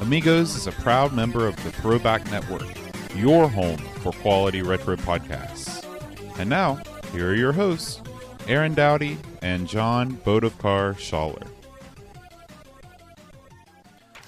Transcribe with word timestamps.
Amigos 0.00 0.56
is 0.56 0.66
a 0.66 0.72
proud 0.72 1.12
member 1.12 1.46
of 1.46 1.56
the 1.62 1.70
Throwback 1.72 2.28
Network, 2.30 2.66
your 3.14 3.48
home 3.48 3.76
for 4.02 4.12
quality 4.12 4.62
retro 4.62 4.96
podcasts. 4.96 5.84
And 6.38 6.48
now, 6.48 6.80
here 7.12 7.30
are 7.30 7.34
your 7.34 7.52
hosts, 7.52 8.00
Aaron 8.48 8.72
Dowdy 8.74 9.18
and 9.42 9.68
John 9.68 10.12
Bodovkar 10.24 10.94
Schaller. 10.94 11.46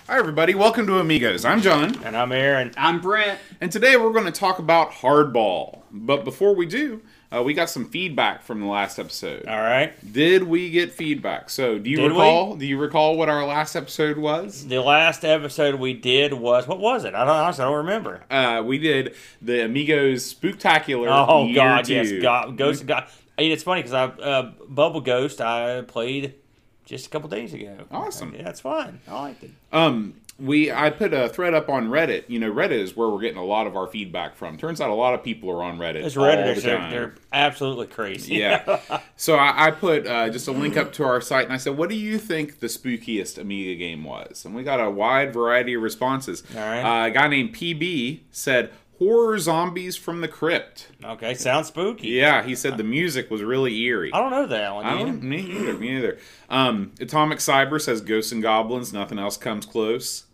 Hi, 0.08 0.18
everybody. 0.18 0.54
Welcome 0.54 0.86
to 0.88 0.98
Amigos. 0.98 1.44
I'm 1.46 1.62
John, 1.62 1.96
And 2.04 2.14
I'm 2.16 2.32
Aaron. 2.32 2.72
I'm 2.76 3.00
Brent. 3.00 3.38
and 3.62 3.72
today 3.72 3.96
we're 3.96 4.12
going 4.12 4.26
to 4.26 4.32
talk 4.32 4.58
about 4.58 4.90
hardball. 4.90 5.80
But 5.90 6.24
before 6.24 6.54
we 6.54 6.66
do, 6.66 7.00
uh, 7.34 7.42
we 7.42 7.54
got 7.54 7.70
some 7.70 7.88
feedback 7.88 8.42
from 8.42 8.60
the 8.60 8.66
last 8.66 8.98
episode. 8.98 9.46
All 9.46 9.60
right. 9.60 9.92
Did 10.12 10.42
we 10.44 10.70
get 10.70 10.92
feedback? 10.92 11.48
So, 11.50 11.78
do 11.78 11.88
you 11.88 11.96
Did 11.96 12.02
we? 12.12 12.18
recall? 12.18 12.56
Do 12.56 12.66
you 12.66 12.78
recall 12.78 13.16
what 13.16 13.28
our 13.28 13.46
last 13.46 13.74
episode 13.74 14.18
was? 14.18 14.66
The 14.66 14.80
last 14.80 15.24
episode 15.24 15.76
we 15.76 15.94
did 15.94 16.34
was 16.34 16.66
what 16.66 16.78
was 16.78 17.04
it? 17.04 17.14
I 17.14 17.24
don't 17.24 17.34
honestly 17.36 17.64
I 17.64 17.68
don't 17.68 17.76
remember. 17.78 18.22
Uh, 18.30 18.62
we 18.64 18.78
did 18.78 19.14
the 19.40 19.64
Amigos 19.64 20.32
Spooktacular. 20.34 21.08
Oh 21.28 21.46
year 21.46 21.54
God, 21.54 21.84
two. 21.84 21.94
yes, 21.94 22.12
God, 22.22 22.56
Ghost 22.56 22.82
of 22.82 22.86
God. 22.88 23.06
Hey, 23.38 23.50
it's 23.50 23.62
funny 23.62 23.82
because 23.82 23.94
I 23.94 24.04
uh, 24.04 24.52
Bubble 24.68 25.00
Ghost 25.00 25.40
I 25.40 25.82
played 25.82 26.34
just 26.84 27.06
a 27.06 27.10
couple 27.10 27.28
days 27.28 27.54
ago. 27.54 27.78
Awesome. 27.90 28.34
Yeah, 28.34 28.48
it's 28.50 28.60
fun. 28.60 29.00
I 29.08 29.20
liked 29.20 29.44
it. 29.44 29.50
Um, 29.72 30.14
we 30.42 30.72
I 30.72 30.90
put 30.90 31.14
a 31.14 31.28
thread 31.28 31.54
up 31.54 31.68
on 31.68 31.88
Reddit. 31.88 32.24
You 32.28 32.40
know, 32.40 32.52
Reddit 32.52 32.72
is 32.72 32.96
where 32.96 33.08
we're 33.08 33.20
getting 33.20 33.38
a 33.38 33.44
lot 33.44 33.66
of 33.66 33.76
our 33.76 33.86
feedback 33.86 34.34
from. 34.34 34.56
Turns 34.58 34.80
out 34.80 34.90
a 34.90 34.94
lot 34.94 35.14
of 35.14 35.22
people 35.22 35.50
are 35.50 35.62
on 35.62 35.78
Reddit. 35.78 36.02
Those 36.02 36.16
Redditors, 36.16 36.56
the 36.56 36.60
they're, 36.62 36.90
they're 36.90 37.14
absolutely 37.32 37.86
crazy. 37.86 38.34
yeah. 38.36 38.80
So 39.16 39.36
I, 39.36 39.68
I 39.68 39.70
put 39.70 40.04
uh, 40.06 40.30
just 40.30 40.48
a 40.48 40.52
link 40.52 40.76
up 40.76 40.92
to 40.94 41.04
our 41.04 41.20
site, 41.20 41.44
and 41.44 41.52
I 41.52 41.56
said, 41.58 41.76
"What 41.76 41.88
do 41.88 41.94
you 41.94 42.18
think 42.18 42.58
the 42.58 42.66
spookiest 42.66 43.38
Amiga 43.38 43.76
game 43.78 44.02
was?" 44.02 44.44
And 44.44 44.52
we 44.52 44.64
got 44.64 44.80
a 44.80 44.90
wide 44.90 45.32
variety 45.32 45.74
of 45.74 45.82
responses. 45.82 46.42
All 46.56 46.60
right. 46.60 47.04
Uh, 47.04 47.06
a 47.06 47.10
guy 47.12 47.28
named 47.28 47.54
PB 47.54 48.20
said, 48.32 48.72
"Horror 48.98 49.38
zombies 49.38 49.96
from 49.96 50.22
the 50.22 50.28
crypt." 50.28 50.88
okay, 51.04 51.34
sounds 51.34 51.68
spooky. 51.68 52.08
Yeah, 52.08 52.42
he 52.42 52.56
said 52.56 52.78
the 52.78 52.84
music 52.84 53.30
was 53.30 53.42
really 53.42 53.76
eerie. 53.82 54.12
I 54.12 54.18
don't 54.18 54.30
know 54.32 54.46
that 54.46 54.74
one. 54.74 54.84
I 54.86 54.98
don't, 54.98 55.22
me 55.22 55.42
neither. 55.42 55.74
Me 55.74 55.94
neither. 55.94 56.18
Um, 56.48 56.92
Atomic 57.00 57.38
Cyber 57.38 57.80
says 57.80 58.00
Ghosts 58.00 58.32
and 58.32 58.42
Goblins. 58.42 58.92
Nothing 58.92 59.20
else 59.20 59.36
comes 59.36 59.66
close. 59.66 60.24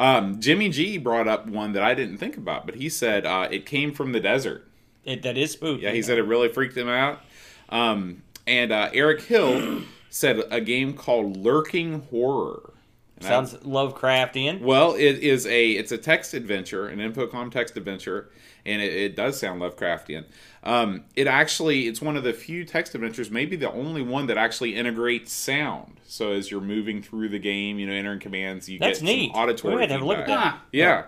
Um, 0.00 0.40
Jimmy 0.40 0.70
G 0.70 0.96
brought 0.96 1.28
up 1.28 1.46
one 1.46 1.74
that 1.74 1.82
I 1.82 1.92
didn't 1.94 2.16
think 2.16 2.38
about, 2.38 2.64
but 2.64 2.76
he 2.76 2.88
said 2.88 3.26
uh, 3.26 3.48
it 3.50 3.66
came 3.66 3.92
from 3.92 4.12
the 4.12 4.20
desert. 4.20 4.66
It, 5.04 5.22
that 5.22 5.36
is 5.36 5.52
spooky. 5.52 5.82
Yeah, 5.82 5.90
he 5.92 6.00
said 6.00 6.16
it 6.16 6.22
really 6.22 6.48
freaked 6.48 6.76
him 6.76 6.88
out. 6.88 7.20
Um, 7.68 8.22
and 8.46 8.72
uh, 8.72 8.88
Eric 8.94 9.20
Hill 9.22 9.82
said 10.10 10.42
a 10.50 10.60
game 10.62 10.94
called 10.94 11.36
Lurking 11.36 12.00
Horror. 12.10 12.72
And 13.18 13.26
I- 13.26 13.28
sounds 13.28 13.54
Lovecraftian. 13.56 14.62
well, 14.62 14.94
it 14.94 15.18
is 15.18 15.46
a 15.46 15.72
it's 15.72 15.92
a 15.92 15.98
text 15.98 16.32
adventure, 16.32 16.88
an 16.88 16.98
Infocom 16.98 17.50
text 17.50 17.76
adventure, 17.76 18.30
and 18.66 18.82
it, 18.82 18.92
it 18.92 19.16
does 19.16 19.38
sound 19.38 19.60
Lovecraftian. 19.60 20.24
Um, 20.62 21.04
it 21.16 21.26
actually 21.26 21.86
it's 21.86 22.02
one 22.02 22.16
of 22.16 22.24
the 22.24 22.32
few 22.32 22.64
text 22.64 22.94
adventures, 22.94 23.30
maybe 23.30 23.56
the 23.56 23.70
only 23.72 24.02
one 24.02 24.26
that 24.26 24.36
actually 24.36 24.74
integrates 24.76 25.32
sound. 25.32 26.00
So 26.06 26.32
as 26.32 26.50
you're 26.50 26.60
moving 26.60 27.02
through 27.02 27.30
the 27.30 27.38
game, 27.38 27.78
you 27.78 27.86
know, 27.86 27.92
entering 27.92 28.20
commands, 28.20 28.68
you 28.68 28.78
That's 28.78 29.00
get 29.00 29.06
neat. 29.06 29.32
some 29.32 29.42
auditory. 29.42 29.80
Had 29.80 29.90
have 29.90 30.02
a 30.02 30.04
look 30.04 30.18
at 30.18 30.26
that. 30.26 30.60
Yeah. 30.72 31.06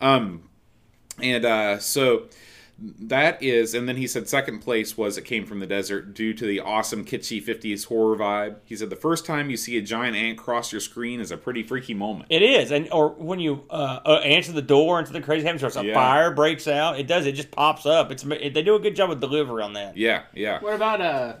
Um, 0.00 0.48
and 1.22 1.44
uh, 1.44 1.78
so 1.78 2.26
that 2.80 3.42
is, 3.42 3.74
and 3.74 3.88
then 3.88 3.96
he 3.96 4.06
said 4.06 4.28
second 4.28 4.60
place 4.60 4.96
was 4.96 5.18
it 5.18 5.24
came 5.24 5.44
from 5.44 5.60
the 5.60 5.66
desert 5.66 6.14
due 6.14 6.32
to 6.32 6.46
the 6.46 6.60
awesome 6.60 7.04
kitschy 7.04 7.42
50s 7.44 7.86
horror 7.86 8.16
vibe. 8.16 8.56
He 8.64 8.74
said 8.76 8.88
the 8.90 8.96
first 8.96 9.26
time 9.26 9.50
you 9.50 9.56
see 9.56 9.76
a 9.76 9.82
giant 9.82 10.16
ant 10.16 10.38
cross 10.38 10.72
your 10.72 10.80
screen 10.80 11.20
is 11.20 11.30
a 11.30 11.36
pretty 11.36 11.62
freaky 11.62 11.94
moment. 11.94 12.26
It 12.30 12.42
is, 12.42 12.70
and 12.70 12.88
or 12.90 13.10
when 13.10 13.38
you 13.38 13.64
uh, 13.68 14.00
uh, 14.06 14.20
answer 14.24 14.52
the 14.52 14.62
door 14.62 14.98
and 14.98 15.06
something 15.06 15.22
crazy 15.22 15.44
happens, 15.46 15.62
or 15.62 15.80
a 15.80 15.84
Yeah. 15.84 15.94
fire 15.94 16.30
breaks 16.30 16.66
out, 16.66 16.98
it 16.98 17.06
does. 17.06 17.26
It 17.26 17.32
just 17.32 17.50
pops 17.50 17.84
up. 17.86 18.10
It's 18.10 18.22
they 18.22 18.62
do 18.62 18.74
a 18.74 18.80
good 18.80 18.96
job 18.96 19.10
with 19.10 19.20
delivery 19.20 19.62
on 19.62 19.74
that. 19.74 19.96
Yeah, 19.96 20.22
yeah. 20.34 20.60
What 20.60 20.74
about 20.74 21.00
uh? 21.00 21.34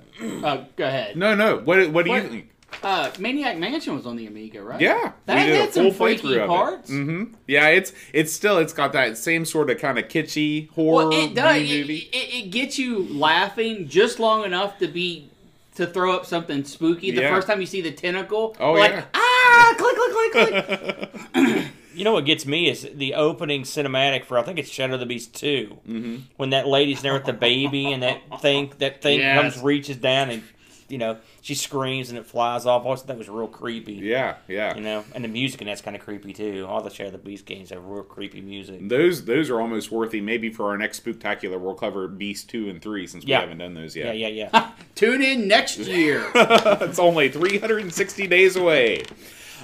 uh 0.44 0.64
go 0.76 0.86
ahead. 0.86 1.16
No, 1.16 1.34
no. 1.34 1.58
What 1.58 1.90
what 1.90 2.04
do 2.04 2.12
you 2.12 2.20
think? 2.22 2.50
Uh, 2.82 3.10
Maniac 3.18 3.58
Mansion 3.58 3.94
was 3.94 4.06
on 4.06 4.16
the 4.16 4.26
Amiga, 4.26 4.62
right? 4.62 4.80
Yeah, 4.80 5.12
that 5.26 5.36
we 5.36 5.42
did 5.44 5.56
a 5.56 5.60
had 5.62 5.74
some 5.74 5.90
freaky 5.90 6.38
of 6.38 6.46
parts. 6.48 6.88
it. 6.90 6.94
hmm 6.94 7.24
Yeah, 7.46 7.68
it's 7.68 7.92
it's 8.12 8.32
still 8.32 8.58
it's 8.58 8.72
got 8.72 8.92
that 8.94 9.18
same 9.18 9.44
sort 9.44 9.68
of 9.70 9.78
kind 9.78 9.98
of 9.98 10.06
kitschy 10.08 10.70
horror 10.70 11.08
Well, 11.08 11.12
it 11.24 11.34
does. 11.34 11.56
B 11.62 11.74
It, 11.74 11.80
movie. 11.82 11.98
it, 12.12 12.44
it 12.46 12.50
gets 12.50 12.78
you 12.78 13.00
laughing 13.10 13.86
just 13.88 14.18
long 14.18 14.44
enough 14.44 14.78
to 14.78 14.88
be 14.88 15.28
to 15.76 15.86
throw 15.86 16.12
up 16.12 16.24
something 16.26 16.64
spooky. 16.64 17.10
The 17.10 17.22
Yeah. 17.22 17.34
first 17.34 17.46
time 17.46 17.60
you 17.60 17.66
see 17.66 17.80
the 17.80 17.92
tentacle, 17.92 18.56
Oh, 18.58 18.72
like 18.72 18.92
yeah. 18.92 19.04
ah, 19.14 19.74
click, 19.76 19.96
click, 19.96 20.32
click, 20.66 21.30
click. 21.34 21.64
You 21.92 22.04
know 22.04 22.12
what 22.12 22.24
gets 22.24 22.46
me 22.46 22.70
is 22.70 22.88
the 22.94 23.14
opening 23.14 23.62
cinematic 23.64 24.24
for 24.24 24.38
I 24.38 24.42
think 24.42 24.58
it's 24.60 24.70
Shadow 24.70 24.94
of 24.94 25.00
the 25.00 25.06
Beast 25.06 25.34
2 25.34 25.76
mm-hmm. 25.86 26.16
when 26.36 26.50
that 26.50 26.66
lady's 26.68 27.02
there 27.02 27.12
with 27.12 27.24
the 27.24 27.32
baby 27.34 27.92
and 27.92 28.02
that 28.04 28.20
thing 28.40 28.72
that 28.78 29.02
thing 29.02 29.18
Yes. 29.18 29.38
comes 29.54 29.62
reaches 29.62 29.96
down 29.96 30.30
and 30.30 30.42
you 30.90 30.98
know 30.98 31.18
she 31.40 31.54
screams 31.54 32.10
and 32.10 32.18
it 32.18 32.26
flies 32.26 32.66
off. 32.66 32.82
I 32.82 32.84
always 32.86 33.00
thought 33.00 33.08
that 33.08 33.18
was 33.18 33.28
real 33.28 33.46
creepy. 33.48 33.94
yeah, 33.94 34.36
yeah. 34.48 34.74
You 34.74 34.82
know, 34.82 35.04
and 35.14 35.24
the 35.24 35.28
music 35.28 35.60
and 35.60 35.68
that's 35.68 35.80
kind 35.80 35.96
of 35.96 36.02
creepy 36.02 36.32
too. 36.32 36.66
All 36.68 36.82
the 36.82 36.90
Shadow 36.90 37.08
of 37.08 37.12
the 37.12 37.18
Beast 37.18 37.46
games 37.46 37.70
have 37.70 37.84
real 37.84 38.02
creepy 38.02 38.40
music. 38.40 38.88
Those 38.88 39.24
those 39.24 39.50
are 39.50 39.60
almost 39.60 39.90
worthy. 39.90 40.20
Maybe 40.20 40.50
for 40.50 40.68
our 40.68 40.76
next 40.78 41.04
spooktacular, 41.04 41.58
we'll 41.60 41.74
cover 41.74 42.08
Beast 42.08 42.48
two 42.50 42.68
and 42.68 42.82
three 42.82 43.06
since 43.06 43.24
we 43.24 43.32
haven't 43.32 43.58
done 43.58 43.74
those 43.74 43.94
yet. 43.96 44.16
yeah, 44.16 44.28
yeah. 44.28 44.48
Yeah. 44.52 44.70
Tune 44.94 45.22
in 45.22 45.48
next 45.48 45.78
year. 45.78 46.30
it's 46.34 46.98
only 46.98 47.28
360 47.28 48.26
days 48.26 48.56
away. 48.56 49.04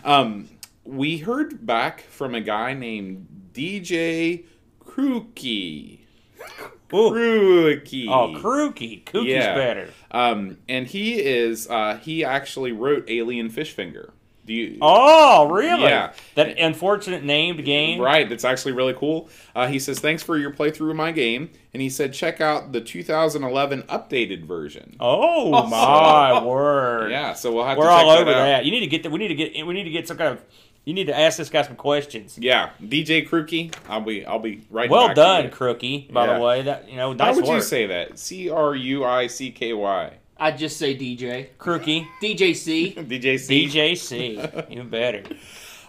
Um, 0.05 0.49
we 0.85 1.19
heard 1.19 1.67
back 1.67 2.03
from 2.03 2.35
a 2.35 2.41
guy 2.41 2.73
named 2.75 3.27
DJ 3.53 4.45
Krookie. 4.85 6.01
Ooh. 6.95 7.69
Oh, 8.09 8.35
Krookie. 8.37 9.05
Kookie's 9.05 9.27
Yeah. 9.27 9.55
better. 9.55 9.89
Um, 10.11 10.59
and 10.69 10.87
he 10.87 11.21
is 11.21 11.69
uh, 11.69 11.99
he 12.03 12.25
actually 12.25 12.73
wrote 12.73 13.05
Alien 13.09 13.49
Fish 13.51 13.73
Finger. 13.73 14.13
Do 14.45 14.53
you? 14.53 14.79
Oh, 14.81 15.49
really? 15.51 15.83
Yeah. 15.83 16.13
That 16.37 16.57
unfortunate 16.57 17.25
named 17.25 17.65
game. 17.65 18.01
Right, 18.01 18.29
that's 18.29 18.45
actually 18.45 18.73
really 18.75 18.95
cool. 18.95 19.29
Uh, 19.57 19.67
he 19.67 19.81
says, 19.81 19.99
Thanks 19.99 20.23
for 20.23 20.39
your 20.39 20.53
playthrough 20.53 20.91
of 20.91 20.95
my 20.95 21.11
game. 21.11 21.51
And 21.75 21.83
he 21.83 21.91
said, 21.91 22.13
Check 22.13 22.41
out 22.41 22.71
the 22.71 22.81
2011 22.81 23.83
updated 23.83 24.45
version. 24.45 24.97
Oh 25.01 25.67
my 25.69 26.41
word! 26.45 27.11
Yeah, 27.11 27.33
so 27.35 27.53
we'll 27.53 27.65
have 27.67 27.77
We're 27.77 27.85
to 27.87 27.91
all 27.91 28.13
check 28.13 28.21
over 28.21 28.31
that. 28.31 28.37
out. 28.39 28.45
that. 28.45 28.65
You 28.65 28.71
need 28.71 28.81
to 28.81 28.87
get. 28.87 29.03
The, 29.03 29.11
we 29.11 29.19
need 29.19 29.29
to 29.29 29.35
get. 29.35 29.67
We 29.67 29.75
need 29.75 29.83
to 29.85 29.91
get 29.91 30.07
some 30.07 30.17
kind 30.17 30.31
of. 30.35 30.45
You 30.87 30.95
need 30.95 31.09
to 31.09 31.19
ask 31.19 31.37
this 31.37 31.51
guy 31.51 31.63
some 31.63 31.75
questions. 31.75 32.39
Yeah, 32.41 32.71
DJ 32.81 33.29
Krookie, 33.29 33.75
I'll 33.89 34.01
be 34.01 34.25
I'll 34.25 34.39
be 34.39 34.63
right. 34.71 34.89
Well 34.89 35.09
back 35.09 35.17
done, 35.17 35.45
To. 35.45 35.51
Crookie. 35.51 36.11
By 36.13 36.27
Yeah. 36.27 36.35
the 36.39 36.41
way, 36.45 36.63
that 36.63 36.89
you 36.89 36.97
know, 36.97 37.09
How 37.09 37.15
nice 37.17 37.37
would 37.37 37.49
you 37.49 37.61
say 37.61 37.87
that? 37.87 38.19
C 38.21 38.49
R 38.49 38.75
U 38.75 39.05
I 39.05 39.27
C 39.27 39.51
K 39.51 39.73
Y. 39.73 40.13
I 40.39 40.51
just 40.53 40.77
say 40.77 40.97
DJ, 40.97 41.49
Crookie. 41.59 42.07
DJC. 42.23 42.95
DJ 43.09 43.39
C. 43.39 43.67
DJC. 43.69 44.71
Even 44.71 44.89
better. 44.91 45.25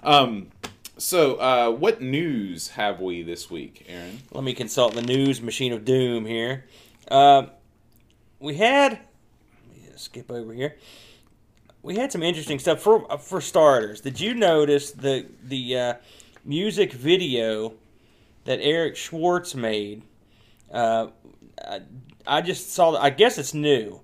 Um. 0.03 0.47
So, 0.97 1.35
uh, 1.35 1.69
what 1.69 2.01
news 2.01 2.69
have 2.69 2.99
we 2.99 3.21
this 3.21 3.51
week, 3.51 3.85
Aaron? 3.87 4.19
Let 4.31 4.43
me 4.43 4.55
consult 4.55 4.95
the 4.95 5.03
news 5.03 5.43
machine 5.43 5.71
of 5.73 5.85
doom 5.85 6.25
here. 6.25 6.65
Um, 7.11 7.51
we 8.39 8.55
had. 8.55 8.93
Let 8.93 9.75
me 9.77 9.89
skip 9.95 10.31
over 10.31 10.53
here. 10.53 10.75
We 11.87 11.95
had 11.95 12.11
some 12.11 12.21
interesting 12.21 12.59
stuff 12.59 12.81
for 12.81 13.09
uh, 13.09 13.15
for 13.15 13.39
starters. 13.39 14.01
Did 14.01 14.19
you 14.19 14.33
notice 14.33 14.91
the 14.91 15.25
the 15.41 15.77
uh, 15.77 15.93
music 16.43 16.91
video 16.91 17.75
that 18.43 18.59
Eric 18.61 18.97
Schwartz 18.97 19.55
made? 19.55 20.03
Uh, 20.69 21.07
I, 21.63 21.83
I 22.27 22.41
just 22.41 22.73
saw. 22.73 22.97
I 22.97 23.09
guess 23.09 23.37
it's 23.37 23.53
new. 23.53 24.01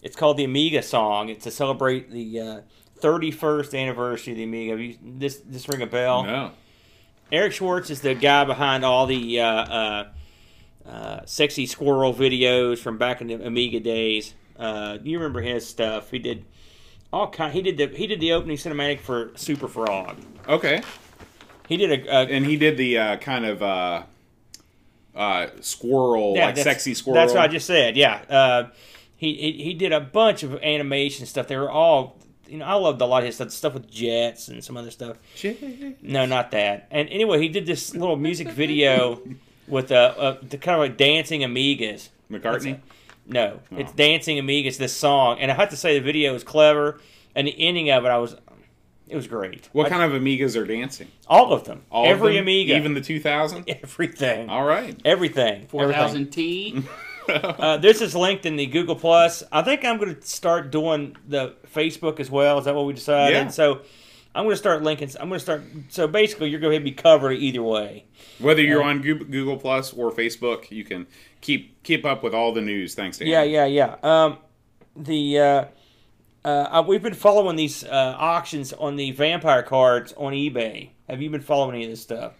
It's 0.00 0.16
called 0.16 0.38
the 0.38 0.44
Amiga 0.44 0.82
song. 0.82 1.28
It's 1.28 1.44
to 1.44 1.50
celebrate 1.50 2.10
the 2.10 2.40
uh, 2.40 2.60
31st 3.02 3.78
anniversary 3.78 4.32
of 4.32 4.38
the 4.38 4.44
Amiga. 4.44 4.82
You, 4.82 4.96
this 5.02 5.36
this 5.44 5.68
ring 5.68 5.82
a 5.82 5.86
bell? 5.86 6.24
No. 6.24 6.52
Eric 7.30 7.52
Schwartz 7.52 7.90
is 7.90 8.00
the 8.00 8.14
guy 8.14 8.44
behind 8.44 8.82
all 8.82 9.04
the 9.04 9.40
uh, 9.40 9.46
uh, 9.46 10.08
uh, 10.86 11.20
sexy 11.26 11.66
squirrel 11.66 12.14
videos 12.14 12.78
from 12.78 12.96
back 12.96 13.20
in 13.20 13.26
the 13.26 13.34
Amiga 13.46 13.78
days. 13.78 14.32
Uh, 14.58 14.96
you 15.02 15.18
remember 15.18 15.42
his 15.42 15.68
stuff? 15.68 16.10
He 16.10 16.18
did 16.18 16.46
all 17.16 17.30
kind. 17.30 17.52
He 17.52 17.62
did 17.62 17.76
the 17.76 17.96
he 17.96 18.06
did 18.06 18.20
the 18.20 18.32
opening 18.32 18.56
cinematic 18.56 19.00
for 19.00 19.30
Super 19.36 19.68
Frog. 19.68 20.16
Okay. 20.46 20.82
He 21.68 21.76
did 21.76 22.06
a, 22.06 22.16
a 22.16 22.22
And 22.26 22.46
he 22.46 22.56
did 22.56 22.76
the 22.76 22.98
uh, 22.98 23.16
kind 23.16 23.44
of 23.44 23.62
uh, 23.62 24.02
uh, 25.14 25.48
squirrel, 25.60 26.34
Yeah, 26.36 26.46
like 26.46 26.58
sexy 26.58 26.94
squirrel. 26.94 27.16
That's 27.16 27.32
what 27.32 27.42
I 27.42 27.48
just 27.48 27.66
said. 27.66 27.96
Yeah, 27.96 28.22
uh, 28.28 28.68
he, 29.16 29.34
he 29.34 29.64
he 29.64 29.74
did 29.74 29.92
a 29.92 30.00
bunch 30.00 30.42
of 30.42 30.54
animation 30.62 31.26
stuff. 31.26 31.48
They 31.48 31.56
were 31.56 31.70
all, 31.70 32.18
you 32.46 32.58
know, 32.58 32.66
I 32.66 32.74
loved 32.74 33.00
a 33.00 33.06
lot 33.06 33.22
of 33.22 33.26
his 33.26 33.36
stuff, 33.36 33.50
stuff 33.50 33.74
with 33.74 33.90
jets 33.90 34.48
and 34.48 34.62
some 34.62 34.76
other 34.76 34.90
stuff. 34.90 35.16
No, 36.02 36.26
not 36.26 36.50
that. 36.52 36.86
And 36.90 37.08
anyway, 37.08 37.40
he 37.40 37.48
did 37.48 37.66
this 37.66 37.94
little 37.94 38.16
music 38.16 38.48
video 38.50 39.20
with 39.66 39.90
uh, 39.90 40.14
uh 40.16 40.36
the 40.42 40.58
kind 40.58 40.74
of 40.74 40.80
like 40.80 40.96
dancing 40.96 41.40
Amigas. 41.40 42.10
McCartney. 42.30 42.80
No, 43.28 43.60
it's 43.72 43.92
dancing 43.92 44.36
Amigas. 44.38 44.76
This 44.78 44.92
song, 44.92 45.38
and 45.40 45.50
I 45.50 45.54
have 45.54 45.70
to 45.70 45.76
say 45.76 45.98
the 45.98 46.04
video 46.04 46.34
is 46.34 46.44
clever, 46.44 47.00
and 47.34 47.46
the 47.46 47.54
ending 47.58 47.90
of 47.90 48.04
it, 48.04 48.08
I 48.08 48.18
was, 48.18 48.36
it 49.08 49.16
was 49.16 49.26
great. 49.26 49.68
What 49.72 49.86
I- 49.86 49.88
kind 49.90 50.02
of 50.12 50.20
Amigas 50.20 50.56
are 50.60 50.64
dancing? 50.64 51.08
All 51.26 51.52
of 51.52 51.64
them. 51.64 51.82
All 51.90 52.04
of 52.04 52.10
Every 52.10 52.34
them? 52.34 52.44
Amiga. 52.44 52.76
even 52.76 52.94
the 52.94 53.00
2000. 53.00 53.64
everything. 53.82 54.48
All 54.48 54.64
right. 54.64 54.96
Everything. 55.04 55.66
Four 55.66 55.82
Everything. 55.82 56.02
thousand 56.02 56.30
T. 56.30 56.82
Uh, 57.28 57.76
this 57.76 58.00
is 58.00 58.14
linked 58.14 58.46
in 58.46 58.54
the 58.54 58.66
Google 58.66 58.94
Plus. 58.94 59.42
I 59.50 59.62
think 59.62 59.84
I'm 59.84 59.98
going 59.98 60.14
to 60.14 60.22
start 60.22 60.70
doing 60.70 61.16
the 61.26 61.56
Facebook 61.74 62.20
as 62.20 62.30
well. 62.30 62.60
Is 62.60 62.66
that 62.66 62.74
what 62.76 62.86
we 62.86 62.92
decided? 62.92 63.34
Yeah. 63.34 63.48
So 63.48 63.80
I'm 64.36 64.44
going 64.44 64.52
to 64.52 64.56
start 64.58 64.82
linking. 64.82 65.10
I'm 65.18 65.28
going 65.28 65.38
to 65.38 65.44
start. 65.44 65.62
So 65.88 66.06
basically, 66.06 66.50
you're 66.50 66.60
going 66.60 66.78
to 66.78 66.84
be 66.84 66.92
covered 66.92 67.32
either 67.32 67.62
way. 67.62 68.04
Whether 68.38 68.62
you're 68.62 68.82
on 68.82 69.00
Google 69.00 69.56
Plus 69.56 69.92
or 69.92 70.12
Facebook, 70.12 70.70
you 70.70 70.84
can 70.84 71.06
keep 71.40 71.82
keep 71.82 72.04
up 72.04 72.22
with 72.22 72.34
all 72.34 72.52
the 72.52 72.60
news. 72.60 72.94
Thanks 72.94 73.18
to 73.18 73.26
Yeah, 73.26 73.40
Andy. 73.40 73.52
yeah, 73.52 73.64
yeah. 73.64 73.96
Um, 74.02 74.38
the 74.94 75.38
uh, 75.38 75.64
uh, 76.44 76.84
we've 76.86 77.02
been 77.02 77.14
following 77.14 77.56
these 77.56 77.82
uh, 77.82 78.14
auctions 78.18 78.72
on 78.74 78.96
the 78.96 79.10
vampire 79.12 79.62
cards 79.62 80.12
on 80.16 80.32
eBay. 80.32 80.90
Have 81.08 81.22
you 81.22 81.30
been 81.30 81.40
following 81.40 81.76
any 81.76 81.84
of 81.84 81.90
this 81.90 82.02
stuff? 82.02 82.34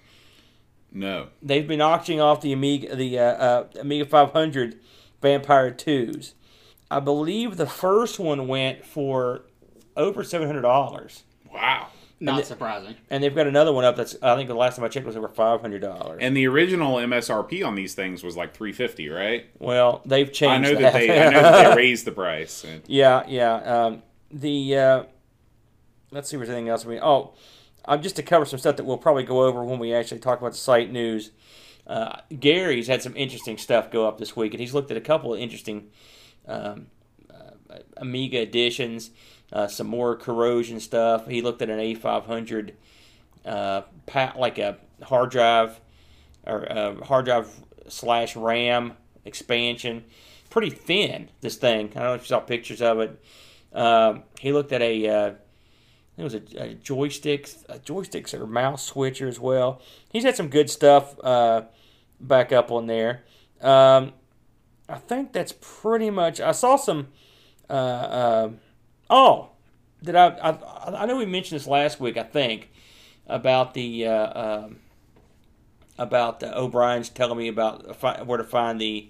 No. 0.92 1.28
They've 1.42 1.66
been 1.66 1.80
auctioning 1.80 2.20
off 2.20 2.40
the 2.40 2.52
Amiga, 2.52 2.94
the 2.94 3.18
uh, 3.18 3.22
uh, 3.22 3.68
Amiga 3.80 4.06
500 4.06 4.78
Vampire 5.20 5.70
Twos. 5.70 6.34
I 6.90 7.00
believe 7.00 7.56
the 7.56 7.66
first 7.66 8.18
one 8.18 8.46
went 8.48 8.84
for 8.84 9.42
over 9.96 10.22
seven 10.22 10.46
hundred 10.46 10.62
dollars, 10.62 11.24
Wow. 11.56 11.88
Not 12.18 12.40
it- 12.40 12.46
surprising. 12.46 12.94
and 13.10 13.22
they've 13.22 13.34
got 13.34 13.46
another 13.46 13.72
one 13.74 13.84
up 13.84 13.96
that's 13.96 14.16
I 14.22 14.36
think 14.36 14.48
the 14.48 14.54
last 14.54 14.76
time 14.76 14.84
I 14.84 14.88
checked 14.88 15.04
was 15.04 15.16
over 15.18 15.28
five 15.28 15.60
hundred 15.60 15.82
dollars. 15.82 16.18
And 16.22 16.34
the 16.36 16.46
original 16.46 16.96
MSRP 16.96 17.62
on 17.66 17.74
these 17.74 17.94
things 17.94 18.22
was 18.22 18.36
like 18.36 18.54
350, 18.54 19.08
right? 19.10 19.46
Well, 19.58 20.00
they've 20.06 20.32
changed. 20.32 20.68
I 20.68 20.72
know 20.72 20.80
that 20.80 20.92
they 20.94 21.10
I 21.26 21.30
know 21.30 21.42
that 21.42 21.70
they 21.70 21.76
raised 21.82 22.06
the 22.06 22.12
price. 22.12 22.64
And- 22.64 22.82
Yeah, 22.86 23.22
yeah. 23.28 23.54
Um, 23.56 24.02
the 24.30 24.76
uh, 24.76 25.02
let's 26.10 26.30
see 26.30 26.36
if 26.36 26.40
there's 26.40 26.48
anything 26.50 26.68
else. 26.70 26.86
I 26.86 26.88
mean, 26.88 27.00
oh, 27.02 27.34
uh, 27.84 27.96
just 27.98 28.16
to 28.16 28.22
cover 28.22 28.44
some 28.46 28.58
stuff 28.58 28.76
that 28.76 28.84
we'll 28.84 28.96
probably 28.98 29.24
go 29.24 29.44
over 29.44 29.62
when 29.62 29.78
we 29.78 29.92
actually 29.92 30.20
talk 30.20 30.40
about 30.40 30.52
the 30.52 30.58
site 30.58 30.90
news. 30.90 31.32
Uh, 31.86 32.18
Gary's 32.40 32.86
had 32.88 33.02
some 33.02 33.14
interesting 33.16 33.58
stuff 33.58 33.90
go 33.92 34.08
up 34.08 34.18
this 34.18 34.34
week, 34.34 34.52
and 34.54 34.60
he's 34.60 34.74
looked 34.74 34.90
at 34.90 34.96
a 34.96 35.00
couple 35.02 35.34
of 35.34 35.38
interesting 35.40 35.88
um, 36.48 36.86
Amiga 37.96 38.42
editions, 38.42 39.10
uh, 39.52 39.66
some 39.66 39.86
more 39.86 40.16
corrosion 40.16 40.80
stuff. 40.80 41.26
He 41.26 41.42
looked 41.42 41.62
at 41.62 41.70
an 41.70 41.78
A500, 41.78 42.72
uh, 43.44 43.82
pa- 44.06 44.34
like 44.36 44.58
a 44.58 44.78
hard 45.02 45.30
drive 45.30 45.80
or 46.46 46.70
uh, 46.70 47.04
hard 47.04 47.26
drive 47.26 47.48
slash 47.88 48.36
RAM 48.36 48.94
expansion. 49.24 50.04
Pretty 50.50 50.70
thin, 50.70 51.30
this 51.40 51.56
thing. 51.56 51.88
I 51.90 51.98
don't 51.98 52.02
know 52.04 52.14
if 52.14 52.22
you 52.22 52.26
saw 52.28 52.40
pictures 52.40 52.80
of 52.80 53.00
it. 53.00 53.22
Um, 53.72 54.22
he 54.40 54.52
looked 54.52 54.72
at 54.72 54.80
a, 54.80 55.08
uh, 55.08 55.32
it 56.16 56.22
was 56.22 56.34
a, 56.34 56.42
a 56.56 56.74
joystick, 56.74 57.48
a 57.68 57.78
joysticks 57.78 58.32
or 58.32 58.46
mouse 58.46 58.84
switcher 58.84 59.28
as 59.28 59.38
well. 59.38 59.82
He's 60.10 60.24
had 60.24 60.36
some 60.36 60.48
good 60.48 60.70
stuff 60.70 61.14
uh, 61.22 61.62
back 62.20 62.52
up 62.52 62.70
on 62.70 62.86
there. 62.86 63.24
Um, 63.60 64.12
I 64.88 64.98
think 64.98 65.32
that's 65.32 65.54
pretty 65.60 66.10
much. 66.10 66.40
I 66.40 66.52
saw 66.52 66.76
some. 66.76 67.08
Uh, 67.68 67.72
uh, 67.72 68.50
oh, 69.10 69.48
did 70.02 70.14
I, 70.14 70.28
I? 70.28 71.02
I 71.02 71.06
know 71.06 71.16
we 71.16 71.26
mentioned 71.26 71.60
this 71.60 71.66
last 71.66 72.00
week. 72.00 72.16
I 72.16 72.22
think 72.22 72.70
about 73.26 73.74
the 73.74 74.06
uh, 74.06 74.40
um, 74.40 74.76
about 75.98 76.40
the 76.40 76.56
O'Brien's 76.56 77.08
telling 77.08 77.38
me 77.38 77.48
about 77.48 78.26
where 78.26 78.38
to 78.38 78.44
find 78.44 78.80
the 78.80 79.08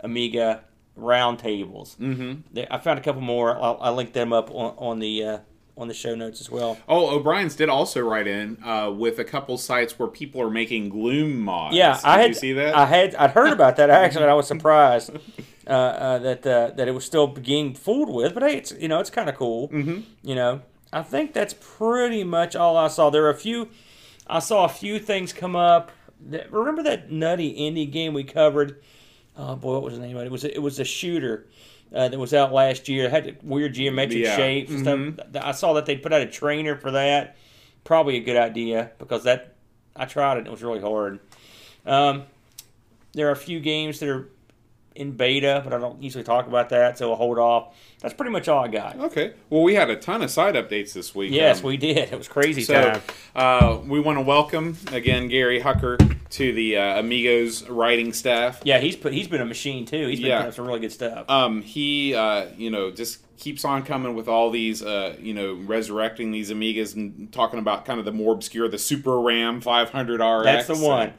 Amiga 0.00 0.62
round 0.96 1.38
tables. 1.38 1.96
Mm-hmm. 2.00 2.58
I 2.70 2.78
found 2.78 2.98
a 2.98 3.02
couple 3.02 3.20
more. 3.22 3.56
I'll, 3.56 3.78
I'll 3.80 3.94
link 3.94 4.12
them 4.12 4.32
up 4.32 4.50
on, 4.50 4.74
on 4.78 4.98
the 4.98 5.24
uh, 5.24 5.38
on 5.78 5.88
the 5.88 5.94
show 5.94 6.14
notes 6.14 6.40
as 6.40 6.50
well. 6.50 6.76
Oh, 6.88 7.16
O'Brien's 7.16 7.54
did 7.54 7.68
also 7.68 8.00
write 8.00 8.26
in 8.26 8.62
uh, 8.64 8.90
with 8.90 9.18
a 9.18 9.24
couple 9.24 9.56
sites 9.56 9.98
where 9.98 10.08
people 10.08 10.42
are 10.42 10.50
making 10.50 10.88
Gloom 10.88 11.40
mods. 11.40 11.76
Yeah, 11.76 11.94
did 11.94 12.04
I 12.04 12.18
had 12.18 12.28
you 12.28 12.34
see 12.34 12.52
that? 12.54 12.74
I 12.74 12.84
had 12.84 13.14
I'd 13.14 13.30
heard 13.30 13.52
about 13.52 13.76
that 13.76 13.88
actually. 13.90 14.24
I 14.24 14.34
was 14.34 14.48
surprised 14.48 15.10
uh, 15.66 15.70
uh, 15.70 16.18
that 16.18 16.46
uh, 16.46 16.72
that 16.74 16.88
it 16.88 16.92
was 16.92 17.04
still 17.04 17.28
being 17.28 17.74
fooled 17.74 18.12
with. 18.12 18.34
But 18.34 18.42
hey, 18.42 18.56
it's 18.56 18.72
you 18.72 18.88
know 18.88 18.98
it's 18.98 19.10
kind 19.10 19.28
of 19.28 19.36
cool. 19.36 19.68
Mm-hmm. 19.68 20.00
You 20.22 20.34
know, 20.34 20.62
I 20.92 21.02
think 21.02 21.32
that's 21.32 21.54
pretty 21.54 22.24
much 22.24 22.56
all 22.56 22.76
I 22.76 22.88
saw. 22.88 23.10
There 23.10 23.22
were 23.22 23.30
a 23.30 23.34
few. 23.34 23.68
I 24.26 24.40
saw 24.40 24.64
a 24.64 24.68
few 24.68 24.98
things 24.98 25.32
come 25.32 25.56
up. 25.56 25.92
That, 26.20 26.52
remember 26.52 26.82
that 26.82 27.10
nutty 27.12 27.54
indie 27.54 27.90
game 27.90 28.12
we 28.12 28.24
covered? 28.24 28.82
Oh 29.36 29.54
boy, 29.54 29.74
what 29.74 29.82
was 29.84 29.94
the 29.94 30.00
name 30.00 30.16
of 30.16 30.22
it? 30.22 30.26
It 30.26 30.32
was 30.32 30.44
it 30.44 30.62
was 30.62 30.80
a 30.80 30.84
shooter. 30.84 31.46
Uh, 31.94 32.08
that 32.08 32.18
was 32.18 32.34
out 32.34 32.52
last 32.52 32.88
year. 32.88 33.06
It 33.06 33.10
had 33.10 33.36
weird 33.42 33.72
geometric 33.74 34.18
Yeah. 34.24 34.36
shapes 34.36 34.70
and 34.70 34.80
stuff. 35.20 35.26
I 35.42 35.52
saw 35.52 35.72
that 35.74 35.86
they 35.86 35.96
put 35.96 36.12
out 36.12 36.20
a 36.20 36.26
trainer 36.26 36.76
for 36.76 36.90
that. 36.90 37.36
Probably 37.84 38.16
a 38.16 38.20
good 38.20 38.36
idea 38.36 38.90
because 38.98 39.24
that 39.24 39.54
I 39.96 40.04
tried 40.04 40.34
it. 40.34 40.38
and 40.40 40.46
It 40.48 40.50
was 40.50 40.62
really 40.62 40.80
hard. 40.80 41.18
Um, 41.86 42.24
there 43.12 43.28
are 43.28 43.32
a 43.32 43.36
few 43.36 43.58
games 43.60 44.00
that 44.00 44.08
are 44.10 44.28
in 44.94 45.12
beta, 45.12 45.62
but 45.64 45.72
I 45.72 45.78
don't 45.78 46.02
usually 46.02 46.24
talk 46.24 46.46
about 46.46 46.68
that, 46.70 46.98
so 46.98 47.10
I'll 47.10 47.16
hold 47.16 47.38
off. 47.38 47.74
That's 48.00 48.12
pretty 48.14 48.32
much 48.32 48.48
all 48.48 48.64
I 48.64 48.68
got. 48.68 48.98
okay. 49.00 49.32
Well, 49.48 49.62
we 49.62 49.74
had 49.74 49.88
a 49.90 49.96
ton 49.96 50.22
of 50.22 50.30
side 50.30 50.56
updates 50.56 50.92
this 50.92 51.14
week. 51.14 51.32
Yes, 51.32 51.60
Um, 51.60 51.66
we 51.68 51.76
did. 51.78 52.12
It 52.12 52.18
was 52.18 52.28
crazy 52.28 52.62
So 52.62 52.74
time. 52.92 53.02
uh, 53.34 53.78
we 53.86 53.98
want 54.00 54.18
to 54.18 54.22
welcome 54.22 54.76
again 54.92 55.28
Gary 55.28 55.60
Hucker 55.60 56.17
to 56.30 56.52
the 56.52 56.76
uh, 56.76 57.00
Amigos 57.00 57.68
writing 57.68 58.12
staff. 58.12 58.60
Yeah, 58.64 58.78
he's 58.78 58.96
put 58.96 59.12
he's 59.12 59.28
been 59.28 59.40
a 59.40 59.46
machine 59.46 59.84
too. 59.86 60.06
He's 60.08 60.20
been 60.20 60.28
Yeah. 60.28 60.36
putting 60.38 60.48
up 60.48 60.54
some 60.54 60.66
really 60.66 60.80
good 60.80 60.92
stuff. 60.92 61.28
Um, 61.30 61.62
he, 61.62 62.14
uh, 62.14 62.46
you 62.56 62.70
know, 62.70 62.90
just 62.90 63.20
keeps 63.38 63.64
on 63.64 63.82
coming 63.84 64.14
with 64.14 64.28
all 64.28 64.50
these, 64.50 64.82
uh, 64.82 65.16
you 65.20 65.32
know, 65.32 65.54
resurrecting 65.54 66.32
these 66.32 66.50
Amigas 66.50 66.94
and 66.96 67.32
talking 67.32 67.58
about 67.58 67.84
kind 67.84 67.98
of 67.98 68.04
the 68.04 68.12
more 68.12 68.34
obscure, 68.34 68.68
the 68.68 68.78
Super 68.78 69.18
Ram 69.20 69.60
500 69.60 70.20
RX. 70.20 70.44
That's 70.44 70.66
the 70.66 70.76
one. 70.86 71.12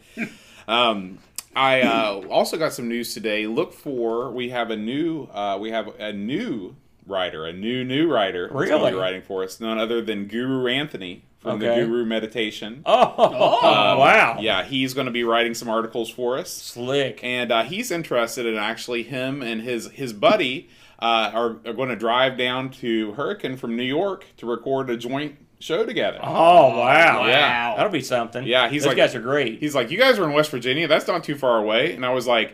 Um, 0.68 1.18
I 1.56 1.82
uh, 1.82 2.22
also 2.30 2.58
got 2.58 2.74
some 2.74 2.88
news 2.88 3.14
today. 3.14 3.48
Look 3.48 3.74
for 3.74 4.32
we 4.32 4.50
have 4.50 4.70
a 4.70 4.78
new 4.78 5.24
uh, 5.34 5.58
we 5.60 5.72
have 5.72 5.88
a 6.00 6.14
new 6.14 6.76
writer, 7.08 7.46
a 7.46 7.54
new 7.54 7.84
new 7.84 8.12
writer. 8.12 8.50
that's 8.54 8.70
gonna 8.70 8.78
be 8.86 8.92
Really? 8.92 8.94
writing 9.02 9.22
for 9.24 9.44
us, 9.44 9.60
none 9.60 9.80
other 9.80 10.02
than 10.02 10.26
Guru 10.28 10.68
Anthony 10.68 11.24
from 11.40 11.62
Okay. 11.62 11.80
the 11.82 11.86
Guru 11.88 12.06
Meditation. 12.06 12.82
Oh, 12.86 13.14
wow. 13.98 14.38
Yeah, 14.42 14.64
he's 14.64 14.94
going 14.94 15.06
to 15.06 15.12
be 15.12 15.24
writing 15.24 15.54
some 15.54 15.70
articles 15.70 16.10
for 16.10 16.38
us 16.38 16.52
Slick. 16.52 17.24
and 17.24 17.52
uh, 17.52 17.64
he's 17.64 17.92
interested 17.92 18.46
in 18.46 18.56
actually 18.58 19.04
him 19.04 19.42
and 19.42 19.62
his 19.62 19.90
his 19.92 20.12
buddy 20.14 20.70
uh, 21.02 21.32
are, 21.34 21.58
are 21.66 21.74
going 21.74 21.90
to 21.90 21.96
drive 21.96 22.38
down 22.38 22.70
to 22.70 23.14
Hurricane 23.14 23.56
from 23.56 23.78
New 23.78 23.84
York 23.84 24.26
to 24.38 24.46
record 24.46 24.90
a 24.90 24.98
joint 24.98 25.38
show 25.62 25.86
together. 25.86 26.20
Oh, 26.22 26.78
wow. 26.78 27.26
Yeah. 27.26 27.76
That'll 27.78 27.92
be 27.92 28.02
something. 28.02 28.46
Yeah, 28.46 28.68
he's 28.70 28.82
Those 28.84 28.90
like- 28.90 28.98
guys 28.98 29.16
are 29.16 29.22
great. 29.22 29.60
He's 29.60 29.74
like, 29.76 29.92
"You 29.92 29.98
guys 29.98 30.20
are 30.20 30.26
in 30.26 30.34
West 30.34 30.52
Virginia. 30.52 30.88
That's 30.88 31.08
not 31.08 31.24
too 31.24 31.36
far 31.36 31.58
away." 31.58 31.94
And 31.94 32.06
I 32.06 32.10
was 32.14 32.28
like, 32.28 32.54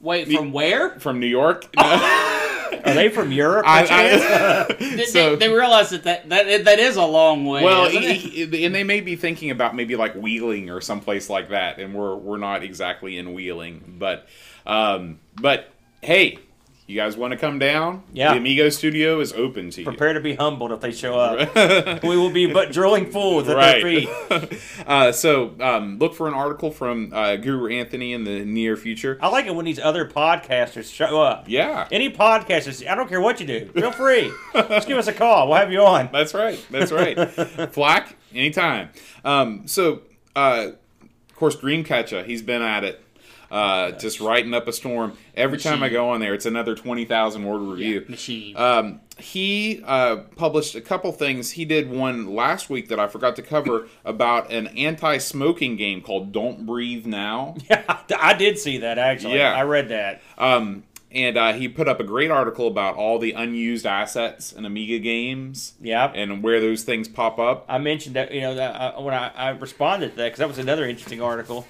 Wait, 0.00 0.28
from 0.28 0.52
where? 0.52 0.98
"From 1.00 1.18
New 1.20 1.26
York." 1.28 1.66
Are 2.84 2.94
they 2.94 3.08
from 3.08 3.32
Europe? 3.32 3.64
I- 3.66 3.86
by? 3.86 3.88
I- 3.90 4.76
They, 4.96 5.04
so- 5.04 5.36
they, 5.36 5.48
they 5.48 5.54
realize 5.54 5.90
that 5.90 6.04
that, 6.04 6.28
that 6.28 6.64
that 6.64 6.78
is 6.78 6.96
a 6.96 7.04
long 7.04 7.44
way. 7.46 7.62
well, 7.64 7.86
isn't 7.86 8.02
it? 8.02 8.16
he- 8.16 8.46
he- 8.46 8.64
and 8.64 8.74
they 8.74 8.84
may 8.84 9.00
be 9.00 9.16
thinking 9.16 9.50
about 9.50 9.74
maybe 9.76 9.96
like 9.96 10.14
Wheeling 10.14 10.70
or 10.70 10.80
someplace 10.80 11.28
like 11.30 11.50
that, 11.50 11.78
and 11.78 11.94
we're 11.94 12.14
we're 12.16 12.38
not 12.38 12.62
exactly 12.62 13.16
in 13.18 13.32
Wheeling, 13.34 13.96
but 13.98 14.26
um, 14.66 15.18
but 15.34 15.70
hey, 16.02 16.38
you 16.86 16.96
guys 16.96 17.16
want 17.16 17.32
to 17.32 17.36
come 17.36 17.58
down? 17.58 18.02
Yeah. 18.12 18.32
the 18.32 18.38
Amigo 18.38 18.68
Studio 18.68 19.20
is 19.20 19.32
open 19.32 19.70
to 19.70 19.80
you. 19.80 19.86
Prepare 19.86 20.14
to 20.14 20.20
be 20.20 20.34
humbled 20.34 20.72
if 20.72 20.80
they 20.80 20.92
show 20.92 21.18
up. 21.18 21.54
we 22.02 22.16
will 22.16 22.30
be 22.30 22.46
but 22.46 22.72
drilling 22.72 23.10
fools 23.10 23.48
at 23.48 23.56
their 23.56 23.80
feet. 23.82 24.08
uh, 24.86 25.12
so 25.12 25.54
um, 25.60 25.98
look 25.98 26.14
for 26.14 26.28
an 26.28 26.34
article 26.34 26.70
from 26.70 27.12
uh, 27.12 27.36
Guru 27.36 27.68
Anthony 27.72 28.12
in 28.12 28.24
the 28.24 28.44
near 28.44 28.76
future. 28.76 29.18
I 29.22 29.28
like 29.28 29.46
it 29.46 29.54
when 29.54 29.64
these 29.64 29.78
other 29.78 30.08
podcasters 30.08 30.92
show 30.92 31.22
up. 31.22 31.44
Yeah, 31.48 31.86
Any 31.92 32.10
podcasters, 32.10 32.86
I 32.86 32.94
don't 32.94 33.08
care 33.08 33.20
what 33.20 33.40
you 33.40 33.46
do, 33.46 33.66
feel 33.66 33.92
free. 33.92 34.32
Just 34.54 34.88
give 34.88 34.98
us 34.98 35.06
a 35.06 35.12
call. 35.12 35.48
We'll 35.48 35.58
have 35.58 35.72
you 35.72 35.82
on. 35.82 36.10
that's 36.12 36.34
right. 36.34 36.62
That's 36.70 36.92
right. 36.92 37.16
Flack 37.72 38.16
anytime. 38.34 38.90
Um, 39.24 39.66
so 39.66 40.02
uh, 40.34 40.72
of 41.30 41.36
course 41.36 41.56
Dreamcatcher, 41.56 42.24
he's 42.24 42.42
been 42.42 42.62
at 42.62 42.84
it. 42.84 43.01
Uh, 43.52 43.92
just 43.92 44.18
writing 44.18 44.54
up 44.54 44.66
a 44.66 44.72
storm. 44.72 45.12
Every 45.36 45.58
time 45.58 45.82
I 45.82 45.90
go 45.90 46.08
on 46.10 46.20
there, 46.20 46.32
it's 46.34 46.46
another 46.46 46.74
twenty 46.74 47.04
thousand 47.04 47.44
word 47.44 47.58
review. 47.60 48.04
Machine. 48.08 48.56
Um, 48.56 49.00
he 49.18 49.82
uh, 49.84 50.16
published 50.36 50.74
a 50.74 50.80
couple 50.80 51.12
things. 51.12 51.50
He 51.52 51.64
did 51.66 51.90
one 51.90 52.34
last 52.34 52.70
week 52.70 52.88
that 52.88 52.98
I 52.98 53.06
forgot 53.08 53.36
to 53.36 53.42
cover 53.42 53.86
about 54.06 54.50
an 54.50 54.68
anti-smoking 54.68 55.76
game 55.76 56.00
called 56.00 56.32
"Don't 56.32 56.66
Breathe 56.66 57.06
Now." 57.06 57.54
Yeah, 57.70 58.00
I 58.18 58.34
did 58.34 58.58
see 58.58 58.78
that 58.78 58.98
actually. 58.98 59.36
Yeah. 59.36 59.52
I 59.54 59.62
read 59.64 59.90
that. 59.90 60.22
Um, 60.38 60.84
and 61.10 61.36
uh, 61.36 61.52
he 61.52 61.68
put 61.68 61.88
up 61.88 62.00
a 62.00 62.04
great 62.04 62.30
article 62.30 62.66
about 62.66 62.96
all 62.96 63.18
the 63.18 63.32
unused 63.32 63.84
assets 63.84 64.50
in 64.50 64.64
Amiga 64.64 64.98
games 64.98 65.74
Yeah. 65.80 66.10
and 66.14 66.42
where 66.42 66.58
those 66.58 66.84
things 66.84 67.06
pop 67.06 67.38
up. 67.38 67.66
I 67.68 67.76
mentioned 67.76 68.16
that 68.16 68.32
you 68.32 68.40
know 68.40 68.54
that 68.54 68.74
uh, 68.74 69.00
when 69.02 69.12
I, 69.12 69.28
I 69.36 69.48
responded 69.50 70.12
to 70.12 70.16
that 70.16 70.24
because 70.24 70.38
that 70.38 70.48
was 70.48 70.56
another 70.58 70.86
interesting 70.88 71.20
article. 71.20 71.66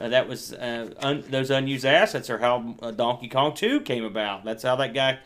Uh, 0.00 0.08
that 0.08 0.26
was 0.28 0.52
uh, 0.54 0.90
un, 1.00 1.22
those 1.28 1.50
unused 1.50 1.84
assets 1.84 2.30
are 2.30 2.38
how 2.38 2.74
uh, 2.82 2.90
Donkey 2.90 3.28
Kong 3.28 3.54
Two 3.54 3.80
came 3.82 4.04
about. 4.04 4.44
That's 4.44 4.62
how 4.62 4.76
that 4.76 4.94
guy 4.94 5.18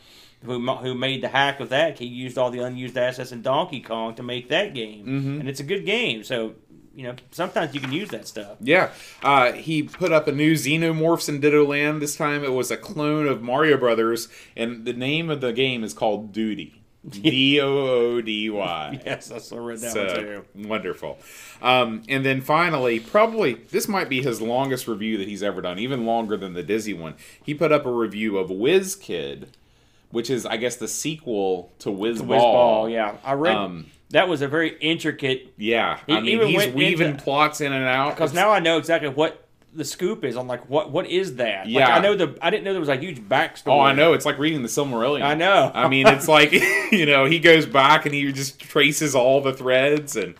who 0.44 0.58
who 0.76 0.94
made 0.94 1.22
the 1.22 1.28
hack 1.28 1.60
of 1.60 1.68
that 1.70 1.98
he 1.98 2.06
used 2.06 2.36
all 2.36 2.50
the 2.50 2.58
unused 2.58 2.98
assets 2.98 3.30
in 3.32 3.40
Donkey 3.42 3.80
Kong 3.80 4.14
to 4.16 4.22
make 4.22 4.48
that 4.48 4.74
game, 4.74 5.06
Mm-hmm. 5.06 5.40
and 5.40 5.48
it's 5.48 5.60
a 5.60 5.64
good 5.64 5.86
game. 5.86 6.24
So 6.24 6.54
you 6.94 7.04
know 7.04 7.14
sometimes 7.30 7.74
you 7.74 7.80
can 7.80 7.92
use 7.92 8.08
that 8.10 8.26
stuff. 8.26 8.56
Yeah, 8.60 8.90
uh, 9.22 9.52
he 9.52 9.84
put 9.84 10.12
up 10.12 10.26
a 10.28 10.32
new 10.32 10.54
Xenomorphs 10.54 11.28
in 11.28 11.40
Ditto 11.40 11.64
Land. 11.64 12.02
This 12.02 12.16
time 12.16 12.42
it 12.44 12.52
was 12.52 12.70
a 12.70 12.76
clone 12.76 13.26
of 13.28 13.42
Mario 13.42 13.76
Brothers, 13.76 14.28
and 14.56 14.84
the 14.84 14.92
name 14.92 15.30
of 15.30 15.40
the 15.40 15.52
game 15.52 15.82
is 15.84 15.94
called 15.94 16.32
Doody. 16.32 16.80
D 17.08 17.60
O 17.60 17.66
O 17.66 18.20
D 18.20 18.48
Y. 18.50 19.00
Yes, 19.06 19.30
I 19.30 19.38
saw 19.38 19.58
read 19.58 19.78
that 19.80 19.92
So, 19.92 20.04
one 20.06 20.14
too. 20.16 20.44
wonderful. 20.68 21.18
Um, 21.60 22.02
and 22.08 22.24
then 22.24 22.40
finally, 22.40 22.98
probably 23.00 23.54
this 23.70 23.88
might 23.88 24.08
be 24.08 24.22
his 24.22 24.40
longest 24.40 24.88
review 24.88 25.18
that 25.18 25.28
he's 25.28 25.42
ever 25.42 25.60
done, 25.60 25.78
even 25.78 26.06
longer 26.06 26.36
than 26.36 26.54
the 26.54 26.62
Dizzy 26.62 26.94
one. 26.94 27.14
He 27.42 27.54
put 27.54 27.72
up 27.72 27.84
a 27.86 27.92
review 27.92 28.38
of 28.38 28.48
Wizkid, 28.50 29.48
which 30.10 30.30
is, 30.30 30.46
I 30.46 30.56
guess, 30.56 30.76
the 30.76 30.88
sequel 30.88 31.72
to 31.80 31.90
Whiz, 31.90 32.20
Whiz 32.22 32.28
Ball. 32.40 32.52
Ball, 32.52 32.88
yeah, 32.88 33.16
I 33.24 33.34
read 33.34 33.54
Um, 33.56 33.86
that 34.10 34.28
was 34.28 34.42
a 34.42 34.48
very 34.48 34.76
intricate 34.80 35.52
Yeah, 35.56 35.98
He 36.06 36.12
I 36.14 36.20
mean, 36.20 36.30
even 36.34 36.48
he's 36.48 36.68
weaving 36.72 37.10
into- 37.12 37.22
plots 37.24 37.60
in 37.60 37.72
and 37.72 37.84
out. 37.84 38.14
because 38.14 38.32
now 38.32 38.50
I 38.50 38.60
know 38.60 38.78
exactly 38.78 39.08
what 39.08 39.43
the 39.74 39.84
scoop 39.84 40.24
is. 40.24 40.36
I'm 40.36 40.46
like, 40.46 40.68
what 40.70 40.90
what 40.90 41.06
is 41.06 41.36
that? 41.36 41.66
Like, 41.66 41.68
Yeah. 41.74 41.94
I 41.94 42.00
know 42.00 42.14
the 42.14 42.36
I 42.40 42.50
didn't 42.50 42.64
know 42.64 42.72
there 42.72 42.80
was 42.80 42.88
a 42.88 42.96
huge 42.96 43.20
backstory. 43.20 43.72
Oh, 43.72 43.80
I 43.80 43.92
know. 43.92 44.12
It's 44.12 44.24
like 44.26 44.38
reading 44.38 44.62
the 44.62 44.68
Silmarillion. 44.68 45.22
I 45.22 45.34
know. 45.34 45.70
I 45.74 45.88
mean, 45.88 46.06
it's 46.06 46.28
like 46.28 46.52
you 46.92 47.06
know, 47.06 47.24
he 47.24 47.38
goes 47.38 47.66
back 47.66 48.06
and 48.06 48.14
he 48.14 48.30
just 48.32 48.58
traces 48.60 49.14
all 49.14 49.40
the 49.40 49.52
threads, 49.52 50.16
and 50.16 50.34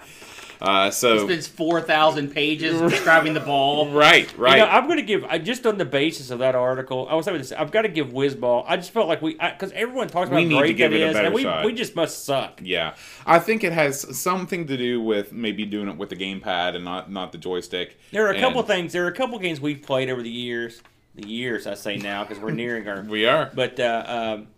uh, 0.65 0.91
so 0.91 1.27
Spends 1.27 1.47
four 1.47 1.81
thousand 1.81 2.33
pages 2.33 2.81
describing 2.81 3.35
the 3.35 3.41
ball. 3.41 3.91
right, 3.91 4.33
right. 4.39 4.59
You 4.59 4.65
know, 4.65 4.71
I'm 4.71 4.87
going 4.87 4.99
to 4.99 5.05
give 5.05 5.25
I 5.25 5.39
just 5.39 5.67
on 5.67 5.79
the 5.79 5.85
basis 5.85 6.31
of 6.31 6.39
that 6.41 6.55
article. 6.55 7.07
I 7.09 7.15
was 7.15 7.25
saying 7.27 7.39
this. 7.39 7.53
I've 7.53 7.71
got 7.71 7.83
to 7.83 7.89
give 7.89 8.09
Wizball. 8.09 8.65
I 8.67 8.77
just 8.77 8.91
felt 8.91 9.09
like 9.09 9.23
we 9.23 9.35
because 9.35 9.73
everyone 9.73 10.09
talks 10.09 10.29
about 10.29 10.37
We 10.37 10.43
how 10.45 10.49
need 10.49 10.55
to 10.55 10.61
great 10.61 10.77
give 10.77 10.91
that 10.91 10.97
it 11.01 11.03
a 11.03 11.11
is, 11.11 11.17
and 11.17 11.35
we 11.35 11.43
shot. 11.43 11.65
we 11.65 11.73
just 11.73 11.95
must 11.95 12.25
suck. 12.25 12.61
Yeah, 12.63 12.95
I 13.27 13.39
think 13.39 13.63
it 13.65 13.73
has 13.73 14.19
something 14.19 14.67
to 14.67 14.77
do 14.77 15.01
with 15.01 15.33
maybe 15.33 15.65
doing 15.67 15.89
it 15.89 15.97
with 15.97 16.09
the 16.09 16.17
gamepad 16.17 16.75
and 16.75 16.85
not 16.85 17.11
not 17.11 17.33
the 17.33 17.39
joystick. 17.39 17.99
There 18.11 18.27
are 18.27 18.31
a 18.31 18.41
couple 18.41 18.63
things. 18.63 18.93
There 18.93 19.05
are 19.05 19.09
a 19.09 19.15
couple 19.15 19.39
games 19.39 19.61
we've 19.61 19.83
played 19.83 20.09
over 20.11 20.23
the 20.23 20.31
years. 20.31 20.83
The 21.17 21.29
years 21.29 21.67
I 21.69 21.75
say 21.75 21.97
now 21.97 22.25
because 22.25 22.43
we're 22.43 22.51
nearing 22.51 22.89
our. 22.89 23.03
We 23.09 23.27
are. 23.27 23.51
But 23.55 23.79
uh, 23.79 24.05
um, 24.07 24.49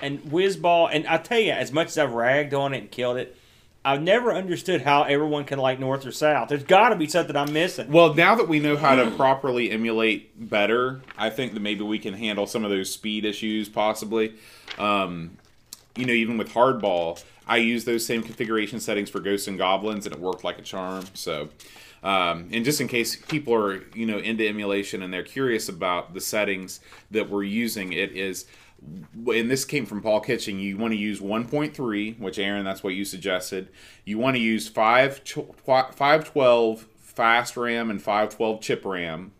and 0.00 0.20
Wizball, 0.24 0.90
and 0.92 1.06
I 1.06 1.16
tell 1.16 1.38
you, 1.38 1.52
as 1.52 1.72
much 1.72 1.88
as 1.88 1.98
I've 1.98 2.12
ragged 2.12 2.52
on 2.54 2.74
it 2.74 2.78
and 2.78 2.90
killed 2.90 3.16
it, 3.16 3.36
I've 3.84 4.02
never 4.02 4.32
understood 4.32 4.82
how 4.82 5.04
everyone 5.04 5.44
can 5.44 5.58
like 5.58 5.78
North 5.78 6.04
or 6.04 6.12
South. 6.12 6.48
There's 6.48 6.64
got 6.64 6.90
to 6.90 6.96
be 6.96 7.06
something 7.06 7.34
I'm 7.36 7.52
missing. 7.52 7.90
Well, 7.90 8.12
now 8.14 8.34
that 8.34 8.48
we 8.48 8.58
know 8.58 8.76
how 8.76 8.96
to 8.96 9.10
properly 9.12 9.70
emulate 9.70 10.48
better, 10.50 11.00
I 11.16 11.30
think 11.30 11.54
that 11.54 11.60
maybe 11.60 11.84
we 11.84 11.98
can 11.98 12.14
handle 12.14 12.46
some 12.46 12.64
of 12.64 12.70
those 12.70 12.92
speed 12.92 13.24
issues 13.24 13.68
possibly. 13.68 14.34
Um, 14.78 15.38
you 15.96 16.06
know, 16.06 16.12
even 16.12 16.36
with 16.38 16.52
hardball, 16.52 17.22
I 17.46 17.56
use 17.58 17.84
those 17.84 18.04
same 18.04 18.22
configuration 18.22 18.78
settings 18.78 19.10
for 19.10 19.20
Ghosts 19.20 19.48
and 19.48 19.56
Goblins, 19.56 20.06
and 20.06 20.14
it 20.14 20.20
worked 20.20 20.44
like 20.44 20.58
a 20.58 20.62
charm. 20.62 21.06
So, 21.14 21.48
um, 22.02 22.48
and 22.52 22.64
just 22.64 22.80
in 22.80 22.88
case 22.88 23.16
people 23.16 23.54
are 23.54 23.82
you 23.94 24.06
know 24.06 24.18
into 24.18 24.46
emulation 24.46 25.02
and 25.02 25.12
they're 25.12 25.22
curious 25.22 25.68
about 25.68 26.14
the 26.14 26.20
settings 26.20 26.80
that 27.10 27.30
we're 27.30 27.44
using, 27.44 27.92
it 27.92 28.12
is. 28.12 28.44
And 28.80 29.50
this 29.50 29.64
came 29.64 29.86
from 29.86 30.02
Paul 30.02 30.20
Kitching. 30.20 30.58
You 30.60 30.78
want 30.78 30.92
to 30.92 30.98
use 30.98 31.20
1.3, 31.20 32.18
which 32.18 32.38
Aaron, 32.38 32.64
that's 32.64 32.82
what 32.82 32.94
you 32.94 33.04
suggested. 33.04 33.68
You 34.04 34.18
want 34.18 34.36
to 34.36 34.40
use 34.40 34.68
5, 34.68 35.24
tw- 35.24 35.54
512 35.64 36.86
fast 36.96 37.56
RAM 37.56 37.90
and 37.90 38.00
512 38.00 38.60
chip 38.60 38.84
RAM 38.84 39.32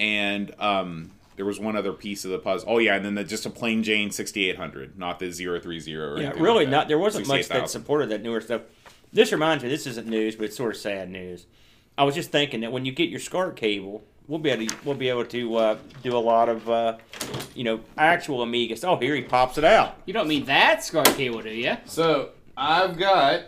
and 0.00 0.58
um, 0.58 1.10
there 1.36 1.44
was 1.44 1.60
one 1.60 1.76
other 1.76 1.92
piece 1.92 2.24
of 2.24 2.30
the 2.30 2.38
puzzle. 2.38 2.68
Oh 2.70 2.78
yeah, 2.78 2.96
and 2.96 3.04
then 3.04 3.14
the, 3.14 3.22
just 3.22 3.46
a 3.46 3.50
plain 3.50 3.82
Jane 3.82 4.10
6800, 4.10 4.98
not 4.98 5.18
the 5.18 5.30
030 5.30 5.94
or 5.94 6.18
Yeah, 6.18 6.30
really 6.30 6.64
like 6.64 6.68
not. 6.68 6.88
There 6.88 6.98
wasn't 6.98 7.28
much 7.28 7.48
that 7.48 7.70
supported 7.70 8.08
that 8.08 8.22
newer 8.22 8.40
stuff. 8.40 8.62
This 9.12 9.30
reminds 9.30 9.62
me. 9.62 9.68
This 9.68 9.86
isn't 9.86 10.08
news, 10.08 10.36
but 10.36 10.46
it's 10.46 10.56
sort 10.56 10.74
of 10.74 10.80
sad 10.80 11.10
news. 11.10 11.46
I 11.98 12.04
was 12.04 12.14
just 12.14 12.32
thinking 12.32 12.60
that 12.60 12.72
when 12.72 12.86
you 12.86 12.92
get 12.92 13.10
your 13.10 13.20
SCART 13.20 13.56
cable, 13.56 14.02
we'll 14.30 14.38
be 14.38 14.48
able 14.48 14.66
to 14.66 14.76
we'll 14.84 14.94
be 14.94 15.08
able 15.08 15.24
to 15.26 15.56
uh, 15.56 15.78
do 16.02 16.16
a 16.16 16.18
lot 16.18 16.48
of 16.48 16.70
uh, 16.70 16.96
you 17.54 17.64
know 17.64 17.80
actual 17.98 18.46
Amigas. 18.46 18.84
Oh, 18.84 18.96
here 18.96 19.14
he 19.14 19.22
pops 19.22 19.58
it 19.58 19.64
out. 19.64 19.96
You 20.06 20.14
don't 20.14 20.28
mean 20.28 20.46
that 20.46 20.82
SCART 20.82 21.08
cable, 21.16 21.42
do 21.42 21.50
you? 21.50 21.76
So 21.84 22.30
I've 22.56 22.96
got, 22.96 23.42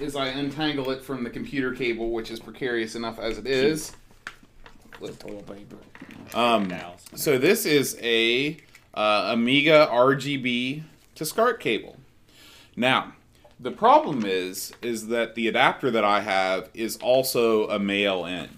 as 0.00 0.16
I 0.16 0.28
untangle 0.28 0.90
it 0.90 1.02
from 1.02 1.24
the 1.24 1.30
computer 1.30 1.74
cable, 1.74 2.10
which 2.10 2.30
is 2.30 2.40
precarious 2.40 2.94
enough 2.94 3.18
as 3.18 3.36
it 3.36 3.46
is. 3.46 3.92
With 5.00 5.18
toilet 5.18 5.46
paper. 5.46 5.76
Um, 6.34 6.68
Towels. 6.68 7.04
so 7.14 7.38
this 7.38 7.66
is 7.66 7.98
a 8.02 8.58
uh, 8.94 9.30
Amiga 9.32 9.88
RGB 9.90 10.82
to 11.14 11.24
SCART 11.24 11.58
cable. 11.58 11.96
Now, 12.76 13.14
the 13.58 13.70
problem 13.70 14.24
is 14.26 14.72
is 14.82 15.08
that 15.08 15.34
the 15.34 15.48
adapter 15.48 15.90
that 15.90 16.04
I 16.04 16.20
have 16.20 16.68
is 16.74 16.98
also 16.98 17.68
a 17.68 17.78
male 17.78 18.26
end, 18.26 18.50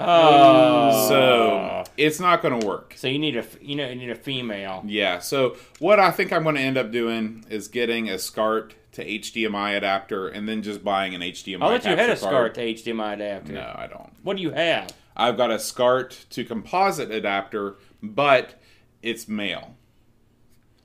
Oh, 0.00 1.08
so 1.08 1.84
it's 1.96 2.20
not 2.20 2.42
going 2.42 2.60
to 2.60 2.66
work. 2.66 2.94
so 2.96 3.08
you 3.08 3.18
need 3.18 3.36
a 3.36 3.44
you 3.60 3.76
know 3.76 3.88
you 3.88 3.94
need 3.96 4.10
a 4.10 4.14
female. 4.14 4.82
Yeah. 4.86 5.18
So 5.18 5.56
what 5.78 5.98
I 6.00 6.10
think 6.10 6.32
I'm 6.32 6.42
going 6.42 6.54
to 6.54 6.60
end 6.60 6.78
up 6.78 6.90
doing 6.90 7.44
is 7.50 7.68
getting 7.68 8.08
a 8.08 8.18
SCART 8.18 8.74
to 8.92 9.04
HDMI 9.04 9.76
adapter, 9.76 10.28
and 10.28 10.48
then 10.48 10.62
just 10.62 10.82
buying 10.82 11.14
an 11.14 11.20
HDMI. 11.20 11.62
I 11.62 11.78
thought 11.78 11.90
you 11.90 11.96
had 11.96 12.10
a 12.10 12.16
SCART 12.16 12.32
card. 12.32 12.54
to 12.54 12.60
HDMI 12.74 13.14
adapter. 13.14 13.52
No, 13.52 13.74
I 13.76 13.86
don't. 13.86 14.10
What 14.22 14.36
do 14.36 14.42
you 14.42 14.50
have? 14.50 14.90
I've 15.16 15.36
got 15.36 15.50
a 15.50 15.58
SCART 15.58 16.26
to 16.30 16.44
composite 16.44 17.10
adapter, 17.10 17.76
but 18.02 18.60
it's 19.02 19.28
male. 19.28 19.74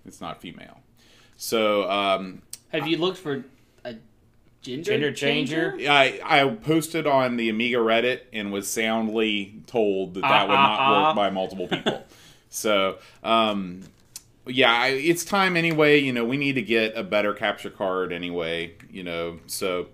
It's 0.06 0.20
not 0.20 0.42
female. 0.42 0.80
So 1.38 1.90
um, 1.90 2.42
Have 2.70 2.88
you 2.88 2.98
looked 2.98 3.18
for 3.20 3.44
gender, 4.64 4.84
Gender 4.84 5.12
changer? 5.12 5.76
I 5.90 6.20
I 6.24 6.46
posted 6.50 7.06
on 7.06 7.38
the 7.38 7.50
Amiga 7.50 7.78
Reddit 7.78 8.22
and 8.34 8.52
was 8.52 8.68
soundly 8.68 9.62
told 9.68 10.16
that 10.16 10.22
that 10.22 10.48
would 10.48 10.54
not 10.56 10.80
Ah, 10.80 10.84
ah, 10.88 10.92
work 10.92 11.08
ah. 11.10 11.14
by 11.16 11.30
multiple 11.30 11.68
people. 11.68 12.04
so 12.50 12.98
um, 13.24 13.82
yeah, 14.48 14.72
I, 14.74 14.88
it's 14.90 15.24
time 15.24 15.56
anyway. 15.56 16.00
You 16.00 16.12
know, 16.14 16.26
we 16.26 16.38
need 16.38 16.54
to 16.54 16.62
get 16.62 16.98
a 16.98 17.04
better 17.04 17.34
capture 17.34 17.70
card 17.70 18.12
anyway. 18.12 18.74
You 18.92 19.04
know, 19.04 19.40
so 19.48 19.88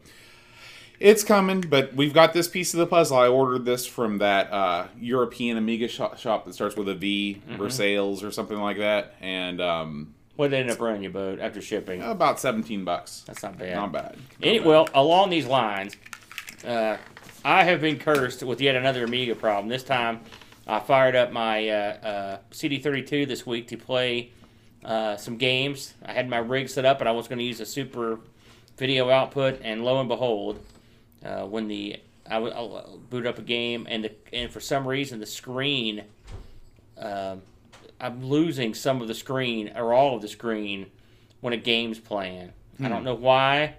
it's 0.99 1.23
coming. 1.23 1.61
But 1.61 1.93
we've 1.95 2.13
got 2.13 2.33
this 2.33 2.47
piece 2.47 2.73
of 2.73 2.79
the 2.79 2.87
puzzle. 2.87 3.17
I 3.17 3.27
ordered 3.27 3.65
this 3.65 3.85
from 3.85 4.17
that 4.19 4.51
uh, 4.51 4.87
European 4.99 5.57
Amiga 5.57 5.87
shop, 5.87 6.17
shop 6.17 6.45
that 6.45 6.53
starts 6.53 6.75
with 6.75 6.89
a 6.89 6.95
V, 6.95 7.41
Mm-hmm. 7.47 7.57
Versailles 7.57 8.23
or 8.23 8.31
something 8.31 8.57
like 8.57 8.77
that, 8.77 9.15
and 9.21 9.61
um, 9.61 10.13
What 10.39 10.51
did 10.51 10.59
it 10.59 10.59
end 10.61 10.71
up 10.71 10.79
running 10.79 11.03
your 11.03 11.11
boat 11.11 11.41
after 11.41 11.61
shipping? 11.61 12.01
about 12.01 12.39
seventeen 12.39 12.85
bucks. 12.85 13.23
That's 13.27 13.43
not 13.43 13.57
bad. 13.57 13.75
Not 13.75 13.91
bad. 13.91 14.15
Any, 14.41 14.61
well, 14.61 14.87
along 14.93 15.31
these 15.31 15.45
lines, 15.45 15.97
uh, 16.65 16.95
I 17.43 17.65
have 17.65 17.81
been 17.81 17.99
cursed 17.99 18.41
with 18.43 18.61
yet 18.61 18.77
another 18.77 19.03
Amiga 19.03 19.35
problem. 19.35 19.67
This 19.67 19.83
time, 19.83 20.21
I 20.65 20.79
fired 20.79 21.17
up 21.17 21.33
my 21.33 21.67
uh, 21.67 21.73
uh, 21.73 22.37
CD32 22.51 23.27
this 23.27 23.45
week 23.45 23.67
to 23.67 23.75
play 23.75 24.31
uh, 24.85 25.17
some 25.17 25.35
games. 25.35 25.93
I 26.05 26.13
had 26.13 26.29
my 26.29 26.37
rig 26.37 26.69
set 26.69 26.85
up, 26.85 27.01
and 27.01 27.09
I 27.09 27.11
was 27.11 27.27
going 27.27 27.39
to 27.39 27.45
use 27.45 27.59
a 27.59 27.65
super 27.65 28.21
video 28.77 29.09
output, 29.09 29.59
and 29.61 29.83
lo 29.83 29.99
and 29.99 30.07
behold, 30.07 30.63
uh, 31.25 31.41
when 31.47 31.67
the 31.67 31.99
I, 32.25 32.35
w- 32.35 32.53
I 32.53 32.85
boot 33.09 33.25
up 33.25 33.39
a 33.39 33.41
game, 33.41 33.87
and 33.89 34.05
the, 34.05 34.11
and 34.31 34.49
for 34.49 34.61
some 34.61 34.87
reason 34.87 35.19
the 35.19 35.25
screen, 35.25 36.05
um, 36.97 37.41
I'm 37.99 38.23
losing 38.25 38.73
some 38.73 39.01
of 39.01 39.07
the 39.07 39.13
screen 39.15 39.71
or 39.75 39.93
all 39.93 40.15
of 40.15 40.21
the 40.21 40.27
screen 40.27 40.87
when 41.41 41.53
a 41.53 41.57
game's 41.57 41.99
playing. 41.99 42.53
I 42.81 42.87
don't 42.87 43.03
know 43.03 43.15
why. 43.15 43.75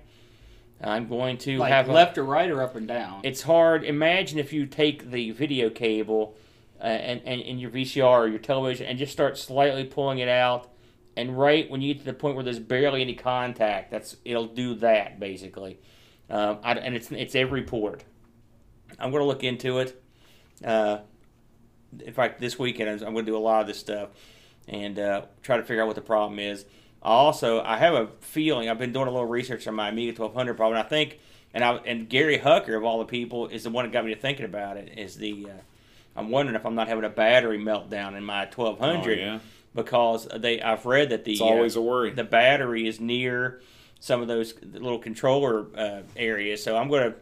I'm 0.82 1.08
going 1.08 1.38
to 1.38 1.58
Like 1.58 1.72
have 1.72 1.88
a- 1.88 1.92
left 1.92 2.16
or 2.18 2.24
right 2.24 2.50
or 2.50 2.62
up 2.62 2.76
and 2.76 2.86
down? 2.88 3.20
it's 3.22 3.42
hard. 3.42 3.84
Imagine 3.84 4.38
if 4.38 4.52
you 4.52 4.66
take 4.66 5.10
the 5.10 5.30
video 5.30 5.68
cable 5.70 6.36
uh, 6.80 6.84
and, 6.84 7.20
and, 7.24 7.40
and 7.42 7.60
your 7.60 7.70
VCR 7.70 8.02
or 8.20 8.28
your 8.28 8.38
television 8.38 8.86
and 8.86 8.98
just 8.98 9.12
start 9.12 9.36
slightly 9.36 9.84
pulling 9.84 10.18
it 10.20 10.28
out, 10.28 10.70
and 11.16 11.38
right 11.38 11.70
when 11.70 11.82
you 11.82 11.92
get 11.94 12.00
to 12.00 12.06
the 12.06 12.14
point 12.14 12.34
where 12.34 12.44
there's 12.44 12.58
barely 12.58 13.02
any 13.02 13.14
contact, 13.14 13.90
that's 13.90 14.16
it'll 14.24 14.46
do 14.46 14.74
that 14.76 15.20
basically. 15.20 15.78
Um, 16.30 16.58
I, 16.62 16.72
and 16.74 16.94
it's 16.94 17.10
it's 17.12 17.34
every 17.34 17.62
port. 17.62 18.04
I'm 18.98 19.10
going 19.10 19.20
to 19.22 19.26
look 19.26 19.44
into 19.44 19.78
it. 19.80 20.02
Uh, 20.64 20.98
in 22.04 22.12
fact, 22.12 22.40
this 22.40 22.58
weekend 22.58 22.88
I'm 23.02 23.12
going 23.12 23.24
to 23.26 23.30
do 23.32 23.36
a 23.36 23.38
lot 23.38 23.60
of 23.62 23.66
this 23.66 23.78
stuff 23.78 24.10
and 24.68 24.98
uh, 24.98 25.22
try 25.42 25.56
to 25.56 25.62
figure 25.62 25.82
out 25.82 25.86
what 25.86 25.96
the 25.96 26.02
problem 26.02 26.38
is. 26.38 26.64
Also, 27.02 27.62
I 27.62 27.78
have 27.78 27.94
a 27.94 28.08
feeling 28.20 28.68
I've 28.68 28.78
been 28.78 28.92
doing 28.92 29.08
a 29.08 29.10
little 29.10 29.26
research 29.26 29.66
on 29.66 29.74
my 29.74 29.88
Amiga 29.88 30.10
1200 30.20 30.54
problem. 30.54 30.78
I 30.78 30.86
think, 30.86 31.18
and 31.54 31.64
I 31.64 31.76
and 31.76 32.08
Gary 32.08 32.38
Hucker 32.38 32.76
of 32.76 32.84
all 32.84 32.98
the 32.98 33.06
people 33.06 33.48
is 33.48 33.64
the 33.64 33.70
one 33.70 33.84
that 33.86 33.92
got 33.92 34.04
me 34.04 34.14
to 34.14 34.20
thinking 34.20 34.44
about 34.44 34.76
it. 34.76 34.98
Is 34.98 35.16
the 35.16 35.46
uh, 35.48 35.60
I'm 36.14 36.28
wondering 36.30 36.56
if 36.56 36.66
I'm 36.66 36.74
not 36.74 36.88
having 36.88 37.04
a 37.04 37.08
battery 37.08 37.58
meltdown 37.58 38.16
in 38.16 38.24
my 38.24 38.44
1200 38.44 39.18
Oh, 39.18 39.22
yeah. 39.22 39.38
because 39.74 40.28
they 40.36 40.60
I've 40.60 40.84
read 40.84 41.08
that 41.10 41.24
the 41.24 41.32
It's 41.32 41.40
always 41.40 41.76
uh, 41.76 41.80
a 41.80 41.82
worry. 41.82 42.10
the 42.10 42.24
battery 42.24 42.86
is 42.86 43.00
near 43.00 43.62
some 43.98 44.20
of 44.20 44.28
those 44.28 44.54
little 44.62 44.98
controller 44.98 45.66
uh, 45.76 46.02
areas. 46.16 46.62
So 46.62 46.76
I'm 46.76 46.88
going 46.88 47.12
to 47.12 47.16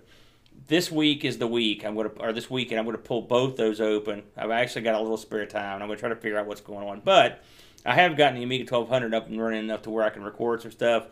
this 0.69 0.93
week 0.93 1.25
is 1.25 1.39
the 1.39 1.47
week 1.47 1.85
I'm 1.85 1.97
to 1.97 2.11
or 2.21 2.33
this 2.33 2.49
weekend 2.49 2.79
I'm 2.79 2.87
to 2.87 2.99
pull 2.99 3.23
both 3.23 3.57
those 3.57 3.81
open. 3.81 4.23
I've 4.37 4.51
actually 4.51 4.83
got 4.83 4.95
a 4.95 5.01
little 5.01 5.17
spare 5.17 5.47
time. 5.47 5.75
and 5.75 5.83
I'm 5.83 5.89
to 5.89 5.97
try 5.97 6.11
to 6.11 6.17
figure 6.17 6.39
out 6.39 6.47
what's 6.47 6.61
going 6.61 6.87
on. 6.87 7.01
But 7.05 7.43
I 7.85 7.95
have 7.95 8.17
gotten 8.17 8.37
the 8.37 8.45
Amiga 8.45 8.65
1200 8.73 9.15
up 9.15 9.27
and 9.29 9.43
running 9.43 9.65
enough 9.65 9.83
to 9.83 9.91
where 9.91 10.05
I 10.05 10.11
can 10.11 10.23
record 10.23 10.63
some 10.63 10.71
stuff. 10.71 11.07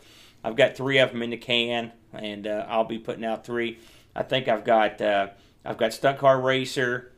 I've 0.45 0.57
got 0.57 0.77
three 0.77 0.99
of 0.99 1.11
them 1.11 1.23
in 1.23 1.31
the 1.31 1.37
can, 1.37 1.93
and 2.13 2.47
uh, 2.47 2.67
I'll 2.69 2.85
be 2.85 2.99
putting 2.99 3.25
out 3.25 3.45
three. 3.45 3.79
I 4.15 4.23
think 4.23 4.47
I've 4.47 4.65
got 4.65 5.01
uh, 5.01 5.29
I've 5.65 5.79
got 5.79 5.93
Stunt 5.93 6.19
Car 6.19 6.41
Racer. 6.41 7.13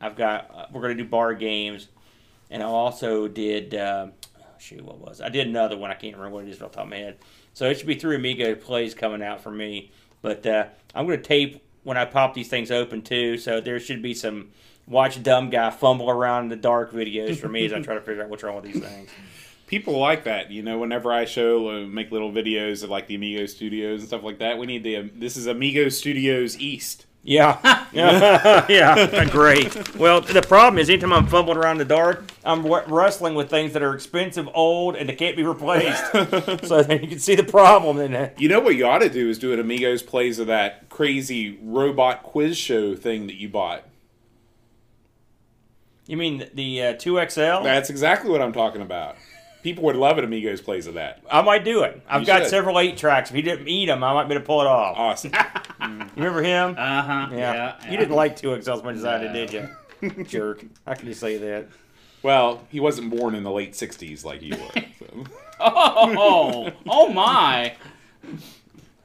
I've 0.00 0.16
got 0.16 0.50
uh, 0.52 0.66
we're 0.72 0.88
to 0.88 0.94
do 0.94 1.08
bar 1.08 1.32
games, 1.32 1.88
and 2.50 2.62
I 2.62 2.66
also 2.66 3.28
did 3.28 3.74
uh, 3.74 4.08
shoot 4.58 4.84
what 4.84 4.98
was? 4.98 5.20
I 5.20 5.28
did 5.28 5.46
another 5.46 5.78
one. 5.78 5.90
I 5.90 5.94
can't 5.94 6.16
remember 6.16 6.34
what 6.34 6.44
it 6.44 6.50
is 6.50 6.60
off 6.60 6.72
the 6.72 6.76
top 6.76 6.84
of 6.84 6.90
my 6.90 6.96
head. 6.96 7.18
So 7.52 7.70
it 7.70 7.78
should 7.78 7.86
be 7.86 7.94
three 7.94 8.16
Amiga 8.16 8.56
plays 8.56 8.94
coming 8.94 9.22
out 9.22 9.40
for 9.40 9.52
me. 9.52 9.92
But 10.20 10.44
uh, 10.46 10.66
I'm 10.94 11.06
going 11.06 11.18
to 11.18 11.24
tape 11.24 11.63
when 11.84 11.96
I 11.96 12.04
pop 12.04 12.34
these 12.34 12.48
things 12.48 12.70
open 12.70 13.02
too. 13.02 13.38
So 13.38 13.60
there 13.60 13.78
should 13.78 14.02
be 14.02 14.14
some 14.14 14.50
watch 14.86 15.22
dumb 15.22 15.50
guy 15.50 15.70
fumble 15.70 16.10
around 16.10 16.44
in 16.44 16.48
the 16.48 16.56
dark 16.56 16.92
videos 16.92 17.36
for 17.36 17.48
me 17.48 17.64
as 17.64 17.72
I 17.72 17.80
try 17.80 17.94
to 17.94 18.00
figure 18.00 18.22
out 18.22 18.28
what's 18.28 18.42
wrong 18.42 18.56
with 18.56 18.64
these 18.64 18.82
things. 18.82 19.10
People 19.66 19.98
like 19.98 20.24
that, 20.24 20.50
you 20.50 20.62
know. 20.62 20.78
Whenever 20.78 21.12
I 21.12 21.24
show, 21.24 21.70
uh, 21.70 21.86
make 21.86 22.10
little 22.12 22.30
videos 22.30 22.84
of 22.84 22.90
like 22.90 23.06
the 23.06 23.14
Amigo 23.14 23.46
Studios 23.46 24.00
and 24.00 24.08
stuff 24.08 24.22
like 24.22 24.38
that. 24.38 24.58
We 24.58 24.66
need 24.66 24.84
the. 24.84 24.96
Um, 24.96 25.10
this 25.14 25.36
is 25.36 25.46
Amigo 25.46 25.88
Studios 25.88 26.58
East. 26.58 27.06
Yeah, 27.26 27.86
yeah, 27.92 28.66
yeah. 28.68 29.24
Great. 29.30 29.96
Well, 29.96 30.20
the 30.20 30.42
problem 30.42 30.78
is, 30.78 30.90
anytime 30.90 31.12
I'm 31.12 31.26
fumbling 31.26 31.56
around 31.56 31.80
in 31.80 31.88
the 31.88 31.94
dark, 31.94 32.30
I'm 32.44 32.62
w- 32.62 32.82
wrestling 32.86 33.34
with 33.34 33.48
things 33.48 33.72
that 33.72 33.82
are 33.82 33.94
expensive, 33.94 34.46
old, 34.52 34.94
and 34.94 35.08
they 35.08 35.14
can't 35.14 35.34
be 35.34 35.42
replaced. 35.42 36.04
so 36.66 36.82
then 36.82 37.00
you 37.02 37.08
can 37.08 37.18
see 37.18 37.34
the 37.34 37.42
problem. 37.42 37.98
in 37.98 38.12
that. 38.12 38.38
You 38.38 38.48
know 38.50 38.60
what 38.60 38.76
you 38.76 38.86
ought 38.86 38.98
to 38.98 39.08
do 39.08 39.30
is 39.30 39.38
do 39.38 39.54
an 39.54 39.58
Amigos 39.58 40.02
plays 40.02 40.38
of 40.38 40.48
that 40.48 40.90
crazy 40.90 41.58
robot 41.62 42.22
quiz 42.22 42.58
show 42.58 42.94
thing 42.94 43.26
that 43.28 43.36
you 43.36 43.48
bought. 43.48 43.84
you 46.06 46.18
mean 46.18 46.46
the 46.52 46.82
uh, 46.82 46.92
two 46.92 47.14
XL? 47.26 47.62
That's 47.62 47.88
exactly 47.88 48.30
what 48.30 48.42
I'm 48.42 48.52
talking 48.52 48.82
about. 48.82 49.16
People 49.64 49.82
would 49.84 49.96
love 49.96 50.18
it. 50.18 50.24
Amigos 50.24 50.60
plays 50.60 50.86
of 50.86 50.94
that. 50.94 51.22
I 51.28 51.40
might 51.42 51.64
do 51.64 51.82
it. 51.82 52.00
I've 52.06 52.20
You 52.20 52.26
got 52.26 52.42
should. 52.42 52.50
several 52.50 52.78
eight 52.78 52.96
tracks. 52.98 53.30
If 53.30 53.34
he 53.36 53.42
didn't 53.42 53.66
eat 53.66 53.86
them, 53.86 54.04
I 54.04 54.12
might 54.14 54.28
be 54.28 54.34
able 54.34 54.42
to 54.42 54.46
pull 54.46 54.60
it 54.60 54.66
off. 54.66 54.96
Awesome. 54.96 55.32
You 56.16 56.22
remember 56.22 56.42
him? 56.42 56.76
Uh 56.78 57.02
huh. 57.02 57.28
yeah. 57.32 57.76
Yeah. 57.82 57.90
You 57.90 57.96
didn't 57.98 58.14
like 58.14 58.36
two 58.36 58.50
XL 58.62 58.70
as 58.72 58.82
much 58.84 58.96
as 58.96 59.04
I 59.04 59.18
did, 59.18 59.32
did 59.50 59.52
you? 60.02 60.24
Jerk. 60.24 60.64
How 60.86 60.94
can 60.94 61.08
you 61.08 61.14
say 61.14 61.36
that? 61.38 61.66
well, 62.22 62.62
he 62.70 62.78
wasn't 62.80 63.10
born 63.10 63.34
in 63.34 63.42
the 63.42 63.50
late 63.50 63.72
'60s 63.72 64.24
like 64.24 64.40
you 64.42 64.54
were. 64.56 64.82
so. 64.98 65.24
Oh, 65.60 66.70
oh 66.88 67.08
my! 67.12 67.74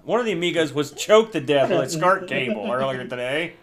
One 0.03 0.19
of 0.19 0.25
the 0.25 0.31
Amigos 0.33 0.71
was 0.73 0.91
choked 0.91 1.33
to 1.33 1.39
death 1.41 1.69
with 1.69 1.79
a 1.79 1.89
SCART 1.89 2.27
cable 2.27 2.71
earlier 2.71 3.05
today. 3.07 3.53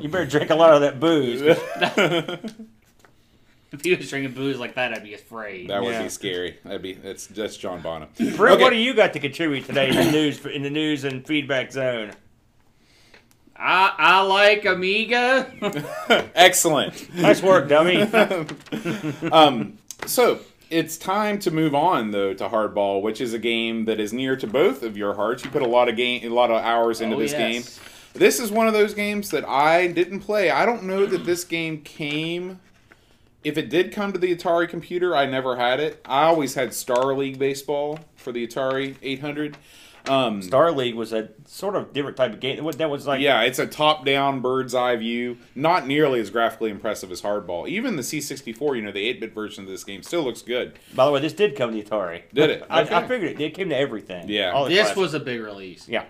You 0.00 0.08
better 0.08 0.26
drink 0.26 0.50
a 0.50 0.54
lot 0.54 0.72
of 0.74 0.80
that 0.82 0.98
booze. 1.00 1.42
If 3.74 3.84
he 3.84 3.94
was 3.94 4.08
drinking 4.08 4.32
booze 4.34 4.58
like 4.58 4.74
that, 4.76 4.92
I'd 4.94 5.02
be 5.02 5.14
afraid. 5.14 5.68
That 5.68 5.82
would 5.82 5.92
Yeah. 5.92 6.02
be 6.04 6.08
scary. 6.08 6.58
That'd 6.64 6.80
be 6.82 6.92
that's 6.94 7.26
that's 7.26 7.56
John 7.56 7.80
Bonham. 7.82 8.08
Brett, 8.36 8.54
Okay. 8.54 8.62
what 8.62 8.70
do 8.70 8.76
you 8.76 8.94
got 8.94 9.12
to 9.12 9.18
contribute 9.20 9.66
today 9.66 9.88
in 9.90 9.96
the 9.96 10.10
news 10.12 10.44
in 10.46 10.62
the 10.62 10.70
news 10.70 11.04
and 11.04 11.26
feedback 11.26 11.72
zone? 11.72 12.12
I 13.56 13.92
I 13.98 14.20
like 14.22 14.64
Amiga. 14.64 15.50
Excellent. 16.34 17.14
Nice 17.14 17.42
work, 17.42 17.68
dummy. 17.68 18.02
um, 19.32 19.78
So 20.06 20.40
it's 20.70 20.96
time 20.96 21.38
to 21.40 21.50
move 21.50 21.74
on 21.74 22.10
though 22.10 22.34
to 22.34 22.48
Hardball, 22.48 23.02
which 23.02 23.20
is 23.20 23.32
a 23.32 23.38
game 23.38 23.84
that 23.84 24.00
is 24.00 24.12
near 24.12 24.36
to 24.36 24.46
both 24.46 24.82
of 24.82 24.96
your 24.96 25.14
hearts. 25.14 25.44
You 25.44 25.50
put 25.50 25.62
a 25.62 25.68
lot 25.68 25.88
of 25.88 25.96
game, 25.96 26.24
a 26.30 26.34
lot 26.34 26.50
of 26.50 26.62
hours 26.62 27.00
into 27.00 27.16
Oh, 27.16 27.20
this 27.20 27.32
yes. 27.32 27.38
game. 27.78 27.82
This 28.14 28.38
is 28.38 28.50
one 28.52 28.66
of 28.68 28.72
those 28.72 28.94
games 28.94 29.30
that 29.30 29.44
I 29.48 29.88
didn't 29.88 30.20
play. 30.20 30.50
I 30.50 30.64
don't 30.66 30.84
know 30.84 31.04
that 31.06 31.24
this 31.24 31.44
game 31.44 31.80
came. 31.82 32.60
If 33.44 33.58
it 33.58 33.68
did 33.68 33.92
come 33.92 34.12
to 34.12 34.18
the 34.18 34.34
Atari 34.34 34.68
computer, 34.68 35.14
I 35.14 35.26
never 35.26 35.56
had 35.56 35.78
it. 35.80 36.00
I 36.04 36.24
always 36.24 36.54
had 36.54 36.72
Star 36.74 37.14
League 37.14 37.38
Baseball 37.38 38.00
for 38.16 38.32
the 38.32 38.46
Atari 38.46 38.96
800. 39.02 39.56
Um, 40.06 40.42
Star 40.42 40.70
League 40.70 40.94
was 40.96 41.14
a 41.14 41.30
sort 41.46 41.74
of 41.76 41.94
different 41.94 42.18
type 42.18 42.34
of 42.34 42.40
game. 42.40 42.62
That 42.72 42.90
was 42.90 43.06
like 43.06 43.22
yeah, 43.22 43.40
it's 43.40 43.58
a 43.58 43.66
top-down 43.66 44.40
bird's 44.42 44.74
eye 44.74 44.96
view, 44.96 45.38
not 45.54 45.86
nearly 45.86 46.20
as 46.20 46.28
graphically 46.28 46.70
impressive 46.70 47.10
as 47.10 47.22
Hardball. 47.22 47.66
Even 47.68 47.96
the 47.96 48.02
C64, 48.02 48.76
you 48.76 48.82
know, 48.82 48.92
the 48.92 49.14
8-bit 49.14 49.32
version 49.34 49.64
of 49.64 49.70
this 49.70 49.82
game 49.82 50.02
still 50.02 50.22
looks 50.22 50.42
good. 50.42 50.78
By 50.94 51.06
the 51.06 51.10
way, 51.12 51.20
this 51.20 51.32
did 51.32 51.56
come 51.56 51.70
to 51.72 51.82
the 51.82 51.88
Atari. 51.88 52.22
Did 52.34 52.50
it? 52.50 52.66
I, 52.68 52.82
Okay. 52.82 52.94
I 52.94 53.06
figured 53.08 53.30
it. 53.32 53.40
It 53.40 53.54
came 53.54 53.70
to 53.70 53.76
everything. 53.76 54.28
Yeah. 54.28 54.50
All 54.50 54.66
This 54.66 54.76
classics. 54.78 54.96
was 54.98 55.14
a 55.14 55.20
big 55.20 55.40
release. 55.40 55.88
yeah. 55.88 56.04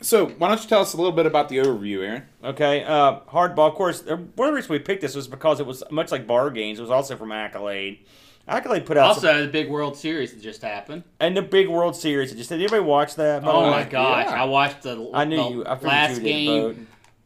So 0.00 0.26
why 0.26 0.48
don't 0.48 0.62
you 0.62 0.68
tell 0.68 0.80
us 0.80 0.94
a 0.94 0.96
little 0.96 1.12
bit 1.12 1.26
about 1.26 1.48
the 1.48 1.58
overview, 1.58 2.06
Aaron? 2.06 2.22
Okay, 2.44 2.84
uh, 2.84 3.20
hardball. 3.32 3.68
Of 3.68 3.74
course, 3.74 4.02
uh, 4.06 4.16
one 4.16 4.48
of 4.48 4.52
the 4.52 4.52
reasons 4.52 4.68
we 4.68 4.78
picked 4.78 5.00
this 5.00 5.14
was 5.16 5.26
because 5.26 5.58
it 5.58 5.66
was 5.66 5.82
much 5.90 6.12
like 6.12 6.26
bar 6.26 6.50
games. 6.50 6.78
It 6.78 6.82
was 6.82 6.90
also 6.90 7.16
from 7.16 7.32
Accolade. 7.32 7.98
Accolade 8.46 8.86
put 8.86 8.96
out 8.96 9.16
some, 9.16 9.26
Also, 9.28 9.42
the 9.42 9.48
big 9.52 9.68
World 9.68 9.96
Series 9.96 10.32
that 10.32 10.40
just 10.40 10.62
happened. 10.62 11.02
and 11.20 11.36
the 11.36 11.42
big 11.42 11.68
World 11.68 11.96
Series. 11.96 12.32
Just 12.32 12.48
did 12.48 12.60
anybody 12.60 12.80
watch 12.82 13.16
that? 13.16 13.42
Oh 13.44 13.64
way? 13.64 13.70
my 13.70 13.84
gosh! 13.84 14.26
yeah. 14.26 14.42
I 14.42 14.44
watched 14.44 14.82
the, 14.82 15.10
I 15.12 15.24
knew 15.24 15.36
the 15.36 15.48
you. 15.50 15.64
I 15.64 15.74
last 15.80 16.16
you 16.18 16.22
game, 16.22 16.62
vote. 16.62 16.76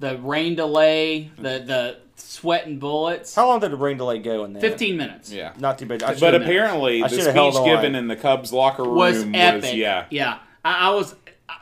the 0.00 0.18
rain 0.18 0.54
delay, 0.56 1.30
the 1.36 1.42
the 1.60 1.98
sweat 2.16 2.66
and 2.66 2.80
bullets. 2.80 3.34
How 3.34 3.46
long 3.48 3.60
did 3.60 3.70
the 3.70 3.76
rain 3.76 3.98
delay 3.98 4.18
go 4.18 4.44
in 4.44 4.54
there? 4.54 4.62
Fifteen 4.62 4.96
minutes. 4.96 5.30
Yeah. 5.30 5.52
Not 5.58 5.78
too 5.78 5.86
bad. 5.86 6.02
I 6.02 6.18
But 6.18 6.34
apparently, 6.34 7.02
I 7.04 7.08
the 7.08 7.20
speech 7.20 7.64
given 7.64 7.94
in 7.94 8.08
the 8.08 8.16
Cubs 8.16 8.52
locker 8.52 8.82
room 8.82 8.96
was 8.96 9.24
epic. 9.34 9.74
yeah. 9.74 10.06
yeah. 10.10 10.38
I, 10.64 10.88
I 10.88 10.94
was. 10.94 11.14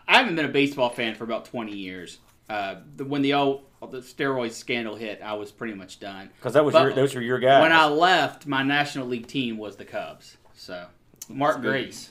I 0.08 0.18
haven't 0.18 0.36
been 0.36 0.44
a 0.44 0.48
baseball 0.48 0.90
fan 0.90 1.14
for 1.14 1.24
about 1.24 1.46
twenty 1.46 1.76
years. 1.76 2.18
Uh, 2.48 2.76
the, 2.96 3.04
when 3.04 3.22
the 3.22 3.34
old 3.34 3.64
the 3.90 3.98
steroid 3.98 4.52
scandal 4.52 4.96
hit, 4.96 5.20
I 5.22 5.34
was 5.34 5.50
pretty 5.52 5.74
much 5.74 6.00
done. 6.00 6.30
because 6.36 6.54
that 6.54 6.64
was 6.64 6.72
But 6.72 6.82
your 6.82 6.92
those 6.92 7.14
were 7.14 7.22
your 7.22 7.38
guys. 7.38 7.62
When 7.62 7.72
I 7.72 7.86
left, 7.86 8.46
my 8.46 8.62
National 8.62 9.06
League 9.06 9.26
team 9.26 9.56
was 9.56 9.76
the 9.76 9.84
Cubs. 9.84 10.36
So 10.54 10.86
Mark 11.28 11.62
good. 11.62 11.68
Grace. 11.68 12.10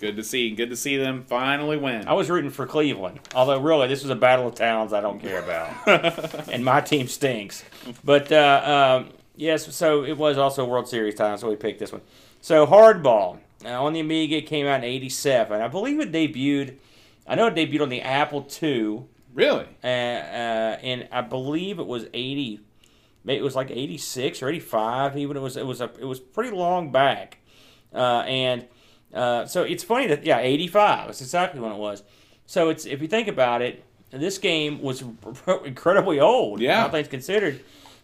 Good 0.00 0.16
to 0.16 0.24
see. 0.24 0.54
Good 0.54 0.70
to 0.70 0.76
see 0.76 0.96
them 0.96 1.24
finally 1.24 1.76
win. 1.76 2.08
I 2.08 2.14
was 2.14 2.30
rooting 2.30 2.50
for 2.50 2.66
Cleveland. 2.66 3.20
Although, 3.34 3.60
really, 3.60 3.86
this 3.86 4.02
was 4.02 4.10
a 4.10 4.16
battle 4.16 4.46
of 4.46 4.54
towns 4.54 4.94
I 4.94 5.02
don't 5.02 5.20
care 5.20 5.40
about. 5.40 6.48
and 6.50 6.64
my 6.64 6.80
team 6.80 7.06
stinks. 7.06 7.62
But, 8.02 8.32
uh, 8.32 9.02
um, 9.04 9.12
yes, 9.36 9.74
so 9.76 10.02
it 10.02 10.16
was 10.16 10.38
also 10.38 10.64
World 10.64 10.88
Series 10.88 11.16
time, 11.16 11.36
so 11.36 11.50
we 11.50 11.56
picked 11.56 11.80
this 11.80 11.92
one. 11.92 12.00
So, 12.40 12.66
Hardball. 12.66 13.40
Uh, 13.62 13.82
on 13.82 13.92
the 13.92 14.00
Amiga, 14.00 14.36
it 14.36 14.46
came 14.46 14.66
out 14.66 14.76
in 14.76 14.84
87. 14.84 15.60
I 15.60 15.68
believe 15.68 16.00
it 16.00 16.10
debuted, 16.10 16.76
I 17.26 17.34
know 17.34 17.46
it 17.46 17.54
debuted 17.54 17.82
on 17.82 17.88
the 17.90 18.02
Apple 18.02 18.46
II, 18.62 19.02
really? 19.34 19.66
uh, 19.84 19.86
uh, 19.86 20.78
and 20.82 21.08
I 21.12 21.20
believe 21.20 21.78
it 21.78 21.86
was 21.86 22.06
80. 22.12 22.60
It 23.26 23.42
was 23.42 23.54
like 23.54 23.70
86 23.70 24.42
or 24.42 24.48
85 24.48 25.16
even 25.18 25.36
it 25.36 25.40
was 25.40 25.56
it 25.58 25.66
was 25.66 25.80
a 25.82 25.90
it 26.00 26.06
was 26.06 26.18
pretty 26.18 26.50
long 26.56 26.90
back 26.90 27.36
uh, 27.94 28.20
and 28.26 28.66
uh, 29.12 29.44
so 29.44 29.62
it's 29.62 29.84
funny 29.84 30.06
that 30.06 30.24
yeah 30.24 30.38
85 30.38 31.06
that's 31.06 31.20
exactly 31.20 31.60
when 31.60 31.70
it 31.70 31.76
was 31.76 32.02
so 32.46 32.70
it's 32.70 32.86
if 32.86 33.02
you 33.02 33.08
think 33.08 33.28
about 33.28 33.60
it 33.60 33.84
this 34.10 34.38
game 34.38 34.80
was 34.80 35.04
incredibly 35.66 36.18
old 36.18 36.60
Yeah. 36.60 36.84
all 36.84 36.88
things 36.88 37.08
considered 37.08 37.60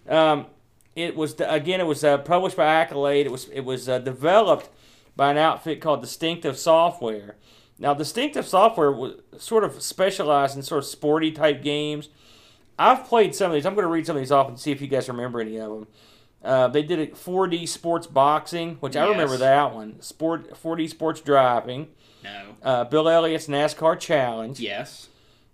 um, 0.07 0.47
it 0.95 1.17
was 1.17 1.35
again 1.41 1.81
it 1.81 1.87
was 1.87 2.05
uh, 2.05 2.19
published 2.19 2.57
by 2.59 2.67
accolade 2.67 3.25
it 3.25 3.33
was 3.33 3.49
it 3.49 3.63
was 3.63 3.89
uh, 3.89 3.99
developed 3.99 4.69
by 5.17 5.31
an 5.31 5.39
outfit 5.39 5.81
called 5.81 6.03
distinctive 6.03 6.59
software 6.59 7.37
now 7.79 7.95
distinctive 7.95 8.47
software 8.47 8.93
was 8.93 9.15
sort 9.39 9.65
of 9.65 9.83
specialized 9.83 10.57
in 10.57 10.63
sort 10.63 10.79
of 10.79 10.85
sporty 10.87 11.31
type 11.31 11.63
games 11.63 12.09
I've 12.79 13.05
played 13.05 13.35
some 13.35 13.51
of 13.51 13.55
these. 13.55 13.65
I'm 13.67 13.75
going 13.75 13.87
to 13.87 13.91
read 13.91 14.07
some 14.07 14.17
of 14.17 14.23
these 14.23 14.33
off 14.33 14.49
and 14.49 14.59
see 14.59 14.71
if 14.71 14.81
you 14.81 14.89
guys 14.89 15.09
remember 15.09 15.41
any 15.41 15.59
of 15.59 15.71
them. 15.71 15.87
Uh, 16.45 16.69
they 16.69 16.83
did 16.83 16.99
a 16.99 17.07
4D 17.09 17.67
sports 17.67 18.07
boxing, 18.07 18.77
which 18.77 18.97
I 18.97 19.09
remember 19.09 19.37
that 19.39 19.75
one. 19.75 20.01
Sport 20.01 20.53
4D 20.63 20.89
sports 20.89 21.21
driving. 21.21 21.89
No. 22.23 22.57
Uh, 22.63 22.85
Bill 22.85 23.09
Elliott's 23.09 23.49
NASCAR 23.49 23.99
Challenge. 23.99 24.61
Yes. 24.61 25.09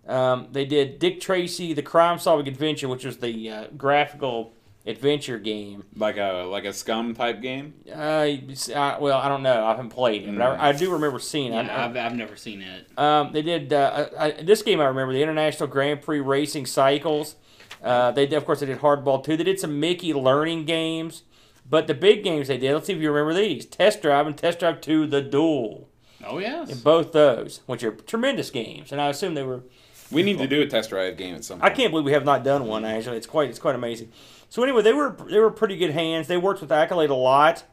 Um, 0.06 0.48
they 0.50 0.64
did 0.64 0.98
Dick 0.98 1.20
Tracy, 1.20 1.72
the 1.72 1.82
Crime 1.82 2.18
Solving 2.18 2.48
Adventure, 2.48 2.88
which 2.88 3.04
was 3.04 3.18
the 3.18 3.48
uh, 3.48 3.66
graphical 3.76 4.52
adventure 4.86 5.38
game. 5.38 5.84
Like 5.96 6.16
a 6.16 6.46
like 6.50 6.64
a 6.64 6.68
SCUMM 6.68 7.16
type 7.16 7.40
game? 7.40 7.74
Uh, 7.88 8.26
it's- 8.28 8.68
uh, 8.68 8.96
well, 9.00 9.18
I 9.18 9.28
don't 9.28 9.42
know. 9.42 9.64
I 9.64 9.70
haven't 9.70 9.90
played 9.90 10.22
it, 10.24 10.36
but 10.36 10.42
I, 10.42 10.68
I 10.68 10.72
do 10.72 10.90
remember 10.92 11.18
seeing 11.18 11.52
it. 11.52 11.66
Yeah, 11.66 11.76
I- 11.76 11.84
I've, 11.86 11.96
I've 11.96 12.14
never 12.16 12.36
seen 12.36 12.62
it. 12.62 12.86
Um, 12.98 13.32
they 13.32 13.42
did 13.42 13.72
uh, 13.72 14.08
I, 14.18 14.26
I- 14.26 14.42
this 14.42 14.62
game. 14.62 14.80
I 14.80 14.84
remember 14.86 15.12
the 15.12 15.22
International 15.22 15.68
Grand 15.68 16.02
Prix 16.02 16.20
Racing 16.20 16.66
Cycles. 16.66 17.36
Uh, 17.82 18.12
they 18.12 18.26
did, 18.26 18.36
of 18.36 18.44
course 18.44 18.60
they 18.60 18.66
did 18.66 18.78
hardball 18.78 19.22
too. 19.24 19.36
They 19.36 19.44
did 19.44 19.58
some 19.58 19.80
Mickey 19.80 20.14
learning 20.14 20.66
games, 20.66 21.24
but 21.68 21.86
the 21.88 21.94
big 21.94 22.22
games 22.22 22.48
they 22.48 22.58
did. 22.58 22.72
Let's 22.74 22.86
see 22.86 22.92
if 22.92 23.00
you 23.00 23.10
remember 23.10 23.34
these: 23.34 23.66
Test 23.66 24.02
Drive 24.02 24.26
and 24.26 24.36
Test 24.38 24.60
Drive 24.60 24.80
Two: 24.80 25.06
The 25.06 25.20
Duel. 25.20 25.88
Oh 26.24 26.38
yes. 26.38 26.72
Both 26.80 27.10
those, 27.12 27.60
which 27.66 27.82
are 27.82 27.90
tremendous 27.90 28.50
games, 28.50 28.92
and 28.92 29.00
I 29.00 29.08
assume 29.08 29.34
they 29.34 29.42
were. 29.42 29.64
We 30.12 30.22
need 30.22 30.38
to 30.38 30.46
do 30.46 30.60
a 30.60 30.66
test 30.66 30.90
drive 30.90 31.16
game 31.16 31.34
at 31.36 31.42
some 31.42 31.58
Point. 31.58 31.72
I 31.72 31.74
can't 31.74 31.90
believe 31.90 32.04
we 32.04 32.12
have 32.12 32.24
not 32.26 32.44
done 32.44 32.66
one. 32.66 32.84
Actually, 32.84 33.16
it's 33.16 33.26
quite 33.26 33.48
it's 33.48 33.58
quite 33.58 33.74
amazing. 33.74 34.12
So 34.52 34.62
anyway, 34.62 34.82
they 34.82 34.92
were 34.92 35.16
they 35.30 35.38
were 35.38 35.50
pretty 35.50 35.78
good 35.78 35.92
hands. 35.92 36.28
They 36.28 36.36
worked 36.36 36.60
with 36.60 36.70
Accolade 36.70 37.08
a 37.08 37.14
lot 37.14 37.64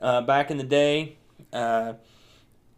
uh, 0.00 0.22
back 0.22 0.50
in 0.50 0.56
the 0.56 0.64
day. 0.64 1.18
Uh, 1.52 1.94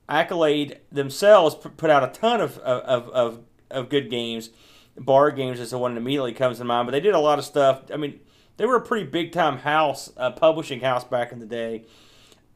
Accolade 0.08 0.80
themselves 0.90 1.54
put 1.54 1.88
out 1.88 2.02
a 2.02 2.08
ton 2.08 2.40
of 2.40 2.58
of, 2.58 3.08
of, 3.10 3.44
of 3.70 3.88
good 3.88 4.10
games. 4.10 4.50
Bar 4.98 5.30
games 5.30 5.60
is 5.60 5.70
the 5.70 5.78
one 5.78 5.94
that 5.94 6.00
immediately 6.00 6.32
comes 6.32 6.58
to 6.58 6.64
mind, 6.64 6.88
but 6.88 6.90
they 6.90 6.98
did 6.98 7.14
a 7.14 7.20
lot 7.20 7.38
of 7.38 7.44
stuff. 7.44 7.82
I 7.94 7.96
mean, 7.96 8.18
they 8.56 8.66
were 8.66 8.74
a 8.74 8.80
pretty 8.80 9.06
big 9.06 9.30
time 9.30 9.58
house, 9.58 10.12
uh, 10.16 10.32
publishing 10.32 10.80
house 10.80 11.04
back 11.04 11.30
in 11.30 11.38
the 11.38 11.46
day. 11.46 11.84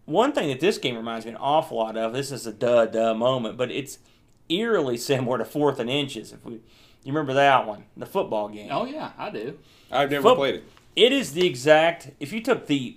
One 0.06 0.32
thing 0.32 0.48
that 0.48 0.58
this 0.58 0.76
game 0.76 0.96
reminds 0.96 1.24
me 1.24 1.30
an 1.30 1.36
awful 1.38 1.76
lot 1.76 1.96
of, 1.96 2.12
this 2.12 2.32
is 2.32 2.48
a 2.48 2.52
duh 2.52 2.86
duh 2.86 3.14
moment, 3.14 3.56
but 3.56 3.70
it's 3.70 4.00
eerily 4.48 4.96
similar 4.96 5.38
to 5.38 5.44
Fourth 5.44 5.78
and 5.78 5.88
Inches. 5.88 6.32
If 6.32 6.44
we, 6.44 6.54
you 6.54 7.12
remember 7.12 7.34
that 7.34 7.64
one, 7.64 7.84
the 7.96 8.06
football 8.06 8.48
game. 8.48 8.70
Oh 8.72 8.86
yeah, 8.86 9.12
I 9.16 9.30
do. 9.30 9.56
I've 9.92 10.10
never 10.10 10.22
Foot- 10.22 10.36
played 10.36 10.54
it. 10.56 10.64
It 10.96 11.12
is 11.12 11.32
the 11.32 11.46
exact. 11.46 12.10
If 12.20 12.32
you 12.32 12.40
took 12.42 12.66
the, 12.66 12.96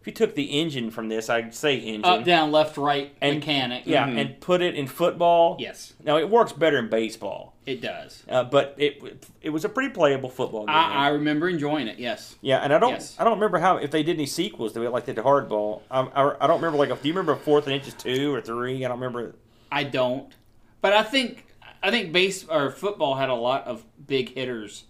if 0.00 0.06
you 0.06 0.12
took 0.12 0.34
the 0.34 0.44
engine 0.60 0.90
from 0.90 1.08
this, 1.08 1.30
I'd 1.30 1.54
say 1.54 1.78
engine. 1.78 2.04
Up, 2.04 2.24
down, 2.24 2.52
left, 2.52 2.76
right, 2.76 3.14
And- 3.20 3.36
mechanic. 3.40 3.84
Yeah, 3.86 4.06
Mhm. 4.06 4.20
and 4.20 4.40
put 4.40 4.60
it 4.62 4.74
in 4.74 4.86
football. 4.86 5.56
Yes, 5.60 5.94
Now 6.04 6.18
it 6.18 6.28
works 6.28 6.52
better 6.52 6.78
in 6.78 6.88
baseball, 6.90 7.54
it 7.66 7.80
does. 7.80 8.22
uh, 8.28 8.44
but 8.44 8.74
it 8.76 9.00
it 9.40 9.50
was 9.50 9.64
a 9.64 9.68
pretty 9.68 9.90
playable 9.94 10.28
football 10.28 10.66
game. 10.66 10.74
I, 10.74 11.06
I 11.06 11.08
remember 11.08 11.48
enjoying 11.48 11.88
it. 11.88 11.98
Yes. 11.98 12.36
yeah, 12.42 12.58
and 12.58 12.72
I 12.72 12.78
don't 12.78 12.90
Yes. 12.92 13.16
I 13.18 13.24
don't 13.24 13.34
remember 13.34 13.58
how 13.58 13.76
if 13.78 13.90
they 13.90 14.02
did 14.02 14.16
any 14.16 14.26
sequels 14.26 14.72
to 14.74 14.82
it 14.82 14.90
like 14.90 15.06
they 15.06 15.14
did 15.14 15.24
hardball. 15.24 15.80
I, 15.90 16.00
I, 16.00 16.44
I 16.44 16.46
don't 16.46 16.60
remember 16.60 16.78
like 16.78 16.88
do 17.00 17.08
you 17.08 17.14
remember 17.14 17.34
fourth 17.36 17.66
and 17.66 17.74
inches 17.74 17.94
two 17.94 18.34
or 18.34 18.40
three? 18.40 18.84
I 18.84 18.88
don't 18.88 18.98
remember. 19.00 19.34
I 19.70 19.84
don't, 19.84 20.32
but 20.80 20.92
I 20.92 21.02
think 21.02 21.46
I 21.82 21.90
think 21.90 22.12
base 22.12 22.44
or 22.44 22.70
football 22.70 23.14
had 23.14 23.28
a 23.30 23.34
lot 23.34 23.66
of 23.66 23.84
big 24.06 24.34
hitters 24.34 24.84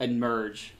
emerge 0.00 0.72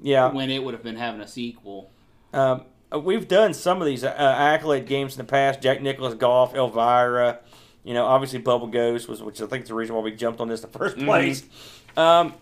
Yeah, 0.00 0.30
when 0.30 0.50
it 0.50 0.62
would 0.62 0.74
have 0.74 0.82
been 0.82 0.96
having 0.96 1.20
a 1.20 1.26
sequel. 1.28 1.90
Um, 2.32 2.62
we've 3.02 3.26
done 3.28 3.54
some 3.54 3.80
of 3.80 3.86
these 3.86 4.04
uh, 4.04 4.08
accolade 4.16 4.86
games 4.86 5.14
in 5.14 5.18
the 5.18 5.24
past. 5.30 5.60
Jack 5.62 5.80
Nicklaus 5.82 6.14
Golf, 6.14 6.54
Elvira. 6.54 7.40
You 7.82 7.94
know, 7.94 8.04
obviously 8.04 8.40
Bubble 8.40 8.66
Ghost 8.66 9.08
was, 9.08 9.22
which 9.22 9.40
I 9.40 9.46
think 9.46 9.62
is 9.62 9.68
the 9.68 9.74
reason 9.74 9.94
why 9.94 10.02
we 10.02 10.12
jumped 10.12 10.40
on 10.40 10.48
this 10.48 10.62
in 10.64 10.70
the 10.70 10.78
1st 10.80 11.04
place. 11.04 11.44
Um, 11.96 12.34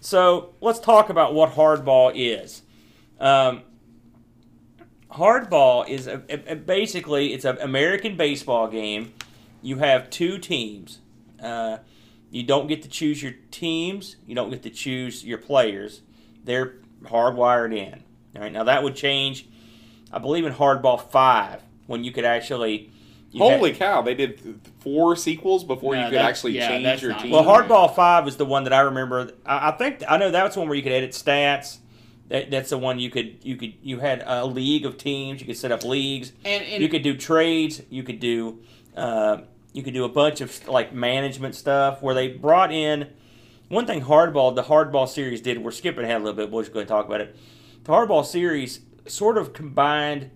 so 0.00 0.54
let's 0.60 0.80
talk 0.80 1.08
about 1.08 1.34
what 1.34 1.52
hardball 1.52 2.12
is. 2.14 2.62
Um, 3.20 3.62
hardball 5.10 5.88
is 5.88 6.06
a, 6.06 6.22
a- 6.28 6.52
a- 6.52 6.56
basically 6.56 7.32
it's 7.32 7.44
an 7.44 7.58
American 7.60 8.16
baseball 8.16 8.68
game. 8.68 9.12
You 9.62 9.78
have 9.78 10.10
two 10.10 10.38
teams. 10.38 11.00
Uh, 11.42 11.78
you 12.30 12.42
don't 12.42 12.66
get 12.66 12.82
to 12.82 12.88
choose 12.88 13.22
your 13.22 13.32
teams. 13.50 14.16
You 14.26 14.34
don't 14.34 14.50
get 14.50 14.62
to 14.64 14.70
choose 14.70 15.24
your 15.24 15.38
players. 15.38 16.02
They're 16.44 16.74
hardwired 17.04 17.76
in. 17.76 18.02
All 18.36 18.42
right. 18.42 18.52
Now 18.52 18.64
that 18.64 18.82
would 18.82 18.96
change. 18.96 19.46
I 20.12 20.18
believe 20.18 20.44
in 20.46 20.52
Hardball 20.52 21.10
Five 21.10 21.62
when 21.86 22.04
you 22.04 22.12
could 22.12 22.24
actually. 22.24 22.90
you 23.30 23.42
had- 23.42 23.58
Holy 23.58 23.72
cow! 23.74 24.02
They 24.02 24.14
did 24.14 24.42
th- 24.42 24.56
four 24.80 25.16
sequels 25.16 25.64
before 25.64 25.94
No, 25.94 26.04
you 26.04 26.10
could 26.10 26.18
actually 26.18 26.52
yeah, 26.52 26.68
change 26.68 27.02
your 27.02 27.14
team. 27.14 27.30
Well, 27.30 27.44
Hardball 27.44 27.94
Five 27.94 28.26
is 28.26 28.36
the 28.36 28.46
one 28.46 28.64
that 28.64 28.72
I 28.72 28.80
remember. 28.80 29.30
I, 29.44 29.68
I 29.68 29.70
think 29.72 30.02
I 30.08 30.16
know 30.16 30.30
that's 30.30 30.56
one 30.56 30.68
where 30.68 30.76
you 30.76 30.82
could 30.82 30.92
edit 30.92 31.10
stats. 31.12 31.78
That, 32.28 32.50
that's 32.50 32.70
the 32.70 32.78
one 32.78 32.98
you 32.98 33.10
could 33.10 33.38
you 33.42 33.56
could 33.56 33.74
you 33.82 33.98
had 34.00 34.22
a 34.26 34.44
league 34.46 34.84
of 34.86 34.98
teams. 34.98 35.40
You 35.40 35.46
could 35.46 35.56
set 35.56 35.72
up 35.72 35.84
leagues. 35.84 36.32
And, 36.44 36.62
and 36.64 36.82
you 36.82 36.88
could 36.88 37.02
do 37.02 37.16
trades. 37.16 37.82
You 37.90 38.02
could 38.02 38.20
do 38.20 38.60
uh, 38.96 39.38
you 39.72 39.82
could 39.82 39.94
do 39.94 40.04
a 40.04 40.08
bunch 40.08 40.40
of 40.40 40.66
like 40.68 40.92
management 40.92 41.54
stuff 41.54 42.02
where 42.02 42.14
they 42.14 42.28
brought 42.28 42.72
in 42.72 43.08
one 43.68 43.86
thing. 43.86 44.02
Hardball, 44.02 44.54
the 44.54 44.62
Hardball 44.64 45.08
series 45.08 45.40
did. 45.40 45.58
We're 45.62 45.70
skipping 45.70 46.04
ahead 46.04 46.16
a 46.20 46.24
little 46.24 46.36
bit. 46.36 46.50
we're 46.50 46.62
just 46.62 46.72
go 46.72 46.80
ahead 46.80 46.88
and 46.90 46.96
talk 46.96 47.06
about 47.06 47.20
it. 47.20 47.36
The 47.84 47.92
Hardball 47.92 48.24
series 48.24 48.80
sort 49.06 49.38
of 49.38 49.52
combined 49.52 50.30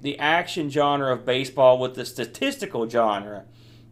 the 0.00 0.18
action 0.18 0.70
genre 0.70 1.12
of 1.12 1.24
baseball 1.26 1.78
with 1.78 1.94
the 1.94 2.04
statistical 2.04 2.88
genre 2.88 3.44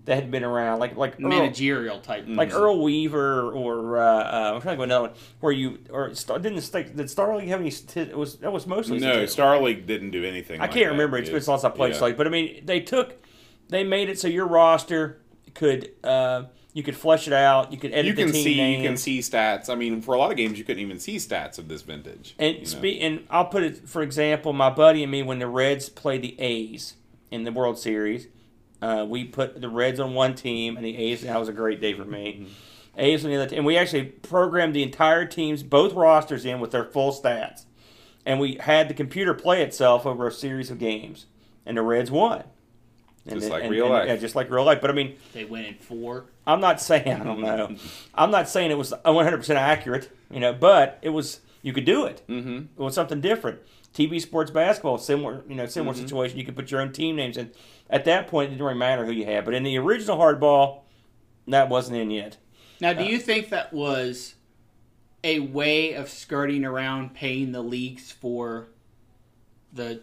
that 0.05 0.15
had 0.15 0.31
been 0.31 0.45
around, 0.45 0.79
like 0.79 0.97
like 0.97 1.15
Earl- 1.21 1.29
managerial 1.29 1.99
type. 1.99 2.27
like 2.29 2.53
Earl 2.55 2.81
Weaver 2.81 3.51
or 3.51 3.99
uh, 3.99 4.03
uh, 4.03 4.53
I'm 4.55 4.61
trying 4.63 4.75
to 4.75 4.77
go 4.77 4.83
another 4.85 5.09
one 5.09 5.17
where 5.41 5.53
you 5.53 5.79
or 5.91 6.15
Star, 6.15 6.39
didn't 6.39 6.61
Star, 6.61 6.85
did 6.85 7.07
Starleague 7.07 7.49
have 7.49 7.61
any? 7.61 7.71
sti- 7.73 8.03
It 8.03 8.17
was 8.17 8.37
that 8.37 8.53
was 8.53 8.69
mostly 8.69 9.01
no, 9.01 9.11
statistical. 9.13 9.47
Starleague 9.47 9.87
didn't 9.87 10.11
do 10.13 10.25
anything. 10.25 10.61
I 10.61 10.65
like 10.65 10.71
can't 10.73 10.85
that. 10.87 10.91
remember. 10.93 11.19
It's 11.19 11.29
been 11.31 11.41
since 11.41 11.65
I 11.65 11.71
played 11.71 11.95
yeah. 11.95 11.99
Starleague, 12.01 12.17
but 12.17 12.29
I 12.29 12.31
mean 12.31 12.65
they 12.65 12.79
took 12.81 13.17
they 13.69 13.83
made 13.83 14.09
it 14.09 14.19
so 14.21 14.29
your 14.29 14.47
roster 14.47 15.21
could 15.55 15.91
uh, 16.05 16.45
you 16.77 16.83
could 16.83 16.95
flesh 16.95 17.27
it 17.27 17.33
out. 17.33 17.73
You 17.73 17.79
could 17.79 17.93
edit 17.93 18.05
You 18.05 18.13
the 18.13 18.25
can 18.25 18.33
team 18.33 18.45
see, 18.45 18.57
names. 18.59 18.83
you 18.83 18.87
can 18.87 18.97
see 18.99 19.21
stats. 19.21 19.71
I 19.71 19.75
mean, 19.77 20.03
for 20.03 20.15
a 20.15 20.19
lot 20.19 20.31
of 20.31 20.37
games, 20.37 20.59
you 20.59 20.65
couldn't 20.65 20.83
even 20.83 20.99
see 20.99 21.17
stats 21.17 21.57
of 21.59 21.69
this 21.69 21.81
vintage. 21.81 22.35
And 22.39 22.57
you 22.57 22.61
know? 22.61 22.67
spe- 22.67 23.01
and 23.01 23.27
I'll 23.31 23.47
put 23.47 23.63
it 23.63 23.89
for 23.89 24.03
example, 24.03 24.53
my 24.53 24.69
buddy 24.69 25.03
and 25.03 25.11
me 25.11 25.23
when 25.23 25.39
the 25.39 25.47
Reds 25.47 25.89
played 25.89 26.21
the 26.21 26.39
A's 26.39 26.93
in 27.31 27.45
the 27.45 27.51
World 27.51 27.79
Series, 27.79 28.29
uh, 28.83 29.07
we 29.09 29.25
put 29.25 29.59
the 29.59 29.71
Reds 29.71 29.99
on 29.99 30.13
one 30.13 30.35
team 30.35 30.77
and 30.77 30.85
the 30.85 30.99
A's. 30.99 31.23
That 31.23 31.41
was 31.41 31.49
a 31.49 31.55
great 31.55 31.81
day 31.81 31.95
for 31.95 32.05
me. 32.05 32.41
Mm-hmm. 32.43 33.01
A's 33.01 33.25
on 33.25 33.31
the 33.31 33.37
other, 33.39 33.49
team. 33.49 33.61
and 33.61 33.67
we 33.67 33.79
actually 33.79 34.05
programmed 34.05 34.75
the 34.75 34.83
entire 34.83 35.25
teams, 35.25 35.63
both 35.63 35.95
rosters, 35.95 36.45
in 36.45 36.61
with 36.61 36.73
their 36.73 36.85
full 36.85 37.11
stats, 37.11 37.65
and 38.27 38.39
we 38.39 38.57
had 38.61 38.91
the 38.91 38.95
computer 38.95 39.33
play 39.33 39.63
itself 39.63 40.05
over 40.05 40.27
a 40.27 40.33
series 40.33 40.71
of 40.71 40.79
games, 40.79 41.25
and 41.65 41.79
the 41.79 41.83
Reds 41.83 42.11
won. 42.11 42.45
And 43.29 43.35
Just 43.41 43.43
then- 43.43 43.51
like 43.51 43.63
and- 43.65 43.73
real 43.73 43.85
and- 43.87 43.95
life. 43.95 44.07
Yeah, 44.09 44.17
just 44.17 44.37
like 44.37 44.51
real 44.51 44.65
life. 44.65 44.81
But 44.81 44.91
I 44.91 44.93
mean, 44.95 45.17
They 45.33 45.45
went 45.45 45.67
in 45.67 45.75
four. 45.75 46.27
I'm 46.47 46.61
not 46.61 46.81
saying 46.81 47.09
I 47.21 47.25
don't 47.25 47.41
know. 47.41 47.75
I'm 48.15 48.31
not 48.31 48.49
saying 48.49 48.71
it 48.71 48.79
was 48.79 48.93
100 49.05 49.37
percent 49.39 49.59
accurate, 49.59 50.11
you 50.31 50.41
know, 50.41 50.53
but 50.53 50.99
it 51.03 51.11
was. 51.11 51.41
You 51.63 51.73
could 51.73 51.85
do 51.85 52.05
it. 52.05 52.23
Mm-hmm. 52.29 52.57
It 52.59 52.79
was 52.79 52.95
something 52.95 53.21
different. 53.21 53.59
TV 53.93 54.21
sports 54.21 54.53
basketball, 54.53 54.99
similar, 54.99 55.43
you 55.49 55.57
know, 55.57 55.67
similar 55.67 55.95
Mm-hmm. 55.95 56.03
situation. 56.05 56.39
You 56.39 56.45
could 56.45 56.55
put 56.55 56.71
your 56.71 56.81
own 56.81 56.93
team 56.93 57.17
names 57.17 57.37
in. 57.37 57.51
At 57.91 58.05
that 58.05 58.29
point, 58.29 58.49
it 58.49 58.51
didn't 58.51 58.65
really 58.67 58.79
matter 58.79 59.05
who 59.05 59.11
you 59.11 59.25
had. 59.25 59.45
But 59.45 59.55
in 59.55 59.65
the 59.65 59.77
original 59.79 60.17
hardball, 60.19 60.83
that 61.49 61.69
wasn't 61.69 61.97
in 61.97 62.11
yet. 62.13 62.37
Now, 62.81 62.91
Uh, 62.91 62.95
do 62.95 63.05
you 63.05 63.19
think 63.19 63.49
that 63.49 63.73
was 63.73 64.35
a 65.25 65.41
way 65.41 65.95
of 65.95 66.09
skirting 66.09 66.65
around 66.65 67.15
paying 67.15 67.51
the 67.51 67.63
leagues 67.63 68.13
for 68.13 68.69
the 69.73 70.01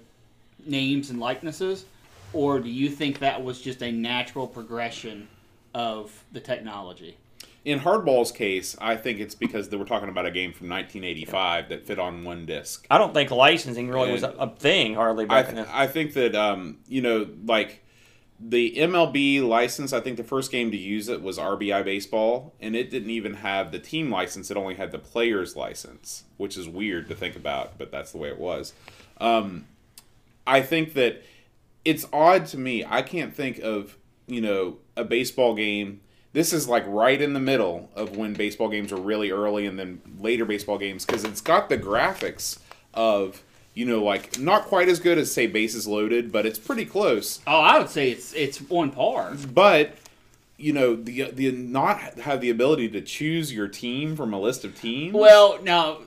names 0.66 1.10
and 1.10 1.20
likenesses, 1.20 1.86
or 2.34 2.60
do 2.60 2.70
you 2.70 2.90
think 2.90 3.20
that 3.20 3.44
was 3.44 3.62
just 3.62 3.82
a 3.82 3.92
natural 3.92 4.48
progression 4.48 5.28
of 5.74 6.24
the 6.32 6.40
technology? 6.40 7.18
In 7.66 7.80
Hardball's 7.80 8.32
case, 8.32 8.76
I 8.82 8.98
think 8.98 9.20
it's 9.20 9.36
because 9.36 9.70
they 9.70 9.78
were 9.78 9.86
talking 9.86 10.10
about 10.10 10.26
a 10.26 10.32
game 10.32 10.52
from 10.52 10.68
1985 10.68 11.70
that 11.70 11.86
fit 11.86 11.98
on 11.98 12.26
one 12.26 12.46
disc. 12.46 12.86
I 12.92 12.98
don't 12.98 13.14
think 13.14 13.32
licensing 13.32 13.90
really 13.90 14.12
was 14.12 14.24
a, 14.24 14.32
a 14.32 14.50
thing 14.50 14.96
hardly 14.96 15.24
I, 15.26 15.28
back 15.28 15.46
th- 15.46 15.56
then. 15.56 15.68
I 15.72 15.88
think 15.88 16.14
that 16.14 16.36
um, 16.36 16.80
you 16.88 17.02
know, 17.02 17.26
like 17.46 17.84
the 18.40 18.74
MLB 18.76 19.48
license. 19.48 19.94
I 19.94 20.02
think 20.02 20.18
the 20.18 20.24
first 20.24 20.52
game 20.52 20.72
to 20.72 20.78
use 20.78 21.08
it 21.08 21.22
was 21.22 21.38
RBI 21.38 21.86
Baseball, 21.86 22.54
and 22.60 22.76
it 22.76 22.90
didn't 22.90 23.12
even 23.12 23.36
have 23.36 23.72
the 23.72 23.80
team 23.80 24.12
license. 24.12 24.52
It 24.52 24.58
only 24.58 24.76
had 24.76 24.92
the 24.92 25.00
players 25.00 25.56
license, 25.56 26.26
which 26.38 26.58
is 26.58 26.68
weird 26.68 27.08
to 27.10 27.16
think 27.16 27.36
about, 27.36 27.78
but 27.78 27.92
that's 27.92 28.12
the 28.12 28.18
way 28.18 28.30
it 28.30 28.40
was. 28.40 28.74
Um, 29.20 29.68
I 30.46 30.62
think 30.62 30.94
that 30.96 31.24
it's 31.86 32.06
odd 32.14 32.46
to 32.48 32.58
me. 32.58 32.86
I 32.88 33.02
can't 33.02 33.34
think 33.34 33.60
of 33.60 33.98
you 34.28 34.42
know 34.42 34.78
a 34.96 35.04
baseball 35.04 35.56
game. 35.56 36.02
This 36.34 36.52
is 36.52 36.68
like 36.68 36.84
right 36.88 37.22
in 37.22 37.34
the 37.34 37.40
middle 37.40 37.90
of 37.96 38.18
when 38.18 38.34
baseball 38.34 38.70
games 38.70 38.92
are 38.92 38.98
really 38.98 39.32
early, 39.32 39.66
and 39.66 39.78
then 39.78 40.02
later 40.20 40.46
baseball 40.46 40.78
games 40.78 41.06
because 41.06 41.24
it's 41.24 41.42
got 41.42 41.70
the 41.70 41.78
graphics 41.78 42.60
of 42.94 43.44
you 43.74 43.86
know 43.86 44.04
like 44.04 44.40
not 44.40 44.66
quite 44.66 44.90
as 44.90 45.00
good 45.00 45.18
as 45.18 45.32
say 45.32 45.48
Bases 45.48 45.88
Loaded, 45.88 46.32
but 46.32 46.46
it's 46.46 46.60
pretty 46.60 46.86
close. 46.86 47.40
Oh, 47.46 47.60
I 47.60 47.78
would 47.78 47.90
say 47.90 48.12
it's 48.12 48.34
it's 48.34 48.62
on 48.70 48.92
par. 48.92 49.36
But 49.54 49.96
you 50.58 50.74
know 50.74 50.96
the 50.96 51.32
the 51.32 51.52
not 51.52 52.20
have 52.20 52.42
the 52.42 52.50
ability 52.50 52.90
to 52.90 53.02
choose 53.02 53.52
your 53.52 53.68
team 53.68 54.16
from 54.16 54.34
a 54.34 54.40
list 54.40 54.64
of 54.64 54.80
teams. 54.80 55.14
Well, 55.14 55.60
now 55.62 56.00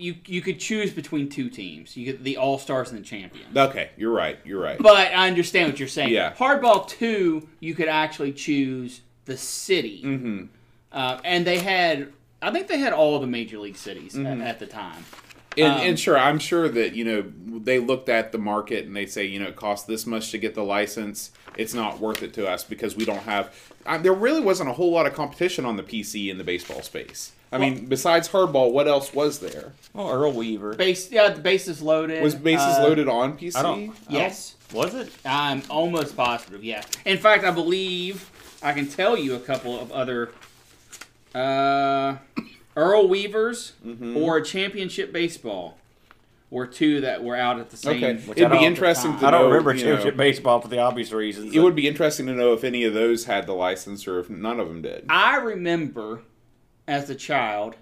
you 0.00 0.16
you 0.26 0.40
could 0.40 0.58
choose 0.58 0.92
between 0.92 1.28
two 1.28 1.48
teams. 1.50 1.96
You 1.96 2.04
get 2.06 2.24
the 2.24 2.36
All 2.36 2.58
Stars 2.58 2.90
and 2.90 2.98
the 2.98 3.04
Champions. 3.04 3.56
okay, 3.56 3.90
you're 3.96 4.12
right. 4.12 4.38
You're 4.44 4.60
right. 4.60 4.78
But 4.78 4.96
I 4.96 5.28
understand 5.28 5.70
what 5.70 5.78
you're 5.78 5.88
saying. 5.88 6.10
Yeah. 6.10 6.32
Hardball 6.34 6.88
two, 6.88 7.48
you 7.60 7.74
could 7.74 7.88
actually 7.88 8.32
choose 8.32 9.02
the 9.26 9.36
city, 9.36 10.02
mm-hmm. 10.04 10.44
uh, 10.92 11.20
and 11.24 11.46
they 11.46 11.58
had. 11.58 12.12
I 12.42 12.50
think 12.50 12.68
they 12.68 12.78
had 12.78 12.94
all 12.94 13.20
the 13.20 13.26
major 13.26 13.58
league 13.58 13.76
cities 13.76 14.14
Mm-hmm. 14.14 14.40
at, 14.40 14.48
at 14.48 14.58
the 14.58 14.66
time. 14.66 15.04
And, 15.58 15.66
Um, 15.74 15.80
and 15.80 16.00
sure, 16.00 16.16
I'm 16.16 16.38
sure 16.38 16.68
that 16.68 16.94
you 16.94 17.04
know 17.04 17.32
they 17.60 17.78
looked 17.78 18.08
at 18.08 18.32
the 18.32 18.38
market 18.38 18.86
and 18.86 18.96
they 18.96 19.06
say, 19.06 19.24
you 19.26 19.38
know, 19.40 19.48
it 19.48 19.56
costs 19.56 19.86
this 19.86 20.06
much 20.06 20.30
to 20.30 20.38
get 20.38 20.54
the 20.54 20.62
license. 20.64 21.32
It's 21.56 21.74
not 21.74 21.98
worth 21.98 22.22
it 22.22 22.32
to 22.34 22.48
us 22.48 22.64
because 22.64 22.96
we 22.96 23.04
don't 23.04 23.22
have. 23.24 23.52
I, 23.84 23.98
there 23.98 24.14
really 24.14 24.40
wasn't 24.40 24.70
a 24.70 24.72
whole 24.72 24.92
lot 24.92 25.06
of 25.06 25.14
competition 25.14 25.64
on 25.64 25.76
the 25.76 25.82
PC 25.82 26.30
in 26.30 26.38
the 26.38 26.44
baseball 26.44 26.82
space. 26.82 27.32
I 27.52 27.58
mean, 27.58 27.86
besides 27.86 28.28
hardball, 28.28 28.72
what 28.72 28.86
else 28.86 29.12
was 29.12 29.40
there? 29.40 29.72
Oh, 29.94 30.08
Earl 30.10 30.32
Weaver. 30.32 30.74
Base, 30.74 31.10
yeah, 31.10 31.30
the 31.30 31.40
bases 31.40 31.82
loaded. 31.82 32.22
Was 32.22 32.34
bases 32.36 32.76
uh, 32.78 32.82
loaded 32.84 33.08
on 33.08 33.36
PC? 33.36 33.56
I 33.56 33.62
don't- 33.62 33.92
Yes, 34.08 34.54
Was 34.72 34.94
it? 34.94 35.10
I'm 35.24 35.62
almost 35.68 36.16
positive. 36.16 36.62
Yeah. 36.62 36.82
In 37.04 37.18
fact, 37.18 37.42
I 37.44 37.50
believe 37.50 38.30
I 38.62 38.72
can 38.72 38.86
tell 38.86 39.16
you 39.18 39.34
a 39.34 39.40
couple 39.40 39.80
of 39.80 39.90
other 39.90 40.30
uh, 41.34 42.16
Earl 42.76 43.08
Weavers 43.08 43.72
Mm-hmm. 43.84 44.16
or 44.16 44.40
Championship 44.40 45.12
Baseball 45.12 45.76
were 46.50 46.66
two 46.66 47.00
that 47.02 47.22
were 47.22 47.36
out 47.36 47.58
at 47.60 47.70
the 47.70 47.76
same. 47.76 47.96
Okay, 48.02 48.14
Which 48.26 48.38
it'd 48.38 48.44
I 48.44 48.48
be 48.50 48.56
don't- 48.56 48.64
interesting 48.64 49.18
to 49.18 49.26
I 49.26 49.30
don't 49.30 49.42
know, 49.42 49.48
remember 49.48 49.72
you 49.74 49.80
championship 49.80 50.14
know, 50.14 50.18
baseball 50.18 50.60
for 50.60 50.68
the 50.68 50.78
obvious 50.78 51.12
reasons. 51.12 51.54
It 51.54 51.60
would 51.60 51.76
be 51.76 51.86
interesting 51.86 52.26
to 52.26 52.32
know 52.32 52.52
if 52.52 52.64
any 52.64 52.84
of 52.84 52.94
those 52.94 53.24
had 53.26 53.46
the 53.46 53.52
license 53.54 54.06
or 54.08 54.18
if 54.20 54.28
none 54.30 54.58
of 54.60 54.66
them 54.68 54.82
did. 54.82 55.04
I 55.08 55.36
remember 55.36 56.22
as 56.90 57.08
a 57.08 57.14
child, 57.14 57.76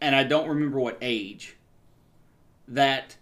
and 0.00 0.14
I 0.14 0.22
don't 0.22 0.48
remember 0.48 0.78
what 0.78 0.96
age, 1.02 1.56
that 2.68 3.16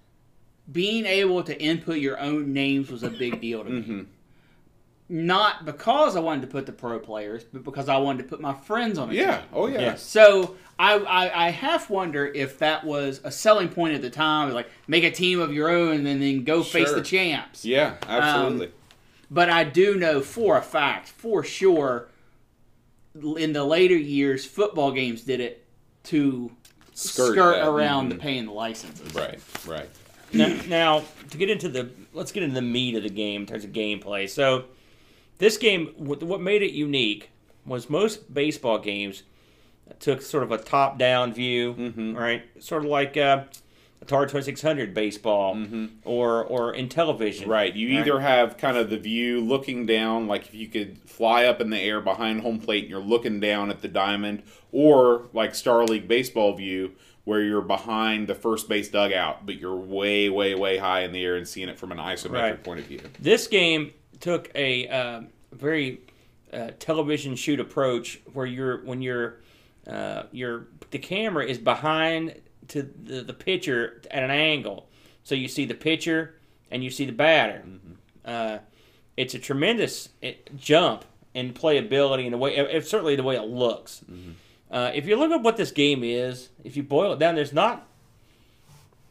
being 0.70 1.06
able 1.06 1.42
to 1.42 1.60
input 1.60 1.96
your 1.96 2.20
own 2.20 2.52
names 2.52 2.90
was 2.90 3.02
a 3.02 3.08
big 3.08 3.40
deal 3.40 3.64
to 3.64 3.70
me. 3.70 3.80
Mm-hmm. 3.80 4.02
Not 5.08 5.64
because 5.64 6.14
I 6.14 6.20
wanted 6.20 6.42
to 6.42 6.46
put 6.46 6.66
the 6.66 6.72
pro 6.72 6.98
players, 7.00 7.42
but 7.42 7.64
because 7.64 7.88
I 7.88 7.96
wanted 7.96 8.24
to 8.24 8.28
put 8.28 8.40
my 8.40 8.52
friends 8.52 8.98
on 8.98 9.10
it. 9.10 9.14
Yeah. 9.14 9.38
team. 9.38 9.46
Oh 9.54 9.66
yeah. 9.66 9.80
Yes. 9.80 10.02
So 10.02 10.56
I, 10.78 10.98
I, 10.98 11.46
I 11.46 11.50
half 11.50 11.88
wonder 11.88 12.26
if 12.26 12.58
that 12.58 12.84
was 12.84 13.22
a 13.24 13.32
selling 13.32 13.70
point 13.70 13.94
at 13.94 14.02
the 14.02 14.10
time, 14.10 14.52
like 14.52 14.68
make 14.86 15.04
a 15.04 15.10
team 15.10 15.40
of 15.40 15.54
your 15.54 15.70
own 15.70 16.06
and 16.06 16.22
then 16.22 16.44
go 16.44 16.62
face 16.62 16.92
the 16.92 17.02
champs. 17.02 17.64
Yeah. 17.64 17.96
Absolutely. 18.06 18.70
But 19.30 19.48
I 19.48 19.64
do 19.64 19.96
know 19.96 20.20
for 20.20 20.58
a 20.58 20.62
fact, 20.62 21.08
for 21.08 21.42
sure, 21.42 22.09
in 23.14 23.52
the 23.52 23.64
later 23.64 23.96
years, 23.96 24.44
football 24.44 24.92
games 24.92 25.22
did 25.22 25.40
it 25.40 25.64
to 26.04 26.50
skirt, 26.94 27.32
Skirt 27.32 27.56
that. 27.56 27.68
around 27.68 28.08
the 28.10 28.14
Mhm. 28.16 28.20
paying 28.20 28.46
the 28.46 28.52
licenses. 28.52 29.14
right. 29.14 29.38
Right. 29.66 29.88
now, 30.32 30.56
now, 30.68 31.04
to 31.30 31.36
get 31.38 31.50
into 31.50 31.68
the 31.68 31.88
let's 32.12 32.30
get 32.32 32.42
into 32.42 32.54
the 32.54 32.62
meat 32.62 32.94
of 32.94 33.02
the 33.02 33.08
game 33.08 33.42
in 33.42 33.46
terms 33.46 33.64
of 33.64 33.72
gameplay. 33.72 34.28
So, 34.28 34.64
this 35.38 35.56
game, 35.56 35.88
what 35.96 36.22
what 36.22 36.40
made 36.40 36.62
it 36.62 36.72
unique 36.72 37.30
was 37.66 37.90
most 37.90 38.32
baseball 38.32 38.78
games 38.78 39.22
took 39.98 40.22
sort 40.22 40.42
of 40.44 40.52
a 40.52 40.58
top-down 40.58 41.32
view, 41.34 41.74
Mm-hmm. 41.74 42.16
right? 42.16 42.42
Sort 42.60 42.84
of 42.84 42.90
like 42.90 43.16
uh, 43.16 43.44
Atari 44.04 44.28
Twenty 44.28 44.44
Six 44.44 44.62
Hundred 44.62 44.94
baseball, 44.94 45.58
or 46.04 46.42
or 46.44 46.72
in 46.74 46.88
television, 46.88 47.42
Mm-hmm. 47.44 47.50
Right. 47.52 47.74
You 47.76 47.88
Right. 47.96 47.98
either 48.06 48.20
have 48.20 48.56
kind 48.56 48.76
of 48.76 48.88
the 48.90 48.96
view 48.98 49.40
looking 49.40 49.84
down, 49.86 50.26
like 50.26 50.46
if 50.46 50.54
you 50.54 50.68
could 50.68 50.98
fly 51.08 51.44
up 51.44 51.60
in 51.60 51.70
the 51.70 51.78
air 51.78 52.00
behind 52.00 52.40
home 52.40 52.58
plate 52.60 52.84
and 52.84 52.90
you're 52.90 53.00
looking 53.00 53.40
down 53.40 53.70
at 53.70 53.82
the 53.82 53.88
diamond, 53.88 54.42
or 54.72 55.26
like 55.34 55.54
Star 55.54 55.84
League 55.84 56.08
baseball 56.08 56.54
view 56.56 56.92
where 57.24 57.42
you're 57.42 57.60
behind 57.60 58.26
the 58.26 58.34
first 58.34 58.68
base 58.68 58.88
dugout, 58.88 59.44
but 59.44 59.56
you're 59.60 59.76
way, 59.76 60.30
way, 60.30 60.54
way 60.54 60.78
high 60.78 61.00
in 61.02 61.12
the 61.12 61.22
air 61.22 61.36
and 61.36 61.46
seeing 61.46 61.68
it 61.68 61.78
from 61.78 61.92
an 61.92 61.98
isometric 61.98 62.32
Right. 62.32 62.64
point 62.64 62.80
of 62.80 62.86
view. 62.86 63.00
This 63.20 63.46
game 63.46 63.92
took 64.20 64.50
a 64.54 64.88
um 64.88 65.28
very 65.52 66.00
uh, 66.52 66.70
television 66.78 67.36
shoot 67.36 67.60
approach 67.60 68.20
where 68.32 68.46
you're 68.46 68.82
when 68.84 69.02
you're 69.02 69.36
uh, 69.86 70.22
you're 70.32 70.66
the 70.90 70.98
camera 70.98 71.44
is 71.44 71.58
behind 71.58 72.34
to 72.70 72.82
the, 72.82 73.22
the 73.22 73.32
pitcher 73.32 74.00
at 74.10 74.22
an 74.22 74.30
angle, 74.30 74.88
so 75.24 75.34
you 75.34 75.48
see 75.48 75.64
the 75.64 75.74
pitcher 75.74 76.34
and 76.70 76.82
you 76.82 76.90
see 76.90 77.04
the 77.04 77.12
batter. 77.12 77.62
Uh, 78.24 78.58
it's 79.16 79.34
a 79.34 79.38
tremendous 79.38 80.10
eh, 80.22 80.34
jump 80.56 81.04
in 81.34 81.52
playability 81.52 82.24
and 82.24 82.32
the 82.32 82.38
way, 82.38 82.56
eh, 82.56 82.80
certainly 82.80 83.16
the 83.16 83.22
way 83.22 83.36
it 83.36 83.42
looks. 83.42 84.02
Uh, 84.70 84.90
if 84.94 85.06
you 85.06 85.16
look 85.16 85.30
at 85.30 85.42
what 85.42 85.56
this 85.56 85.72
game 85.72 86.02
is, 86.04 86.48
if 86.64 86.76
you 86.76 86.82
boil 86.82 87.12
it 87.12 87.18
down, 87.18 87.34
there's 87.34 87.52
not. 87.52 87.86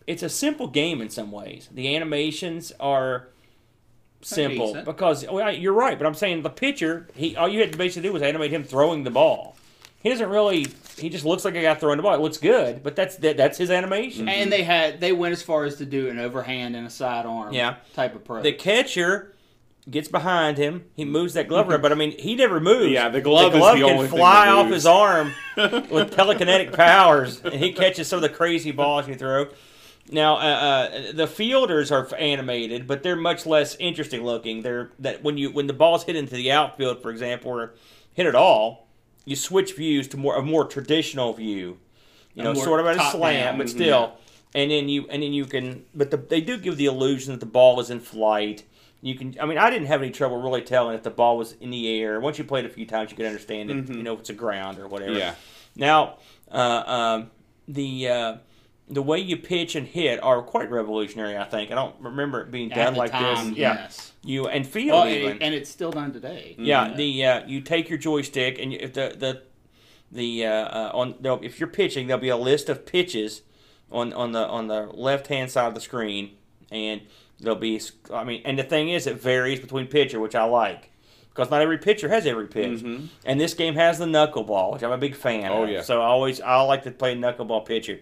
It's 0.08 0.24
a 0.24 0.30
simple 0.30 0.68
game 0.68 1.02
in 1.02 1.10
some 1.10 1.32
ways. 1.32 1.70
The 1.72 1.96
animations 1.96 2.72
are 2.80 3.28
simple 4.22 4.82
because 4.84 5.26
well, 5.28 5.54
you're 5.54 5.74
right, 5.74 5.98
but 5.98 6.08
I'm 6.08 6.16
saying 6.16 6.42
the 6.42 6.50
pitcher, 6.50 7.08
he 7.14 7.36
all 7.36 7.48
you 7.48 7.60
had 7.60 7.72
to 7.74 7.78
basically 7.78 8.10
do 8.10 8.14
was 8.14 8.22
animate 8.22 8.52
him 8.52 8.64
throwing 8.64 9.04
the 9.04 9.12
ball. 9.12 9.56
He 10.02 10.10
doesn't 10.10 10.30
really. 10.30 10.68
He 10.98 11.10
just 11.10 11.26
looks 11.26 11.44
like 11.46 11.56
a 11.56 11.62
guy 11.62 11.74
throwing 11.76 11.98
the 11.98 12.04
ball. 12.04 12.14
It 12.14 12.22
looks 12.22 12.38
good, 12.38 12.84
but 12.84 12.96
that's 12.96 13.16
that, 13.18 13.38
that's 13.38 13.58
his 13.58 13.70
animation. 13.72 14.28
And 14.30 14.52
they 14.52 14.64
had 14.64 15.00
they 15.02 15.12
went 15.12 15.34
as 15.34 15.42
far 15.42 15.66
as 15.66 15.76
to 15.78 15.86
do 15.86 16.10
an 16.10 16.20
overhand 16.20 16.76
and 16.76 16.88
a 16.88 16.90
sidearm 16.90 17.54
Yeah. 17.54 17.76
type 17.96 18.16
of 18.16 18.22
approach. 18.22 18.44
The 18.44 18.54
catcher 18.54 19.34
gets 19.90 20.08
behind 20.08 20.58
him. 20.58 20.86
He 20.96 21.04
moves 21.04 21.34
that 21.34 21.48
glove 21.48 21.70
around, 21.70 21.82
but 21.82 21.92
I 21.92 21.96
mean, 21.96 22.12
he 22.18 22.36
never 22.36 22.60
moves. 22.60 22.92
Yeah, 22.92 23.10
the 23.10 23.22
glove 23.22 23.54
is 23.54 23.60
glove 23.60 23.78
the 23.78 23.84
can 23.86 23.94
only 23.96 24.08
thing 24.08 24.18
fly 24.20 24.46
that 24.46 24.54
off 24.54 24.66
moves. 24.66 24.76
his 24.76 24.86
arm 24.86 25.34
with 25.58 26.14
telekinetic 26.16 26.74
powers, 26.74 27.42
and 27.42 27.54
he 27.56 27.72
catches 27.74 28.08
some 28.08 28.18
of 28.18 28.22
the 28.22 28.30
crazy 28.30 28.72
balls 28.72 29.08
you 29.08 29.16
throw. 29.16 29.48
Now, 30.12 30.36
uh, 30.36 30.40
uh, 30.40 31.12
the 31.14 31.28
fielders 31.28 31.92
are 31.92 32.08
animated, 32.18 32.88
but 32.88 33.04
they're 33.04 33.16
much 33.16 33.46
less 33.46 33.76
interesting 33.80 34.24
looking. 34.24 34.62
They're 34.64 34.92
that 35.00 35.24
when 35.24 35.38
you 35.38 35.52
when 35.52 35.68
the 35.68 35.74
ball's 35.74 36.04
hit 36.04 36.16
into 36.16 36.36
the 36.36 36.52
outfield, 36.52 37.02
for 37.02 37.10
example, 37.12 37.52
or 37.52 37.74
hit 38.14 38.26
at 38.26 38.36
all, 38.36 38.89
you 39.26 39.36
switch 39.36 39.76
views 39.76 40.08
to 40.10 40.18
more 40.18 40.36
a 40.36 40.42
more 40.42 40.66
traditional 40.66 41.34
view. 41.34 41.78
You 42.34 42.44
know, 42.44 42.54
sort 42.54 42.80
of 42.80 42.86
at 42.86 42.96
a 42.96 43.12
slant, 43.12 43.44
down, 43.44 43.58
but 43.58 43.68
mhm. 43.68 43.72
still. 43.72 44.14
And 44.56 44.72
then 44.72 44.90
you 44.90 45.08
and 45.10 45.22
then 45.22 45.34
you 45.34 45.46
can, 45.46 45.86
but 45.94 46.10
the, 46.12 46.18
they 46.18 46.42
do 46.42 46.58
give 46.58 46.78
the 46.78 46.86
illusion 46.86 47.34
that 47.34 47.40
the 47.40 47.46
ball 47.46 47.80
is 47.80 47.90
in 47.90 48.00
flight. 48.00 48.64
You 49.02 49.16
can, 49.16 49.36
I 49.40 49.46
mean, 49.46 49.58
I 49.58 49.70
didn't 49.70 49.88
have 49.88 50.02
any 50.02 50.12
trouble 50.12 50.42
really 50.42 50.62
telling 50.62 50.96
if 50.96 51.04
the 51.04 51.10
ball 51.10 51.38
was 51.38 51.54
in 51.62 51.70
the 51.70 52.02
air. 52.02 52.20
Once 52.20 52.38
you 52.38 52.44
played 52.44 52.66
a 52.66 52.70
few 52.70 52.86
times, 52.86 53.12
you 53.12 53.18
could 53.18 53.26
understand 53.26 53.72
it. 53.72 53.90
You 53.90 54.04
know, 54.04 54.14
if 54.14 54.22
it's 54.22 54.30
a 54.30 54.34
ground 54.34 54.80
or 54.80 54.88
whatever. 54.88 55.18
Yeah. 55.18 55.36
Now, 55.76 56.18
uh, 56.52 56.84
um, 56.86 57.32
the 57.68 58.10
uh, 58.10 58.38
the 58.90 59.02
way 59.04 59.20
you 59.20 59.38
pitch 59.38 59.76
and 59.76 59.86
hit 59.88 60.22
are 60.24 60.42
quite 60.42 60.72
revolutionary. 60.72 61.38
I 61.38 61.44
think 61.46 61.72
I 61.72 61.76
don't 61.76 61.96
remember 62.02 62.42
it 62.42 62.52
being 62.52 62.72
At 62.72 62.76
done 62.86 62.94
the 62.94 63.00
like 63.00 63.12
time, 63.12 63.50
this. 63.50 63.58
Yeah, 63.58 63.74
yes. 63.74 64.14
you 64.24 64.48
and 64.48 64.66
feel 64.68 64.96
Well, 64.96 65.08
even. 65.08 65.32
and, 65.34 65.44
and 65.44 65.56
it's 65.56 65.70
still 65.70 65.92
done 65.92 66.12
today. 66.12 66.56
Yeah, 66.58 66.94
the 66.96 67.26
uh, 67.26 67.48
you 67.48 67.62
take 67.62 67.90
your 67.90 68.00
joystick 68.00 68.58
and 68.60 68.74
if 68.74 68.94
the 68.94 69.16
the 69.18 69.44
the 70.12 70.46
uh, 70.46 70.52
uh, 70.52 70.92
on 70.94 71.16
if 71.44 71.60
you're 71.60 71.70
pitching, 71.70 72.08
there'll 72.08 72.22
be 72.22 72.30
a 72.30 72.38
list 72.38 72.68
of 72.70 72.86
pitches 72.86 73.44
on 73.92 74.12
on 74.14 74.32
the 74.32 74.46
on 74.48 74.68
the 74.68 74.88
left 74.88 75.28
hand 75.28 75.52
side 75.52 75.68
of 75.68 75.76
the 75.76 75.82
screen, 75.82 76.32
and 76.72 77.02
there'll 77.40 77.60
be 77.60 77.80
I 78.12 78.24
mean, 78.24 78.42
and 78.44 78.58
the 78.58 78.64
thing 78.64 78.90
is, 78.90 79.06
it 79.06 79.22
varies 79.22 79.60
between 79.60 79.86
pitcher, 79.88 80.20
which 80.20 80.34
I 80.36 80.44
like 80.46 80.90
because 81.30 81.52
not 81.52 81.62
every 81.62 81.78
pitcher 81.78 82.10
has 82.10 82.26
every 82.26 82.48
pitch, 82.48 82.82
and 83.24 83.40
this 83.40 83.54
game 83.54 83.76
has 83.76 84.00
the 84.00 84.06
knuckleball, 84.06 84.74
which 84.74 84.84
I'm 84.84 84.92
a 84.92 84.98
big 84.98 85.16
fan. 85.16 85.52
Oh, 85.52 85.64
of. 85.64 85.70
yeah. 85.70 85.82
so 85.84 86.02
I 86.02 86.06
always 86.06 86.42
I 86.42 86.60
like 86.62 86.84
to 86.84 86.92
play 86.92 87.16
knuckleball 87.16 87.66
pitcher. 87.68 88.00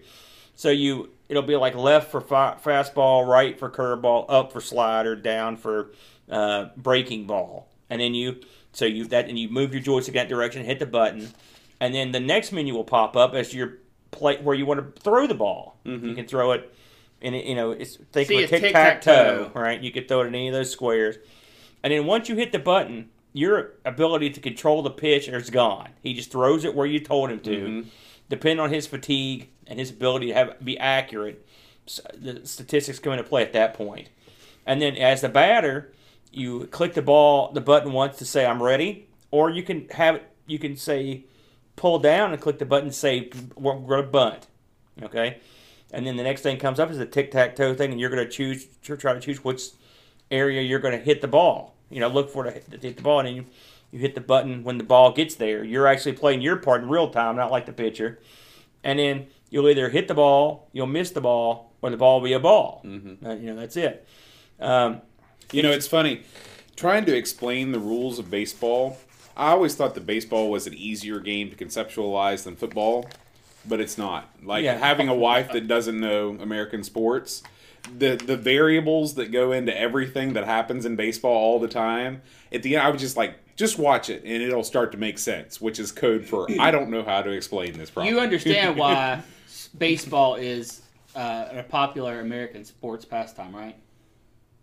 So 0.58 0.70
you 0.70 1.10
it'll 1.28 1.44
be 1.44 1.54
like 1.54 1.76
left 1.76 2.10
for 2.10 2.20
fa- 2.20 2.58
fastball, 2.64 3.24
right 3.24 3.56
for 3.56 3.70
curveball, 3.70 4.26
up 4.28 4.52
for 4.52 4.60
slider, 4.60 5.14
down 5.14 5.56
for 5.56 5.92
uh, 6.28 6.70
breaking 6.76 7.28
ball, 7.28 7.68
and 7.88 8.00
then 8.00 8.12
you 8.12 8.40
so 8.72 8.84
you 8.84 9.04
that 9.06 9.28
and 9.28 9.38
you 9.38 9.48
move 9.48 9.72
your 9.72 9.80
joystick 9.80 10.14
that 10.14 10.28
direction, 10.28 10.64
hit 10.64 10.80
the 10.80 10.86
button, 10.86 11.32
and 11.78 11.94
then 11.94 12.10
the 12.10 12.18
next 12.18 12.50
menu 12.50 12.74
will 12.74 12.82
pop 12.82 13.16
up 13.16 13.34
as 13.34 13.54
your 13.54 13.74
play 14.10 14.38
where 14.38 14.56
you 14.56 14.66
want 14.66 14.96
to 14.96 15.00
throw 15.00 15.28
the 15.28 15.34
ball. 15.34 15.76
You 16.08 16.14
can 16.16 16.26
throw 16.26 16.50
it, 16.50 16.74
and 17.22 17.36
you 17.36 17.54
know 17.54 17.70
it's 17.70 17.94
think 18.10 18.26
See, 18.26 18.42
of 18.42 18.50
a 18.52 18.56
a 18.56 18.60
tic 18.60 18.72
tac 18.72 19.00
toe, 19.00 19.52
right? 19.54 19.80
You 19.80 19.92
could 19.92 20.08
throw 20.08 20.22
it 20.22 20.26
in 20.26 20.34
any 20.34 20.48
of 20.48 20.54
those 20.54 20.72
squares, 20.72 21.18
and 21.84 21.92
then 21.92 22.04
once 22.04 22.28
you 22.28 22.34
hit 22.34 22.50
the 22.50 22.58
button, 22.58 23.10
your 23.32 23.74
ability 23.84 24.30
to 24.30 24.40
control 24.40 24.82
the 24.82 24.90
pitch 24.90 25.28
is 25.28 25.50
gone. 25.50 25.90
He 26.02 26.14
just 26.14 26.32
throws 26.32 26.64
it 26.64 26.74
where 26.74 26.86
you 26.86 26.98
told 26.98 27.30
him 27.30 27.38
to, 27.40 27.86
depending 28.28 28.60
on 28.60 28.70
his 28.72 28.86
fatigue 28.86 29.48
and 29.66 29.78
his 29.78 29.90
ability 29.90 30.28
to 30.28 30.34
have 30.34 30.64
be 30.64 30.78
accurate. 30.78 31.46
The 32.14 32.42
statistics 32.44 32.98
come 32.98 33.12
into 33.14 33.24
play 33.24 33.42
at 33.42 33.52
that 33.54 33.74
point. 33.74 34.08
and 34.66 34.82
then 34.82 34.96
as 34.96 35.22
the 35.22 35.28
batter, 35.30 35.92
you 36.30 36.66
click 36.66 36.94
the 36.94 37.02
ball, 37.02 37.50
the 37.52 37.60
button 37.60 37.92
once 37.92 38.18
to 38.18 38.24
say 38.26 38.44
I'm 38.44 38.62
ready, 38.62 39.08
or 39.30 39.50
you 39.50 39.62
can 39.62 39.88
have. 39.90 40.20
You 40.46 40.58
can 40.58 40.76
say 40.76 41.24
pull 41.76 41.98
down 41.98 42.32
and 42.32 42.40
click 42.40 42.58
the 42.58 42.66
button 42.66 42.86
and 42.88 42.94
say 42.94 43.30
we're 43.54 43.78
going 43.78 44.02
to 44.02 44.08
bunt. 44.08 44.46
Okay, 45.02 45.38
and 45.90 46.06
then 46.06 46.16
the 46.16 46.22
next 46.22 46.42
thing 46.42 46.58
comes 46.58 46.78
up 46.78 46.90
is 46.90 46.98
a 46.98 47.06
tic 47.06 47.30
tac 47.30 47.56
toe 47.56 47.74
thing, 47.74 47.92
and 47.92 48.00
you're 48.00 48.10
going 48.10 48.24
to 48.24 48.30
choose 48.30 48.66
to 48.84 48.96
try 48.96 49.14
to 49.14 49.20
choose 49.20 49.42
which 49.42 49.62
area 50.30 50.60
you're 50.60 50.80
going 50.80 50.96
to 50.98 51.02
hit 51.02 51.22
the 51.22 51.28
ball. 51.28 51.74
You 51.90 52.00
know, 52.00 52.08
look 52.08 52.30
for 52.30 52.44
to 52.44 52.50
hit- 52.50 52.70
to 52.70 52.76
the 52.76 53.02
ball, 53.02 53.20
and 53.20 53.34
you 53.34 53.46
you 53.90 53.98
hit 53.98 54.14
the 54.14 54.20
button 54.20 54.64
when 54.64 54.78
the 54.78 54.84
ball 54.84 55.12
gets 55.12 55.34
there. 55.34 55.64
You're 55.64 55.86
actually 55.86 56.12
playing 56.12 56.40
your 56.40 56.56
part 56.56 56.82
in 56.82 56.88
real 56.88 57.10
time, 57.10 57.36
not 57.36 57.50
like 57.50 57.66
the 57.66 57.72
pitcher. 57.72 58.20
And 58.84 58.98
then 58.98 59.26
you'll 59.50 59.68
either 59.68 59.88
hit 59.88 60.08
the 60.08 60.14
ball, 60.14 60.68
you'll 60.72 60.86
miss 60.86 61.10
the 61.10 61.20
ball, 61.20 61.72
or 61.82 61.90
the 61.90 61.96
ball 61.96 62.20
will 62.20 62.28
be 62.28 62.32
a 62.34 62.40
ball. 62.40 62.82
Mm-hmm. 62.84 63.24
Uh, 63.24 63.34
you 63.34 63.46
know, 63.54 63.56
that's 63.56 63.76
it. 63.76 64.06
Um, 64.60 65.00
You 65.52 65.62
know, 65.62 65.70
it's 65.70 65.86
funny 65.86 66.22
trying 66.76 67.04
to 67.06 67.16
explain 67.16 67.72
the 67.72 67.80
rules 67.80 68.18
of 68.18 68.30
baseball. 68.30 68.98
I 69.36 69.50
always 69.50 69.74
thought 69.74 69.94
that 69.94 70.06
baseball 70.06 70.50
was 70.50 70.66
an 70.66 70.74
easier 70.74 71.18
game 71.20 71.50
to 71.50 71.56
conceptualize 71.56 72.44
than 72.44 72.54
football 72.56 73.08
but 73.68 73.80
it's 73.80 73.98
not. 73.98 74.28
Like 74.42 74.64
Yeah. 74.64 74.78
having 74.78 75.08
a 75.08 75.14
wife 75.14 75.52
that 75.52 75.68
doesn't 75.68 75.98
know 75.98 76.36
American 76.40 76.82
sports, 76.82 77.42
the 77.96 78.16
the 78.16 78.36
variables 78.36 79.14
that 79.14 79.30
go 79.32 79.52
into 79.52 79.76
everything 79.78 80.32
that 80.34 80.44
happens 80.44 80.84
in 80.84 80.96
baseball 80.96 81.34
all 81.36 81.58
the 81.58 81.68
time. 81.68 82.22
At 82.52 82.62
the 82.62 82.76
end, 82.76 82.86
I 82.86 82.90
was 82.90 83.00
just 83.00 83.16
like, 83.16 83.34
just 83.56 83.78
watch 83.78 84.10
it, 84.10 84.22
and 84.24 84.42
it'll 84.42 84.64
start 84.64 84.92
to 84.92 84.98
make 84.98 85.18
sense, 85.18 85.60
which 85.60 85.78
is 85.78 85.92
code 85.92 86.24
for 86.24 86.48
I 86.60 86.70
don't 86.70 86.90
know 86.90 87.02
how 87.02 87.22
to 87.22 87.30
explain 87.30 87.76
this 87.78 87.90
problem. 87.90 88.14
You 88.14 88.20
understand 88.20 88.76
why 88.78 89.22
baseball 89.76 90.36
is 90.36 90.82
uh, 91.14 91.48
a 91.50 91.62
popular 91.62 92.20
American 92.20 92.64
sports 92.64 93.04
pastime, 93.04 93.54
right? 93.54 93.76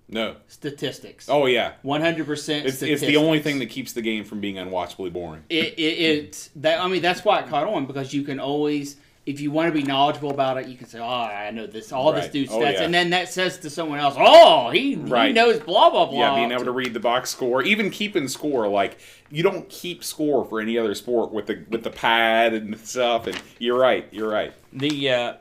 no. 0.08 0.36
Statistics. 0.48 1.28
Oh 1.30 1.46
yeah, 1.48 1.74
One 1.82 2.02
hundred 2.02 2.26
percent. 2.28 2.66
it's, 2.68 2.82
it's 2.82 3.02
the 3.02 3.18
only 3.18 3.40
thing 3.40 3.60
that 3.60 3.68
keeps 3.68 3.94
the 3.94 4.02
game 4.02 4.24
from 4.24 4.40
being 4.40 4.56
unwatchably 4.56 5.12
boring. 5.12 5.44
it, 5.50 5.74
it 5.78 5.82
it's 5.82 6.50
that 6.58 6.80
I 6.80 6.88
mean 6.88 7.02
that's 7.02 7.26
why 7.26 7.40
it 7.40 7.48
caught 7.48 7.68
on 7.68 7.86
because 7.86 8.14
you 8.14 8.24
can 8.24 8.40
always 8.40 8.98
if 9.26 9.40
you 9.40 9.50
want 9.50 9.74
to 9.74 9.80
be 9.80 9.84
knowledgeable 9.86 10.30
about 10.32 10.58
it 10.58 10.68
you 10.68 10.78
can 10.78 10.88
say 10.88 11.00
oh 11.00 11.04
I 11.04 11.50
know 11.52 11.66
this 11.68 11.92
all 11.92 12.12
this 12.14 12.26
Right. 12.26 12.32
dude's 12.32 12.52
Oh, 12.52 12.60
stats 12.60 12.74
yeah. 12.74 12.84
and 12.84 12.94
then 12.94 13.10
that 13.10 13.30
says 13.30 13.58
to 13.60 13.70
someone 13.70 14.00
else 14.00 14.16
oh 14.18 14.70
he, 14.70 14.92
he 14.96 14.96
knows 15.34 15.60
blah 15.60 15.90
blah 15.90 16.06
blah 16.06 16.20
Yeah, 16.20 16.36
being 16.36 16.52
able 16.52 16.66
to 16.66 16.72
read 16.72 16.94
the 16.94 17.00
box 17.00 17.30
score, 17.32 17.64
even 17.64 17.90
keeping 17.90 18.28
score, 18.28 18.68
like 18.68 18.98
you 19.32 19.42
don't 19.44 19.68
keep 19.70 20.04
score 20.04 20.46
for 20.46 20.60
any 20.62 20.78
other 20.78 20.94
sport 20.94 21.32
with 21.32 21.48
the 21.48 21.66
with 21.70 21.84
the 21.84 21.90
pad 21.90 22.54
and 22.54 22.78
stuff. 22.80 23.26
And 23.28 23.40
you're 23.58 23.78
right, 23.80 24.08
you're 24.12 24.30
right. 24.30 24.54
The 24.72 25.10
uh, 25.10 25.34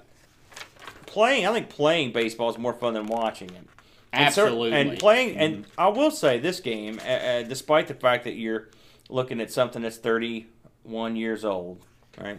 playing, 1.07 1.47
I 1.47 1.53
think 1.53 1.69
playing 1.69 2.13
baseball 2.13 2.51
is 2.51 2.59
more 2.59 2.73
fun 2.73 2.95
than 2.95 3.07
watching 3.07 3.51
it. 3.51 3.69
And 4.13 4.33
cer- 4.33 4.47
absolutely 4.47 4.73
And 4.73 4.99
playing, 4.99 5.37
and 5.37 5.67
I 5.77 5.89
will 5.89 6.11
say 6.11 6.39
this 6.39 6.61
game, 6.61 7.01
uh, 7.05 7.09
uh, 7.09 7.43
despite 7.43 7.89
the 7.89 7.95
fact 7.95 8.25
that 8.25 8.35
you're 8.35 8.69
looking 9.09 9.41
at 9.41 9.51
something 9.53 9.83
that's 9.83 9.97
31 9.97 11.17
years 11.17 11.45
old, 11.45 11.85
right? 12.21 12.39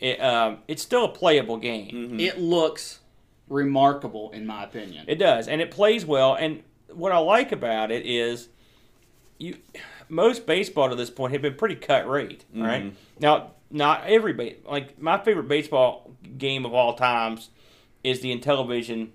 It, 0.00 0.20
um, 0.20 0.58
it's 0.68 0.82
still 0.82 1.04
a 1.04 1.08
playable 1.08 1.56
game. 1.56 2.18
it 2.20 2.38
looks 2.38 3.00
remarkable 3.48 4.30
in 4.32 4.46
my 4.46 4.64
opinion 4.64 5.04
It 5.06 5.16
does, 5.16 5.48
and 5.48 5.60
it 5.60 5.70
plays 5.70 6.04
well. 6.04 6.34
And 6.34 6.62
what 6.92 7.12
I 7.12 7.18
like 7.18 7.52
about 7.52 7.90
it 7.90 8.06
is, 8.06 8.48
you 9.38 9.56
most 10.08 10.46
baseball 10.46 10.88
to 10.90 10.94
this 10.94 11.10
point 11.10 11.32
have 11.32 11.42
been 11.42 11.54
pretty 11.54 11.76
cut 11.76 12.08
rate, 12.08 12.44
right? 12.54 12.92
Now, 13.20 13.52
not 13.70 14.04
every 14.06 14.32
ba- 14.32 14.54
like 14.68 15.00
my 15.00 15.18
favorite 15.18 15.48
baseball 15.48 16.10
game 16.38 16.64
of 16.64 16.74
all 16.74 16.94
times 16.94 17.50
is 18.02 18.20
the 18.20 18.36
Intellivision 18.36 19.08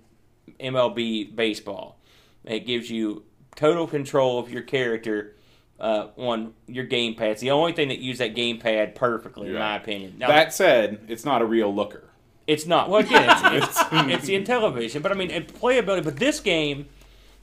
MLB 0.58 1.34
baseball. 1.34 1.98
It 2.44 2.60
gives 2.66 2.90
you 2.90 3.24
total 3.56 3.86
control 3.86 4.38
of 4.38 4.50
your 4.50 4.62
character 4.62 5.36
uh, 5.80 6.08
on 6.16 6.52
your 6.66 6.86
gamepad. 6.86 7.20
It's 7.32 7.40
the 7.40 7.50
only 7.50 7.72
thing 7.72 7.88
that 7.88 7.98
use 7.98 8.18
that 8.18 8.34
gamepad 8.34 8.94
perfectly, 8.94 9.48
in 9.48 9.54
my 9.54 9.76
opinion. 9.76 10.16
Now, 10.18 10.28
That 10.28 10.52
said, 10.52 11.00
it's 11.08 11.24
not 11.24 11.42
a 11.42 11.44
real 11.46 11.74
looker. 11.74 12.04
it's 12.46 12.66
not. 12.66 12.90
Well, 12.90 13.00
again, 13.00 13.28
it's, 13.28 13.42
it's, 13.68 13.78
it's 13.92 14.26
the 14.26 14.44
Intellivision, 14.44 15.02
but 15.02 15.12
I 15.12 15.14
mean, 15.14 15.30
and 15.30 15.46
playability. 15.48 16.04
But 16.04 16.16
this 16.16 16.40
game 16.40 16.86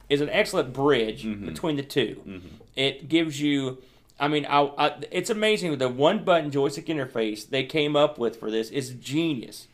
is 0.10 0.22
an 0.22 0.30
excellent 0.30 0.74
bridge 0.74 1.24
between 1.24 1.76
the 1.76 1.84
2 1.84 2.42
It 2.76 3.10
gives 3.10 3.42
you. 3.42 3.80
I 4.20 4.28
mean, 4.28 4.46
I, 4.48 4.62
I, 4.78 4.96
it's 5.12 5.30
amazing 5.30 5.78
the 5.78 5.90
one 5.90 6.24
button 6.24 6.50
joystick 6.50 6.88
interface 6.88 7.48
they 7.48 7.64
came 7.64 7.96
up 7.96 8.18
with 8.18 8.40
for 8.40 8.50
this 8.50 8.70
is 8.72 8.90
genius. 8.92 9.68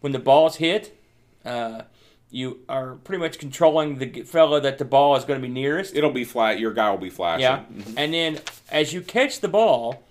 When 0.00 0.12
the 0.12 0.20
ball's 0.20 0.56
hit, 0.56 0.96
uh, 1.44 1.82
you 2.30 2.60
are 2.68 2.96
pretty 2.96 3.20
much 3.20 3.38
controlling 3.38 3.98
the 3.98 4.22
fellow 4.22 4.60
that 4.60 4.78
the 4.78 4.84
ball 4.84 5.16
is 5.16 5.24
going 5.24 5.40
to 5.40 5.46
be 5.46 5.52
nearest. 5.52 5.96
It'll 5.96 6.10
be 6.10 6.24
flat. 6.24 6.58
Your 6.58 6.72
guy 6.72 6.90
will 6.90 6.98
be 6.98 7.10
flashing. 7.10 7.42
Yeah. 7.42 7.64
Mm-hmm. 7.72 7.94
And 7.96 8.14
then 8.14 8.40
as 8.70 8.92
you 8.92 9.00
catch 9.00 9.40
the 9.40 9.48
ball, 9.48 10.02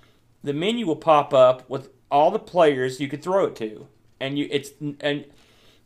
the 0.43 0.53
menu 0.53 0.88
will 0.88 0.95
pop 0.95 1.34
up 1.34 1.69
with 1.69 1.89
all 2.10 2.32
the 2.32 2.39
players 2.39 2.99
you 2.99 3.08
could 3.08 3.21
throw 3.21 3.45
it 3.45 3.56
to. 3.58 3.88
And 4.19 4.39
you 4.39 4.47
it's 4.49 4.71
and 5.01 5.25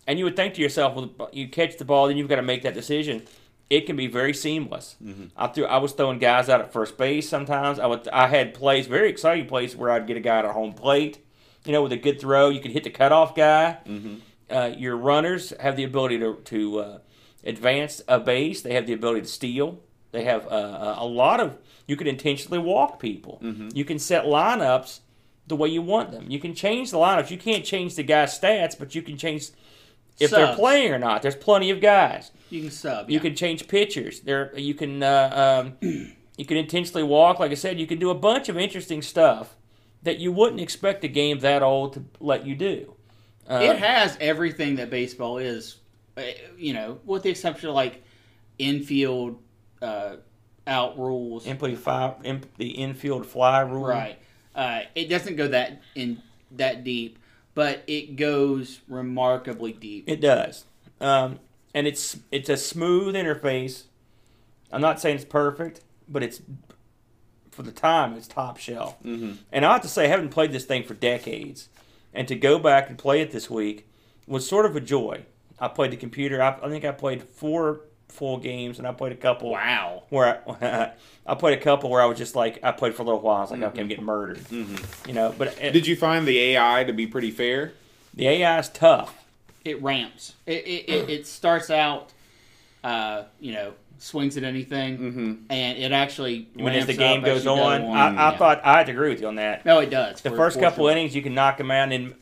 and 0.08 0.20
you 0.20 0.26
would 0.26 0.36
think 0.36 0.54
to 0.56 0.62
yourself, 0.62 0.96
well, 0.96 1.30
you 1.34 1.48
catch 1.50 1.78
the 1.78 1.86
ball, 1.86 2.08
then 2.08 2.18
you've 2.18 2.30
got 2.30 2.38
to 2.38 2.42
make 2.42 2.64
that 2.64 2.74
decision. 2.74 3.24
It 3.70 3.86
can 3.86 3.96
be 3.96 4.08
very 4.08 4.34
seamless. 4.34 4.98
Mm-hmm. 5.02 5.28
I 5.38 5.48
threw, 5.48 5.66
I 5.66 5.78
was 5.78 5.94
throwing 5.94 6.20
guys 6.20 6.50
out 6.50 6.60
at 6.60 6.74
first 6.74 6.98
base 6.98 7.30
sometimes. 7.30 7.80
I 7.80 7.86
would, 7.86 8.06
I 8.10 8.28
had 8.28 8.54
plays, 8.54 8.88
very 8.88 9.10
exciting 9.10 9.46
plays 9.48 9.78
where 9.78 9.90
I'd 9.90 10.08
get 10.08 10.18
a 10.18 10.20
guy 10.20 10.40
at 10.40 10.46
home 10.46 10.74
plate, 10.74 11.20
you 11.64 11.72
know, 11.72 11.82
with 11.82 11.94
a 11.94 11.98
good 11.98 12.20
throw. 12.20 12.50
You 12.50 12.60
could 12.60 12.72
hit 12.72 12.84
the 12.84 12.90
cutoff 12.90 13.34
guy. 13.34 13.78
Mm-hmm. 13.86 14.16
Uh, 14.52 14.74
your 14.78 14.96
runners 14.98 15.54
have 15.60 15.76
the 15.76 15.84
ability 15.84 16.20
to 16.20 16.36
to 16.46 16.80
uh, 16.80 16.98
advance 17.44 18.02
a 18.08 18.20
base. 18.20 18.62
They 18.62 18.74
have 18.74 18.86
the 18.88 18.94
ability 18.94 19.22
to 19.22 19.28
steal. 19.28 19.80
They 20.12 20.24
have 20.26 20.46
uh, 20.48 20.96
a 20.98 21.06
lot 21.06 21.40
of. 21.40 21.58
You 21.88 21.96
can 21.96 22.08
intentionally 22.08 22.60
walk 22.60 23.00
people. 23.00 23.40
You 23.74 23.86
can 23.86 24.00
set 24.00 24.26
lineups 24.26 25.00
the 25.48 25.56
way 25.56 25.70
you 25.70 25.82
want 25.82 26.12
them. 26.12 26.30
You 26.30 26.40
can 26.40 26.54
change 26.54 26.92
the 26.92 26.98
lineups. 26.98 27.32
You 27.32 27.38
can't 27.38 27.66
change 27.66 27.96
the 27.96 28.04
guy's 28.04 28.38
stats, 28.40 28.78
but 28.78 28.94
you 28.96 29.02
can 29.02 29.18
change 29.18 29.50
if 30.20 30.30
they're 30.32 30.56
playing 30.56 30.92
or 30.94 31.00
not. 31.00 31.22
There's 31.22 31.36
plenty 31.36 31.70
of 31.72 31.82
guys. 31.82 32.32
you 32.50 32.62
can 32.62 32.72
sub 32.72 33.10
You 33.10 33.20
can 33.20 33.36
change 33.36 33.68
pitchers. 33.68 34.22
There, 34.22 34.58
you 34.58 34.74
can 34.74 35.02
uh, 35.04 35.64
um, 35.82 35.90
you 36.38 36.46
can 36.46 36.58
intentionally 36.58 37.04
walk. 37.04 37.40
Like 37.40 37.52
I 37.52 37.56
said, 37.56 37.80
you 37.80 37.88
can 37.88 38.00
do 38.00 38.10
a 38.10 38.16
bunch 38.16 38.48
of 38.50 38.58
interesting 38.58 39.02
stuff 39.02 39.56
that 40.04 40.20
you 40.20 40.32
wouldn't 40.32 40.62
expect 40.62 41.04
a 41.04 41.08
game 41.08 41.40
that 41.40 41.62
old 41.64 41.94
to 41.94 42.04
let 42.20 42.46
you 42.46 42.56
do. 42.56 42.96
Uh, 43.50 43.60
it 43.62 43.78
has 43.78 44.18
everything 44.22 44.76
that 44.76 44.90
baseball 44.90 45.38
is 45.38 45.78
uh, 46.18 46.22
you 46.58 46.74
know 46.74 47.00
with 47.06 47.24
the 47.24 47.30
exception 47.30 47.70
of 47.70 47.76
like 47.76 48.04
infield 48.58 49.42
uh, 49.82 50.16
out 50.68 50.98
rules 50.98 51.46
input 51.46 51.78
five, 51.78 52.16
in, 52.24 52.44
the 52.58 52.70
infield 52.70 53.26
fly 53.26 53.62
rule. 53.62 53.86
Right. 53.86 54.20
Uh, 54.56 54.82
it 54.96 55.10
doesn't 55.10 55.36
go 55.36 55.48
that 55.48 55.82
in 55.96 56.22
that 56.52 56.84
deep, 56.84 57.18
but 57.54 57.84
it 57.88 58.16
goes 58.16 58.82
remarkably 58.88 59.74
deep. 59.74 60.06
It 60.08 60.22
does, 60.22 60.66
um, 61.00 61.40
and 61.74 61.88
it's 61.88 62.20
it's 62.32 62.50
a 62.50 62.58
smooth 62.58 63.16
interface. 63.16 63.84
I'm 64.72 64.82
not 64.82 65.00
saying 65.00 65.18
it's 65.18 65.26
perfect, 65.26 65.82
but 66.08 66.24
it's 66.24 66.42
for 67.52 67.64
the 67.64 67.72
time 67.72 68.16
it's 68.16 68.28
top 68.28 68.58
shelf. 68.58 69.02
Mm-hmm. 69.04 69.34
And 69.52 69.66
I 69.66 69.74
have 69.74 69.82
to 69.82 69.88
say, 69.88 70.06
I 70.06 70.08
haven't 70.08 70.30
played 70.30 70.52
this 70.52 70.66
thing 70.66 70.84
for 70.84 70.94
decades, 70.94 71.70
and 72.14 72.28
to 72.28 72.36
go 72.36 72.60
back 72.60 72.90
and 72.90 72.98
play 72.98 73.22
it 73.22 73.32
this 73.32 73.50
week 73.50 73.88
was 74.28 74.48
sort 74.48 74.66
of 74.66 74.76
a 74.76 74.80
joy. 74.82 75.26
I 75.60 75.68
played 75.68 75.92
the 75.92 75.98
computer. 75.98 76.42
I, 76.42 76.58
I 76.62 76.70
think 76.70 76.86
I 76.86 76.92
played 76.92 77.24
four 77.24 77.82
full 78.10 78.38
games, 78.38 78.78
and 78.78 78.88
I 78.88 78.92
played 78.92 79.12
a 79.14 79.16
couple. 79.16 79.52
wow. 79.52 80.04
Where 80.10 80.42
I, 80.48 80.92
I 81.32 81.36
played 81.36 81.58
a 81.58 81.62
couple 81.62 81.90
where 81.90 82.02
I 82.02 82.06
was 82.06 82.18
just 82.18 82.36
like 82.36 82.60
I 82.64 82.72
played 82.72 82.96
for 82.96 83.04
a 83.04 83.06
little 83.06 83.22
while. 83.22 83.38
I 83.38 83.42
was 83.42 83.52
like, 83.52 83.62
okay, 83.62 83.82
I'm 83.82 83.88
getting 83.88 84.06
murdered. 84.06 84.40
Mm-hmm. 84.40 85.08
You 85.08 85.14
know, 85.14 85.34
but 85.38 85.58
it, 85.60 85.72
Did 85.72 85.88
you 85.88 85.96
find 85.96 86.28
the 86.28 86.38
AI 86.40 86.84
to 86.84 86.94
be 86.94 87.08
pretty 87.08 87.32
fair? 87.32 87.74
the 88.14 88.28
AI 88.28 88.60
is 88.60 88.70
tough. 88.70 89.18
It 89.64 89.82
ramps. 89.82 90.34
It 90.46 90.66
it, 90.66 90.90
it, 90.90 91.10
it 91.10 91.28
starts 91.28 91.70
out, 91.70 92.12
uh, 92.84 93.24
you 93.40 93.54
know, 93.54 93.74
swings 93.98 94.36
at 94.38 94.44
anything, 94.44 95.46
and 95.50 95.78
it 95.78 95.92
actually 95.92 96.50
When 96.56 96.74
as 96.74 96.88
the 96.88 96.94
game 96.94 97.22
up 97.22 97.28
as 97.28 97.34
goes 97.34 97.44
you 97.44 97.50
go 97.62 97.64
on, 97.64 97.82
I, 97.84 98.08
I 98.08 98.32
Yeah. 98.32 98.38
thought 98.38 98.62
I 98.64 98.78
had 98.78 98.88
to 98.88 98.92
agree 98.94 99.10
with 99.10 99.22
you 99.22 99.28
on 99.28 99.36
that. 99.36 99.66
no, 99.66 99.80
it 99.80 99.90
does. 99.90 100.22
The 100.22 100.32
for- 100.32 100.36
first 100.38 100.56
for 100.58 100.62
couple 100.64 100.86
sure. 100.86 100.92
innings, 100.92 101.16
you 101.16 101.22
can 101.22 101.34
knock 101.36 101.58
them 101.58 101.70
out, 101.72 101.92
and 101.92 102.16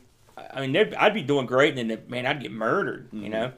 I 0.52 0.66
mean, 0.66 0.94
I'd 0.98 1.14
be 1.14 1.22
doing 1.22 1.46
great, 1.46 1.78
and 1.78 1.90
then 1.90 2.02
man, 2.08 2.26
I'd 2.26 2.40
get 2.42 2.52
murdered. 2.52 3.08
You 3.12 3.28
know, 3.30 3.52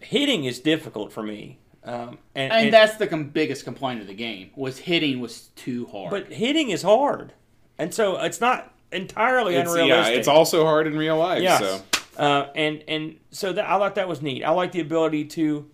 hitting 0.00 0.44
is 0.44 0.58
difficult 0.60 1.12
for 1.12 1.22
me, 1.22 1.58
um, 1.84 2.18
and, 2.34 2.52
and, 2.52 2.52
and- 2.52 2.72
that's 2.72 2.96
the 2.96 3.06
com- 3.06 3.24
biggest 3.28 3.64
complaint 3.64 4.00
of 4.00 4.06
the 4.06 4.14
game 4.14 4.50
was 4.56 4.78
hitting 4.78 5.20
was 5.20 5.48
too 5.56 5.86
hard. 5.92 6.10
but 6.10 6.32
hitting 6.32 6.70
is 6.70 6.82
hard, 6.82 7.32
and 7.78 7.92
so 7.92 8.16
it's 8.18 8.40
not 8.40 8.72
entirely 8.92 9.54
It's, 9.56 9.68
yeah, 9.74 9.82
unrealistic. 9.82 10.16
it's 10.18 10.28
also 10.28 10.64
hard 10.64 10.86
in 10.86 10.96
real 10.96 11.16
life. 11.18 11.42
Yes. 11.42 11.60
So 11.60 11.82
Uh, 12.18 12.48
and 12.54 12.82
and 12.88 13.16
so 13.30 13.52
that 13.52 13.64
I 13.64 13.78
thought 13.78 13.94
that 13.94 14.08
was 14.08 14.20
neat. 14.20 14.42
I 14.44 14.50
like 14.50 14.72
the 14.72 14.80
ability 14.80 15.26
to 15.26 15.70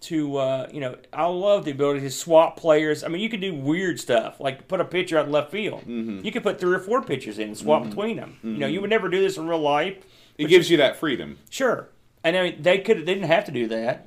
to 0.00 0.36
uh, 0.38 0.68
you 0.72 0.80
know 0.80 0.96
I 1.12 1.26
love 1.26 1.64
the 1.64 1.70
ability 1.70 2.00
to 2.00 2.10
swap 2.10 2.56
players. 2.56 3.04
I 3.04 3.08
mean, 3.08 3.20
you 3.20 3.28
can 3.28 3.40
do 3.40 3.54
weird 3.54 4.00
stuff 4.00 4.40
like 4.40 4.66
put 4.68 4.80
a 4.80 4.84
pitcher 4.84 5.18
out 5.18 5.30
left 5.30 5.50
field. 5.50 5.80
Mm-hmm. 5.82 6.20
You 6.24 6.32
could 6.32 6.42
put 6.42 6.58
three 6.58 6.74
or 6.74 6.78
four 6.80 7.02
pitchers 7.02 7.38
in 7.38 7.48
and 7.48 7.58
swap 7.58 7.84
between 7.84 8.16
them. 8.16 8.38
You 8.42 8.58
know, 8.58 8.66
you 8.66 8.80
would 8.80 8.90
never 8.90 9.08
do 9.08 9.20
this 9.20 9.36
in 9.36 9.46
real 9.46 9.60
life. 9.60 9.96
it 10.38 10.48
gives 10.48 10.70
you 10.70 10.76
that 10.78 10.96
freedom. 10.96 11.38
Sure, 11.50 11.88
and 12.24 12.36
I 12.36 12.42
mean 12.42 12.62
they 12.62 12.78
could 12.78 12.98
they 12.98 13.14
didn't 13.14 13.28
have 13.28 13.44
to 13.46 13.52
do 13.52 13.68
that. 13.68 14.06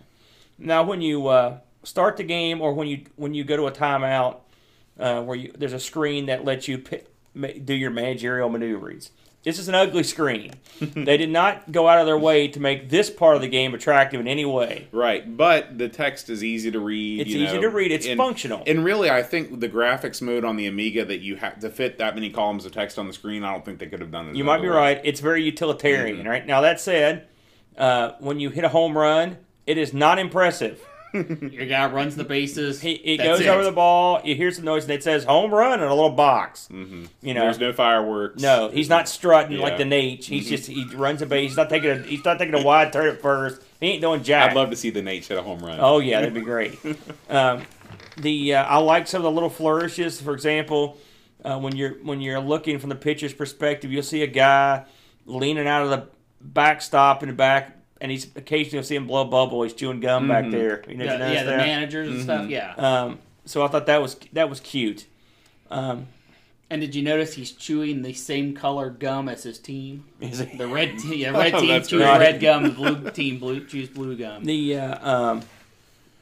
Now, 0.58 0.84
when 0.84 1.01
you 1.01 1.27
uh, 1.27 1.60
start 1.84 2.17
the 2.17 2.23
game 2.23 2.62
or 2.62 2.73
when 2.73 2.88
you 2.88 3.06
when 3.15 3.34
you 3.34 3.43
go 3.43 3.58
to 3.58 3.67
a 3.67 3.71
timeout, 3.71 4.38
uh, 4.99 5.21
where 5.21 5.38
you 5.38 5.51
there's 5.58 5.73
a 5.73 5.79
screen 5.79 6.25
that 6.27 6.45
lets 6.45 6.67
you 6.67 6.84
do 7.36 7.73
your 7.73 7.91
managerial 7.91 8.49
maneuvers. 8.49 9.12
This 9.43 9.60
is 9.60 9.67
an 9.67 9.75
ugly 9.75 10.03
screen. 10.03 10.53
they 10.79 11.17
did 11.17 11.29
not 11.29 11.69
go 11.71 11.88
out 11.89 11.99
of 11.99 12.06
their 12.06 12.17
way 12.17 12.47
to 12.47 12.60
make 12.62 12.89
this 12.89 13.10
part 13.10 13.36
of 13.36 13.41
the 13.41 13.49
game 13.49 13.73
attractive 13.73 14.21
in 14.21 14.27
any 14.27 14.45
way. 14.45 14.88
Right, 14.93 15.36
but 15.36 15.77
the 15.77 15.89
text 15.89 16.29
is 16.29 16.43
easy 16.43 16.71
to 16.71 16.79
read. 16.79 17.19
It's 17.21 17.29
easy 17.32 17.56
know, 17.56 17.62
to 17.62 17.69
read. 17.69 17.91
It's 17.91 18.08
and- 18.08 18.17
functional. 18.17 18.63
And 18.65 18.86
really, 18.86 19.10
I 19.10 19.21
think 19.21 19.60
the 19.60 19.67
graphics 19.67 20.21
mode 20.21 20.45
on 20.45 20.56
the 20.56 20.65
Amiga 20.67 21.03
that 21.06 21.19
you 21.19 21.36
have 21.36 21.60
to 21.60 21.69
fit 21.69 21.97
that 21.97 22.15
many 22.15 22.30
columns 22.30 22.65
of 22.65 22.72
text 22.72 22.97
on 22.97 23.07
the 23.07 23.13
screen, 23.13 23.43
I 23.43 23.51
don't 23.51 23.65
think 23.65 23.80
they 23.80 23.88
could 23.88 23.99
have 23.99 24.11
done 24.11 24.30
it. 24.30 24.36
You 24.36 24.45
might 24.45 24.61
be 24.61 24.70
way. 24.70 24.76
right. 24.76 25.01
It's 25.03 25.20
very 25.20 25.43
utilitarian, 25.43 26.20
Mm-hmm. 26.20 26.28
right? 26.28 26.47
Now 26.47 26.61
that 26.61 26.80
said, 26.80 27.28
uh, 27.78 28.11
when 28.20 28.39
you 28.39 28.49
hit 28.49 28.63
a 28.63 28.70
home 28.70 28.97
run, 28.97 29.38
it 29.68 29.78
is 29.78 29.93
not 29.93 30.20
impressive. 30.20 30.86
Your 31.51 31.66
guy 31.68 31.86
runs 31.91 32.16
the 32.16 32.24
bases. 32.24 32.82
He, 32.82 32.93
it 32.93 33.18
That's 33.18 33.39
goes 33.39 33.47
over 33.47 33.64
the 33.64 33.72
ball. 33.72 34.22
You 34.24 34.36
hear 34.36 34.51
some 34.51 34.66
noise, 34.66 34.84
and 34.84 34.91
it 34.93 35.03
says 35.03 35.24
"home 35.24 35.53
run" 35.53 35.80
in 35.80 35.88
a 35.88 35.93
little 35.93 36.09
box. 36.09 36.68
Mm-hmm. 36.72 37.05
You 37.22 37.34
know, 37.34 37.41
There's 37.41 37.59
no 37.59 37.72
fireworks. 37.72 38.41
No, 38.41 38.70
he's 38.70 38.89
not 38.89 39.07
strutting 39.07 39.57
like 39.59 39.78
the 39.78 39.86
Nate. 39.86 40.26
He's 40.26 40.49
just 40.49 40.68
he 40.68 40.86
runs 40.95 41.22
a 41.22 41.26
base. 41.26 41.51
He's 41.51 41.57
not 41.57 41.70
taking 41.70 41.91
a 41.91 41.97
he's 41.99 42.26
not 42.26 42.39
taking 42.39 42.55
a 42.55 42.64
wide 42.64 42.91
turn 42.91 43.07
at 43.07 43.22
first. 43.22 43.61
He 43.80 43.91
ain't 43.91 44.01
doing 44.01 44.24
jack. 44.24 44.51
I'd 44.51 44.55
love 44.55 44.72
to 44.72 44.76
see 44.76 44.89
the 44.89 45.01
Nate 45.01 45.26
hit 45.26 45.38
a 45.38 45.43
home 45.43 45.59
run. 45.59 45.78
Oh 45.80 45.99
yeah, 45.99 46.20
that'd 46.20 46.34
be 46.34 46.41
great. 46.41 46.78
um, 47.30 47.61
the 48.18 48.55
uh, 48.55 48.64
I 48.64 48.78
like 48.78 49.07
some 49.07 49.20
of 49.20 49.24
the 49.24 49.32
little 49.32 49.49
flourishes. 49.49 50.20
For 50.20 50.34
example, 50.34 50.97
uh, 51.43 51.59
when 51.59 51.76
you're 51.76 51.93
when 52.03 52.22
you're 52.22 52.39
looking 52.39 52.80
from 52.80 52.89
the 52.89 52.95
pitcher's 52.95 53.34
perspective, 53.34 53.91
you'll 53.91 54.03
see 54.03 54.24
a 54.24 54.28
guy 54.28 54.86
leaning 55.26 55.68
out 55.68 55.84
of 55.84 55.89
the 55.89 56.07
backstop 56.41 57.24
in 57.24 57.30
the 57.30 57.36
back, 57.36 57.78
and 58.04 58.12
he's 58.12 58.28
occasionally 58.36 58.76
you'll 58.78 58.84
see 58.84 58.95
him 58.95 59.08
blow 59.08 59.22
a 59.22 59.26
bubble. 59.26 59.64
He's 59.64 59.74
chewing 59.74 59.99
gum 59.99 60.28
back 60.28 60.51
there. 60.51 60.84
You 60.88 60.97
know, 60.97 61.06
Yeah, 61.06 61.28
you 61.30 61.34
yeah, 61.34 61.43
the 61.43 61.49
that? 61.51 61.58
managers 61.58 62.10
and 62.10 62.22
stuff. 62.22 62.47
Yeah. 62.49 62.74
Um, 62.76 63.20
so 63.45 63.64
I 63.66 63.68
thought 63.70 63.88
that 63.88 64.01
was 64.01 64.16
that 64.34 64.49
was 64.49 64.60
cute. 64.60 65.08
Um, 65.72 66.06
and 66.70 66.82
did 66.82 66.95
you 66.95 67.04
notice 67.04 67.34
he's 67.34 67.51
chewing 67.51 68.01
the 68.01 68.14
same 68.14 68.56
colored 68.56 68.99
gum 68.99 69.30
as 69.30 69.43
his 69.43 69.58
team? 69.60 70.06
is 70.22 70.39
it- 70.39 70.58
The 70.58 70.68
red, 70.68 70.97
te- 70.99 71.18
yeah, 71.18 71.30
red 71.38 71.54
team 71.58 71.68
That's 71.70 71.88
chews 71.89 72.01
right. 72.01 72.20
red 72.20 72.39
gum. 72.39 72.64
The 72.64 72.70
blue 72.70 73.10
team 73.12 73.39
blue 73.39 73.66
chews 73.66 73.89
blue 73.89 74.16
gum. 74.16 74.43
the 74.43 74.78
uh, 74.78 75.10
um, 75.12 75.41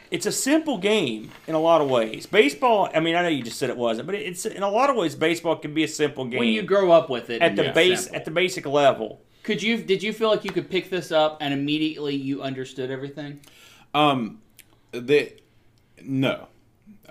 it's 0.10 0.26
a 0.26 0.32
simple 0.32 0.78
game 0.78 1.32
in 1.48 1.56
a 1.56 1.60
lot 1.60 1.80
of 1.80 1.90
ways. 1.90 2.26
Baseball, 2.26 2.90
I 2.94 3.00
mean, 3.00 3.16
I 3.16 3.22
know 3.22 3.30
you 3.30 3.44
just 3.44 3.58
said 3.58 3.70
it 3.70 3.78
wasn't, 3.78 4.08
but 4.08 4.16
it's 4.16 4.46
in 4.46 4.62
a 4.62 4.70
lot 4.70 4.90
of 4.90 4.98
ways 4.98 5.16
baseball 5.16 5.56
can 5.56 5.74
be 5.74 5.84
a 5.86 5.88
simple 5.88 6.26
game 6.26 6.40
when 6.40 6.50
you 6.50 6.64
grow 6.64 6.92
up 6.92 7.10
with 7.10 7.30
it, 7.30 7.42
at 7.42 7.56
the 7.56 7.72
base 7.72 8.02
simple. 8.04 8.18
at 8.18 8.26
the 8.26 8.32
basic 8.32 8.66
level. 8.66 9.22
Could 9.52 9.62
you? 9.62 9.84
Did 9.84 10.02
you 10.02 10.14
feel 10.14 10.30
like 10.30 10.46
you 10.46 10.52
could 10.54 10.70
pick 10.70 10.90
this 10.90 11.12
up 11.12 11.40
and 11.42 11.54
immediately 11.54 12.16
you 12.16 12.42
understood 12.42 12.90
everything? 12.90 13.42
Um, 13.94 14.42
the 14.94 15.34
no, 16.02 16.48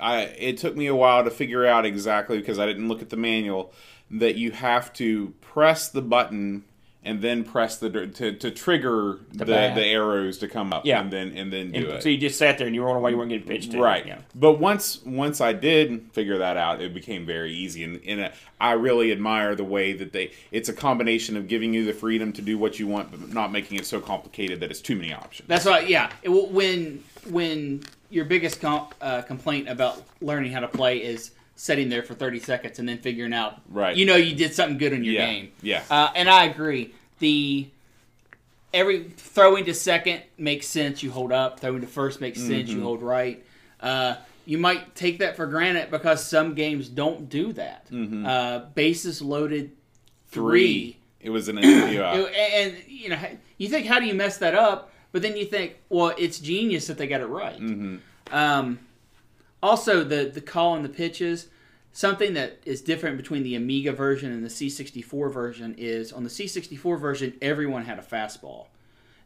I 0.01 0.21
it 0.21 0.57
took 0.57 0.75
me 0.75 0.87
a 0.87 0.95
while 0.95 1.23
to 1.23 1.31
figure 1.31 1.67
out 1.67 1.85
exactly 1.85 2.39
because 2.39 2.59
I 2.59 2.65
didn't 2.65 2.89
look 2.89 3.03
at 3.03 3.11
the 3.11 3.19
manual 3.19 3.75
that 4.11 4.37
you 4.37 4.53
have 4.53 4.91
to 4.95 5.35
press 5.43 5.91
the 5.91 6.01
button 6.01 6.65
and 7.03 7.23
then 7.23 7.45
press 7.45 7.79
the 7.79 7.89
to, 8.09 8.33
to 8.33 8.51
trigger 8.51 9.21
the, 9.33 9.45
the, 9.47 9.85
arrows 9.87 10.39
to 10.39 10.49
come 10.49 10.73
up 10.73 10.85
Yeah. 10.85 11.01
and 11.01 11.11
then 11.11 11.29
and 11.37 11.53
then 11.53 11.73
do 11.73 11.79
And 11.79 11.89
it. 11.97 12.03
so 12.03 12.09
you 12.11 12.19
just 12.19 12.39
sat 12.39 12.59
there 12.59 12.67
and 12.67 12.75
you 12.77 12.83
were 12.83 12.89
wondering 12.89 13.03
why 13.03 13.09
you 13.11 13.17
weren't 13.17 13.31
getting 13.31 13.47
pitched. 13.49 13.73
to. 13.73 13.81
right 13.81 14.07
Yeah. 14.07 14.19
but 14.35 14.61
once 14.61 15.03
once 15.05 15.41
i 15.41 15.53
did 15.53 16.11
figure 16.13 16.39
that 16.39 16.57
out 16.59 16.81
it 16.83 16.93
became 16.93 17.25
very 17.25 17.53
easy 17.53 17.85
and, 17.85 18.01
and 18.07 18.21
uh, 18.21 18.29
i 18.61 18.73
really 18.73 19.13
admire 19.13 19.55
the 19.55 19.65
way 19.65 19.95
that 19.95 20.13
they 20.13 20.33
it's 20.53 20.69
a 20.69 20.75
combination 20.75 21.37
of 21.37 21.49
giving 21.49 21.73
you 21.73 21.85
the 21.87 21.93
freedom 21.95 22.33
to 22.35 22.43
do 22.43 22.59
what 22.59 22.79
you 22.79 22.87
want 22.87 23.11
but 23.11 23.33
not 23.33 23.51
making 23.51 23.79
it 23.79 23.87
so 23.87 23.99
complicated 24.01 24.61
that 24.61 24.71
it's 24.71 24.81
too 24.83 24.97
many 24.97 25.13
options 25.13 25.49
That's 25.49 25.65
why. 25.65 25.81
Yeah. 25.81 26.11
It, 26.23 26.29
when 26.29 27.03
when 27.31 27.83
your 28.11 28.25
biggest 28.25 28.61
com- 28.61 28.89
uh, 29.01 29.23
complaint 29.23 29.69
about 29.69 30.03
learning 30.21 30.53
how 30.53 30.61
to 30.61 30.69
play 30.69 30.99
is 30.99 31.31
sitting 31.61 31.91
there 31.91 32.03
for 32.03 32.15
30 32.15 32.39
seconds 32.41 32.79
and 32.79 32.89
then 32.89 32.97
figuring 32.97 33.35
out. 33.35 33.61
Right. 33.69 33.95
You 33.95 34.07
know 34.07 34.17
you 34.17 34.35
did 34.35 34.55
something 34.55 34.79
good 34.79 34.95
in 34.95 35.05
your 35.05 35.15
Yeah, 35.15 35.27
game. 35.27 35.53
yeah. 35.61 35.83
Uh, 35.91 36.09
and 36.17 36.29
I 36.29 36.45
agree. 36.45 36.95
The 37.19 37.69
every 38.73 39.05
throwing 39.17 39.65
to 39.67 39.75
second 39.75 40.23
makes 40.39 40.67
sense. 40.67 41.03
You 41.03 41.11
hold 41.11 41.33
up. 41.33 41.61
Throwing 41.61 41.83
to 41.83 41.87
first 41.87 42.21
makes 42.21 42.39
sense. 42.41 42.71
Mm-hmm. 42.71 42.79
You 42.79 42.85
hold 42.85 43.03
right. 43.03 43.45
Uh, 43.79 44.15
you 44.47 44.57
might 44.59 44.95
take 44.95 45.19
that 45.19 45.37
for 45.37 45.47
granted 45.47 45.91
because 45.91 46.25
some 46.25 46.55
games 46.55 46.89
don't 46.89 47.29
do 47.29 47.53
that. 47.53 47.87
Uh, 47.93 48.61
bases 48.75 49.21
loaded 49.23 49.71
Mm-hmm. 49.71 50.41
three 50.41 50.53
three. 50.93 50.97
it 51.21 51.31
was 51.31 51.49
an 51.49 51.59
interview 51.63 52.03
and 52.03 52.77
you 52.87 53.09
know 53.09 53.19
you 53.59 53.69
think 53.69 53.85
how 53.87 53.99
do 53.99 54.07
you 54.07 54.15
mess 54.15 54.39
that 54.39 54.55
up 54.55 54.93
but 55.11 55.23
then 55.23 55.37
you 55.37 55.45
think 55.45 55.75
well 55.89 56.15
it's 56.17 56.39
genius 56.39 56.87
that 56.87 56.97
they 56.99 57.09
got 57.09 57.21
it 57.21 57.27
right 57.27 57.59
Mm-hmm. 57.61 57.97
um, 58.33 58.79
also 59.63 60.03
the 60.05 60.25
the 60.33 60.41
call 60.41 60.75
and 60.75 60.85
the 60.85 60.89
pitches 60.89 61.49
something 61.93 62.35
that 62.35 62.59
is 62.65 62.81
different 62.81 63.17
between 63.17 63.43
the 63.43 63.55
amiga 63.55 63.93
version 63.93 64.31
and 64.33 64.45
the 64.45 64.49
c64 64.49 65.33
version 65.33 65.75
is 65.77 66.13
on 66.13 66.23
the 66.25 66.31
c64 66.31 66.99
version 67.01 67.35
everyone 67.43 67.85
had 67.85 67.99
a 67.99 68.03
fastball 68.03 68.67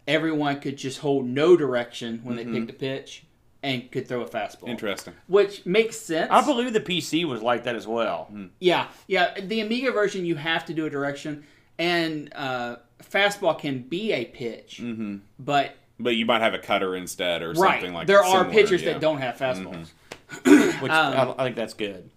everyone 0.07 0.61
could 0.61 0.76
just 0.76 0.99
hold 1.01 1.26
no 1.26 1.57
direction 1.57 2.20
when 2.24 2.37
they 2.37 2.45
picked 2.45 2.70
a 2.70 2.74
pitch 2.74 3.24
and 3.62 3.91
could 3.91 4.07
throw 4.07 4.20
a 4.20 4.28
fastball 4.28 4.68
interesting 4.68 5.14
which 5.26 5.64
makes 5.64 5.97
sense 5.97 6.30
I 6.30 6.45
believe 6.45 6.72
the 6.72 6.80
PC 6.80 7.24
was 7.24 7.41
like 7.43 7.64
that 7.64 7.74
as 7.76 7.87
well. 7.87 8.28
yeah, 8.61 8.89
yeah. 9.07 9.41
The 9.41 9.61
Amiga 9.61 9.91
version, 9.93 10.26
you 10.26 10.35
have 10.37 10.66
to 10.66 10.74
do 10.74 10.85
a 10.85 10.91
direction, 10.91 11.45
and 11.78 12.30
uh, 12.35 12.76
fastball 13.03 13.59
can 13.59 13.80
be 13.80 14.12
a 14.12 14.26
pitch, 14.26 14.80
Mm-hmm. 14.82 15.16
but 15.39 15.76
but 15.99 16.14
you 16.16 16.26
might 16.26 16.43
have 16.43 16.53
a 16.53 16.59
cutter 16.59 16.95
instead 16.95 17.41
or 17.43 17.53
right, 17.53 17.80
something 17.80 17.95
like 17.95 18.07
that. 18.07 18.12
there 18.12 18.22
are 18.22 18.45
similar, 18.45 18.51
pitchers 18.53 18.82
yeah. 18.82 18.93
that 18.93 19.01
don't 19.01 19.18
have 19.18 19.37
fastballs. 19.39 19.93
Which 20.44 20.92
Um, 20.92 21.14
I, 21.14 21.34
I 21.38 21.44
think 21.44 21.56
that's 21.56 21.74
good. 21.74 22.10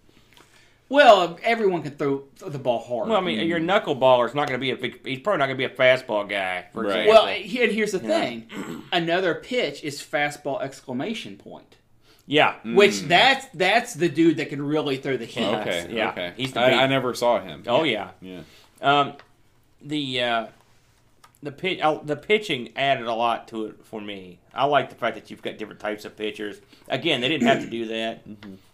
Well, 0.90 1.38
everyone 1.42 1.82
can 1.82 1.92
throw 1.92 2.24
the 2.46 2.58
ball 2.58 2.78
hard. 2.78 3.08
Well, 3.10 3.18
I 3.18 3.20
mean, 3.20 3.46
your 3.46 3.60
knuckleballer's 3.60 4.34
not 4.34 4.48
going 4.48 4.58
to 4.58 4.62
be 4.64 4.70
a 4.70 4.76
big. 4.76 5.06
He's 5.06 5.18
probably 5.20 5.38
not 5.38 5.46
going 5.46 5.58
to 5.58 5.68
be 5.68 5.72
a 5.72 5.76
fastball 5.76 6.26
guy. 6.28 6.66
For 6.72 6.82
Right. 6.82 7.00
example. 7.00 7.12
well, 7.12 7.26
and 7.26 7.44
here's 7.72 7.92
the 7.92 7.98
thing: 7.98 8.48
another 8.92 9.34
pitch 9.34 9.84
is 9.84 10.00
fastball 10.00 10.62
exclamation 10.62 11.36
point, 11.36 11.76
yeah. 12.26 12.54
which 12.64 13.02
that's 13.02 13.46
that's 13.52 13.92
the 13.94 14.08
dude 14.08 14.38
that 14.38 14.48
can 14.48 14.62
really 14.62 14.96
throw 14.96 15.18
the 15.18 15.26
heat. 15.26 15.44
Okay 15.44 15.88
Yeah, 15.90 16.08
okay 16.10 16.32
he's 16.38 16.52
the 16.52 16.60
I, 16.60 16.84
I 16.84 16.86
never 16.86 17.12
saw 17.12 17.38
him 17.40 17.64
Oh 17.66 17.84
yeah. 17.84 18.12
yeah 18.22 18.40
Um, 18.80 19.12
the 19.82 20.22
uh, 20.22 20.46
the 21.42 21.52
pitch 21.52 21.80
uh, 21.80 22.00
the 22.02 22.16
pitching 22.16 22.70
added 22.76 23.06
a 23.06 23.14
lot 23.14 23.48
to 23.48 23.66
it 23.66 23.84
for 23.84 24.00
me. 24.00 24.40
I 24.52 24.64
like 24.66 24.90
the 24.90 24.96
fact 24.96 25.14
that 25.16 25.30
you've 25.30 25.42
got 25.42 25.56
different 25.58 25.80
types 25.80 26.04
of 26.04 26.16
pitchers. 26.16 26.60
Again, 26.88 27.20
they 27.20 27.28
didn't 27.28 27.46
have 27.46 27.60
to 27.62 27.70
do 27.70 27.86
that, 27.88 28.26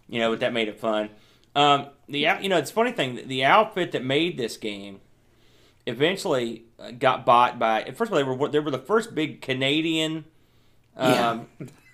you 0.09 0.19
know, 0.19 0.31
but 0.31 0.39
that 0.39 0.53
made 0.53 0.67
it 0.67 0.79
fun. 0.79 1.09
Um, 1.55 1.87
the 2.09 2.19
you 2.41 2.49
know 2.49 2.57
it's 2.57 2.71
a 2.71 2.73
funny 2.73 2.91
thing 2.91 3.27
the 3.27 3.45
outfit 3.45 3.91
that 3.93 4.03
made 4.03 4.37
this 4.37 4.57
game 4.57 4.99
eventually 5.85 6.63
uh, 6.79 6.91
got 6.91 7.25
bought 7.25 7.59
by. 7.59 7.83
First 7.95 8.11
of 8.11 8.13
all, 8.13 8.17
they 8.17 8.23
were 8.23 8.49
they 8.49 8.59
were 8.59 8.71
the 8.71 8.79
first 8.79 9.15
big 9.15 9.41
Canadian. 9.41 10.25
Um, 10.97 11.47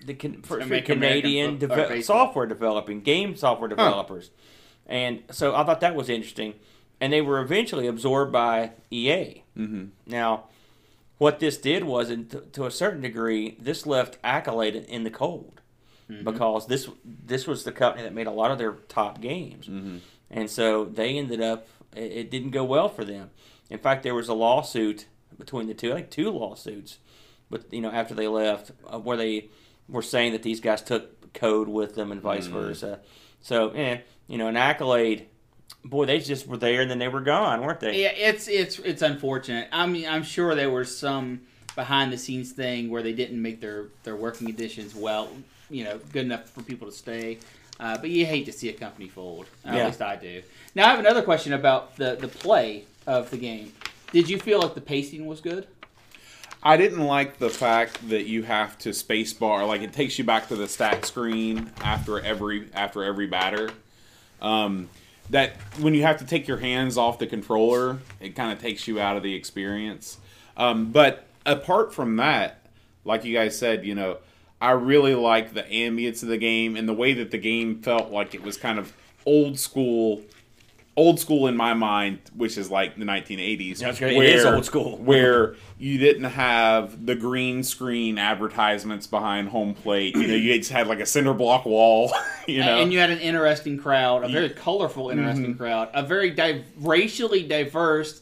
The 0.04 0.14
can, 0.14 0.42
first 0.42 0.68
Canadian 0.68 1.56
American 1.56 1.68
fo- 1.68 1.74
or 1.84 1.88
deve- 1.96 2.04
software 2.04 2.46
developing 2.46 3.00
game 3.02 3.36
software 3.36 3.68
developers, 3.68 4.30
and 4.86 5.22
so 5.30 5.54
I 5.54 5.64
thought 5.64 5.80
that 5.80 5.94
was 5.94 6.08
interesting. 6.08 6.54
And 7.00 7.12
they 7.12 7.20
were 7.20 7.40
eventually 7.40 7.88
absorbed 7.88 8.30
by 8.30 8.72
EA. 8.92 9.42
Mm-hmm. 9.58 9.86
Now, 10.06 10.44
what 11.22 11.38
this 11.38 11.56
did 11.56 11.84
was, 11.84 12.10
and 12.10 12.28
to, 12.30 12.40
to 12.40 12.66
a 12.66 12.70
certain 12.70 13.00
degree, 13.00 13.56
this 13.60 13.86
left 13.86 14.18
Accolade 14.24 14.74
in 14.74 15.04
the 15.04 15.10
cold. 15.10 15.60
Because 16.24 16.66
this 16.66 16.90
this 17.04 17.46
was 17.46 17.64
the 17.64 17.72
company 17.72 18.02
that 18.02 18.12
made 18.12 18.26
a 18.26 18.32
lot 18.32 18.50
of 18.50 18.58
their 18.58 18.72
top 18.88 19.20
games, 19.20 19.66
and 20.30 20.50
so 20.50 20.84
they 20.84 21.16
ended 21.16 21.40
up 21.40 21.66
it, 21.96 22.12
it 22.12 22.30
didn't 22.30 22.50
go 22.50 22.64
well 22.64 22.88
for 22.90 23.04
them. 23.04 23.30
In 23.70 23.78
fact, 23.78 24.02
there 24.02 24.14
was 24.14 24.28
a 24.28 24.34
lawsuit 24.34 25.06
between 25.38 25.68
the 25.68 25.74
two, 25.74 25.92
I 25.92 25.94
think 25.96 26.10
two 26.10 26.30
lawsuits, 26.30 26.98
but 27.48 27.72
you 27.72 27.80
know 27.80 27.90
after 27.90 28.14
they 28.14 28.28
left, 28.28 28.72
uh, 28.86 28.98
where 28.98 29.16
they 29.16 29.48
were 29.88 30.02
saying 30.02 30.32
that 30.32 30.42
these 30.42 30.60
guys 30.60 30.82
took 30.82 31.32
code 31.32 31.68
with 31.68 31.94
them 31.94 32.12
and 32.12 32.20
vice 32.20 32.46
versa. 32.46 33.00
So, 33.40 33.70
eh, 33.70 33.98
you 34.26 34.38
know, 34.38 34.48
an 34.48 34.56
accolade, 34.56 35.26
boy, 35.84 36.06
they 36.06 36.18
just 36.18 36.46
were 36.46 36.56
there 36.56 36.82
and 36.82 36.90
then 36.90 36.98
they 36.98 37.08
were 37.08 37.20
gone, 37.20 37.60
weren't 37.62 37.80
they? 37.80 38.02
Yeah, 38.02 38.10
it's 38.10 38.48
it's 38.48 38.78
it's 38.80 39.02
unfortunate. 39.02 39.68
I 39.72 39.86
mean, 39.86 40.06
I'm 40.08 40.22
sure 40.22 40.54
there 40.54 40.70
was 40.70 40.96
some 40.96 41.42
behind 41.74 42.12
the 42.12 42.18
scenes 42.18 42.52
thing 42.52 42.90
where 42.90 43.02
they 43.02 43.12
didn't 43.12 43.40
make 43.40 43.60
their 43.60 43.86
their 44.04 44.16
working 44.16 44.46
conditions 44.46 44.94
well, 44.94 45.28
you 45.70 45.84
know, 45.84 45.98
good 46.12 46.26
enough 46.26 46.48
for 46.50 46.62
people 46.62 46.88
to 46.88 46.94
stay. 46.94 47.38
Uh, 47.80 47.98
but 47.98 48.10
you 48.10 48.24
hate 48.26 48.46
to 48.46 48.52
see 48.52 48.68
a 48.68 48.72
company 48.72 49.08
fold. 49.08 49.46
Uh, 49.66 49.72
Yeah. 49.72 49.78
At 49.78 49.86
least 49.86 50.02
I 50.02 50.16
do. 50.16 50.42
Now 50.74 50.86
I 50.86 50.90
have 50.90 51.00
another 51.00 51.22
question 51.22 51.52
about 51.52 51.96
the 51.96 52.16
the 52.16 52.28
play 52.28 52.84
of 53.06 53.30
the 53.30 53.38
game. 53.38 53.72
Did 54.12 54.28
you 54.28 54.38
feel 54.38 54.60
like 54.60 54.74
the 54.74 54.80
pacing 54.80 55.26
was 55.26 55.40
good? 55.40 55.66
I 56.62 56.76
didn't 56.76 57.00
like 57.00 57.38
the 57.38 57.50
fact 57.50 58.08
that 58.08 58.26
you 58.26 58.44
have 58.44 58.78
to 58.80 58.92
space 58.92 59.32
bar 59.32 59.64
like 59.66 59.80
it 59.82 59.92
takes 59.92 60.16
you 60.16 60.24
back 60.24 60.46
to 60.48 60.54
the 60.54 60.68
stat 60.68 61.04
screen 61.04 61.72
after 61.80 62.20
every 62.20 62.68
after 62.72 63.02
every 63.02 63.26
batter. 63.26 63.70
Um, 64.40 64.88
that 65.30 65.56
when 65.80 65.94
you 65.94 66.02
have 66.02 66.18
to 66.18 66.26
take 66.26 66.46
your 66.46 66.58
hands 66.58 66.98
off 66.98 67.18
the 67.18 67.26
controller, 67.26 67.98
it 68.20 68.34
kind 68.34 68.52
of 68.52 68.60
takes 68.60 68.86
you 68.86 69.00
out 69.00 69.16
of 69.16 69.22
the 69.22 69.34
experience. 69.34 70.18
Um, 70.56 70.90
but 70.92 71.26
apart 71.46 71.94
from 71.94 72.16
that, 72.16 72.66
like 73.04 73.24
you 73.24 73.34
guys 73.34 73.58
said, 73.58 73.84
you 73.84 73.94
know, 73.94 74.18
I 74.60 74.72
really 74.72 75.14
like 75.14 75.54
the 75.54 75.62
ambience 75.64 76.22
of 76.22 76.28
the 76.28 76.36
game 76.36 76.76
and 76.76 76.88
the 76.88 76.92
way 76.92 77.14
that 77.14 77.30
the 77.30 77.38
game 77.38 77.82
felt 77.82 78.12
like 78.12 78.34
it 78.34 78.42
was 78.42 78.56
kind 78.56 78.78
of 78.78 78.92
old 79.26 79.58
school 79.58 80.22
old 80.94 81.18
school 81.18 81.46
in 81.46 81.56
my 81.56 81.72
mind, 81.72 82.18
which 82.36 82.58
is 82.58 82.70
like 82.70 82.96
the 82.98 83.04
1980s. 83.04 83.78
That's 83.78 83.98
great. 83.98 84.14
It 84.16 84.34
is 84.36 84.44
old 84.44 84.64
school. 84.66 84.98
Where 84.98 85.54
you 85.78 85.96
didn't 85.98 86.24
have 86.24 87.06
the 87.06 87.14
green 87.14 87.62
screen 87.62 88.18
advertisements 88.18 89.06
behind 89.06 89.48
home 89.48 89.72
plate. 89.74 90.14
You 90.14 90.26
know, 90.26 90.34
you 90.34 90.56
just 90.58 90.70
had 90.70 90.88
like 90.88 91.00
a 91.00 91.06
cinder 91.06 91.34
block 91.34 91.64
wall. 91.64 92.12
You 92.48 92.58
know, 92.58 92.78
And 92.82 92.92
you 92.92 92.98
had 92.98 93.10
an 93.10 93.20
interesting 93.20 93.78
crowd, 93.78 94.24
a 94.24 94.28
very 94.28 94.50
colorful, 94.50 95.06
Mm-hmm. 95.06 95.18
interesting 95.20 95.56
crowd, 95.56 95.90
a 95.94 96.02
very 96.02 96.30
di- 96.30 96.64
racially 96.80 97.44
diverse, 97.44 98.20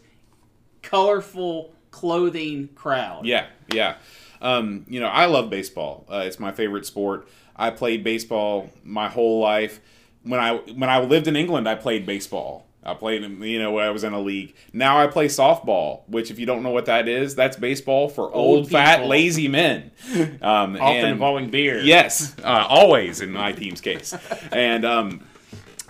colorful 0.82 1.72
clothing 1.90 2.68
crowd. 2.74 3.24
Yeah, 3.26 3.46
yeah. 3.72 3.96
Um, 4.42 4.84
you 4.88 5.00
know, 5.00 5.06
I 5.08 5.24
love 5.26 5.50
baseball. 5.50 6.06
Uh, 6.10 6.18
it's 6.26 6.38
my 6.38 6.52
favorite 6.52 6.86
sport. 6.86 7.28
I 7.56 7.70
played 7.70 8.04
baseball 8.04 8.70
my 8.84 9.08
whole 9.08 9.40
life. 9.40 9.80
When 10.22 10.40
I 10.40 10.56
when 10.56 10.90
I 10.90 11.00
lived 11.00 11.26
in 11.28 11.36
England, 11.36 11.68
I 11.68 11.74
played 11.74 12.06
baseball. 12.06 12.66
I 12.82 12.94
played, 12.94 13.22
you 13.22 13.58
know, 13.58 13.72
when 13.72 13.84
I 13.84 13.90
was 13.90 14.04
in 14.04 14.14
a 14.14 14.20
league. 14.20 14.54
Now 14.72 14.98
I 14.98 15.06
play 15.06 15.26
softball, 15.28 16.00
which, 16.08 16.30
if 16.30 16.38
you 16.38 16.46
don't 16.46 16.62
know 16.62 16.70
what 16.70 16.86
that 16.86 17.08
is, 17.08 17.34
that's 17.34 17.58
baseball 17.58 18.08
for 18.08 18.32
old, 18.32 18.70
fat, 18.70 19.04
lazy 19.06 19.48
men. 19.48 19.90
Um, 20.40 20.76
Often 20.76 20.80
and- 20.80 21.08
involving 21.08 21.50
beer. 21.50 21.80
Yes, 21.80 22.34
uh, 22.42 22.66
always 22.68 23.20
in 23.20 23.32
my 23.32 23.52
team's 23.52 23.82
case, 23.82 24.14
and 24.50 24.84
um, 24.86 25.22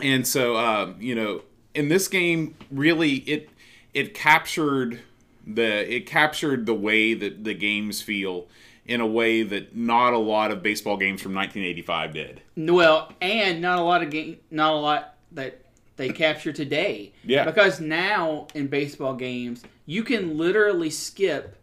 and 0.00 0.26
so 0.26 0.56
um, 0.56 0.96
you 1.00 1.14
know, 1.14 1.42
in 1.74 1.88
this 1.88 2.08
game, 2.08 2.56
really, 2.72 3.14
it 3.18 3.50
it 3.94 4.12
captured 4.14 5.00
the 5.46 5.94
it 5.94 6.06
captured 6.06 6.66
the 6.66 6.74
way 6.74 7.14
that 7.14 7.44
the 7.44 7.54
games 7.54 8.02
feel 8.02 8.46
in 8.91 9.01
a 9.01 9.07
way 9.07 9.45
that 9.45 9.76
not 9.76 10.12
a 10.12 10.18
lot 10.18 10.51
of 10.51 10.64
baseball 10.64 10.97
games 10.97 11.22
from 11.22 11.32
1985 11.32 12.12
did. 12.12 12.43
Well, 12.57 13.12
and 13.20 13.62
not 13.62 13.78
a 13.78 13.82
lot 13.82 14.03
of 14.03 14.11
game, 14.11 14.38
not 14.51 14.74
a 14.74 14.78
lot 14.78 15.14
that 15.30 15.61
they 15.95 16.09
capture 16.09 16.53
today. 16.53 17.12
Yeah. 17.22 17.45
Because 17.45 17.80
now 17.80 18.49
in 18.53 18.66
baseball 18.66 19.14
games, 19.14 19.62
you 19.86 20.03
can 20.03 20.36
literally 20.36 20.91
skip 20.91 21.57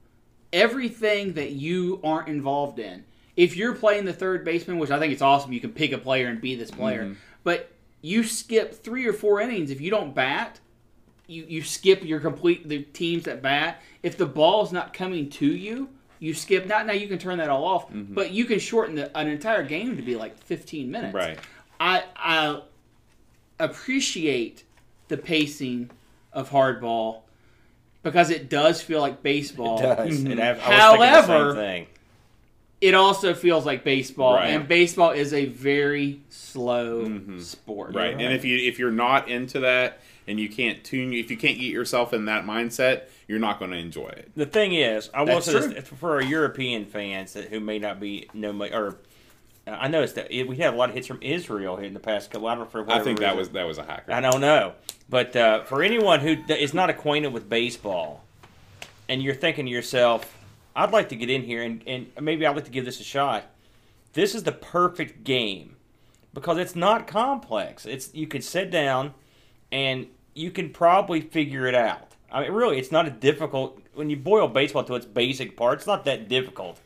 everything 0.54 1.34
that 1.34 1.52
you 1.52 2.00
aren't 2.02 2.30
involved 2.30 2.80
in. 2.80 3.04
If 3.36 3.58
you're 3.58 3.76
playing 3.76 4.06
the 4.06 4.14
third 4.14 4.46
baseman, 4.46 4.80
which 4.80 4.90
I 4.90 4.98
think 4.98 5.12
it's 5.12 5.22
awesome, 5.22 5.52
you 5.52 5.60
can 5.60 5.74
pick 5.74 5.92
a 5.92 5.98
player 5.98 6.30
and 6.30 6.40
be 6.40 6.56
this 6.56 6.72
player. 6.72 7.04
Mm-hmm. 7.04 7.20
But 7.44 7.70
you 8.02 8.24
skip 8.24 8.74
three 8.74 9.06
or 9.06 9.12
four 9.12 9.42
innings 9.42 9.70
if 9.70 9.82
you 9.82 9.92
don't 9.92 10.16
bat. 10.16 10.62
You, 11.28 11.44
you 11.46 11.62
skip 11.62 12.06
your 12.06 12.22
complete 12.22 12.70
the 12.70 12.84
teams 12.84 13.26
that 13.26 13.42
bat. 13.42 13.82
If 14.02 14.18
the 14.18 14.26
ball's 14.26 14.72
not 14.72 14.94
coming 14.94 15.30
to 15.32 15.46
you, 15.46 15.90
you 16.20 16.34
skip. 16.34 16.65
Not 16.65 16.86
now 16.88 16.93
you 16.93 17.07
can 17.07 17.18
turn 17.20 17.38
that 17.39 17.49
all 17.49 17.63
off, 17.65 17.89
Mm-hmm. 17.91 18.13
but 18.13 18.32
you 18.32 18.45
can 18.45 18.59
shorten 18.59 18.95
the, 18.95 19.18
an 19.18 19.28
entire 19.28 19.63
game 19.63 19.95
to 19.97 20.01
be 20.01 20.15
like 20.15 20.38
15 20.43 20.89
minutes. 20.91 21.13
Right. 21.13 21.38
I 21.80 22.03
I 22.15 22.61
appreciate 23.59 24.63
the 25.07 25.18
pacing 25.18 25.89
of 26.34 26.49
hardball 26.49 27.22
because 28.03 28.30
it 28.30 28.49
does 28.49 28.82
feel 28.82 29.01
like 29.01 29.24
baseball. 29.24 29.80
It 29.80 29.82
does. 29.84 30.24
It 30.24 30.38
have, 30.38 30.59
I 30.61 30.91
was 30.91 30.99
thinking 30.99 30.99
the 30.99 31.05
However- 31.22 31.49
same 31.51 31.55
thing. 31.55 31.88
It 32.80 32.93
also 32.93 33.34
feels 33.34 33.65
like 33.65 33.84
baseball, 33.84 34.36
Right. 34.36 34.49
and 34.51 34.68
baseball 34.68 35.09
is 35.09 35.34
a 35.34 35.45
very 35.45 36.22
slow 36.30 37.39
sport. 37.39 37.95
Right. 37.95 38.13
And 38.13 38.32
if 38.34 38.45
you 38.45 38.55
if 38.55 38.78
you're 38.78 38.91
not 38.91 39.30
into 39.30 39.61
that 39.61 39.99
and 40.28 40.40
you 40.40 40.50
can't 40.50 40.84
tune 40.84 41.14
if 41.14 41.32
you 41.32 41.38
can't 41.38 41.58
get 41.58 41.72
yourself 41.72 42.14
in 42.14 42.26
that 42.26 42.46
mindset, 42.46 43.04
you're 43.28 43.40
not 43.40 43.60
going 43.60 43.72
to 43.72 43.78
enjoy 43.78 44.08
it. 44.08 44.32
The 44.36 44.46
thing 44.46 44.74
is, 44.74 45.10
I 45.14 45.24
will 45.24 45.42
say 45.42 45.60
this 45.68 45.88
for 45.88 46.16
our 46.16 46.22
European 46.22 46.86
fans 46.86 47.34
that 47.34 47.46
who 47.46 47.60
may 47.60 47.80
not 47.80 48.00
be 48.00 48.30
no 48.34 48.52
or 48.66 48.98
uh, 49.68 49.72
I 49.72 49.88
noticed 49.88 50.16
that 50.16 50.30
we 50.30 50.58
had 50.58 50.74
a 50.74 50.78
lot 50.78 50.90
of 50.90 50.96
hits 50.96 51.08
from 51.08 51.20
Israel 51.22 51.78
here 51.78 51.86
in 51.86 51.94
the 51.94 52.00
past 52.00 52.32
couple. 52.32 52.48
I 52.48 52.56
don't 52.56 52.66
know 52.66 52.70
for 52.70 52.90
I 52.92 53.00
think 53.00 53.20
that 53.20 53.28
reason. 53.28 53.38
was 53.38 53.50
that 53.50 53.64
was 53.68 53.78
a 53.78 53.84
hacker. 53.84 54.12
I 54.12 54.22
don't 54.22 54.42
know, 54.42 54.74
but 55.10 55.36
uh, 55.36 55.64
for 55.64 55.82
anyone 55.82 56.20
who 56.20 56.38
is 56.54 56.74
not 56.74 56.90
acquainted 56.90 57.34
with 57.34 57.50
baseball, 57.50 58.24
and 59.10 59.22
you're 59.22 59.36
thinking 59.36 59.66
to 59.66 59.72
yourself, 59.72 60.38
"I'd 60.76 60.92
like 60.92 61.10
to 61.10 61.16
get 61.16 61.30
in 61.30 61.44
here 61.44 61.64
and, 61.64 61.84
and 61.88 62.08
maybe 62.20 62.46
I'd 62.46 62.56
like 62.56 62.66
to 62.66 62.72
give 62.72 62.86
this 62.86 63.00
a 63.00 63.04
shot," 63.04 63.46
this 64.14 64.36
is 64.36 64.44
the 64.44 64.52
perfect 64.52 65.24
game 65.24 65.78
because 66.34 66.58
it's 66.58 66.76
not 66.76 67.08
complex. 67.08 67.86
It's 67.86 68.14
you 68.14 68.28
can 68.28 68.42
sit 68.42 68.72
down 68.72 69.14
and 69.72 70.08
you 70.38 70.52
can 70.52 70.70
probably 70.70 71.22
figure 71.22 71.66
it 71.68 71.76
out. 71.76 72.14
I 72.32 72.42
mean, 72.42 72.52
really, 72.52 72.78
it's 72.78 72.92
not 72.92 73.08
a 73.08 73.12
difficult. 73.12 73.80
When 73.94 74.10
you 74.10 74.18
boil 74.18 74.48
baseball 74.48 74.84
to 74.86 74.96
its 74.96 75.06
basic 75.06 75.58
part, 75.58 75.80
it's 75.80 75.88
not 75.88 76.06
that 76.06 76.28
difficult. 76.28 76.80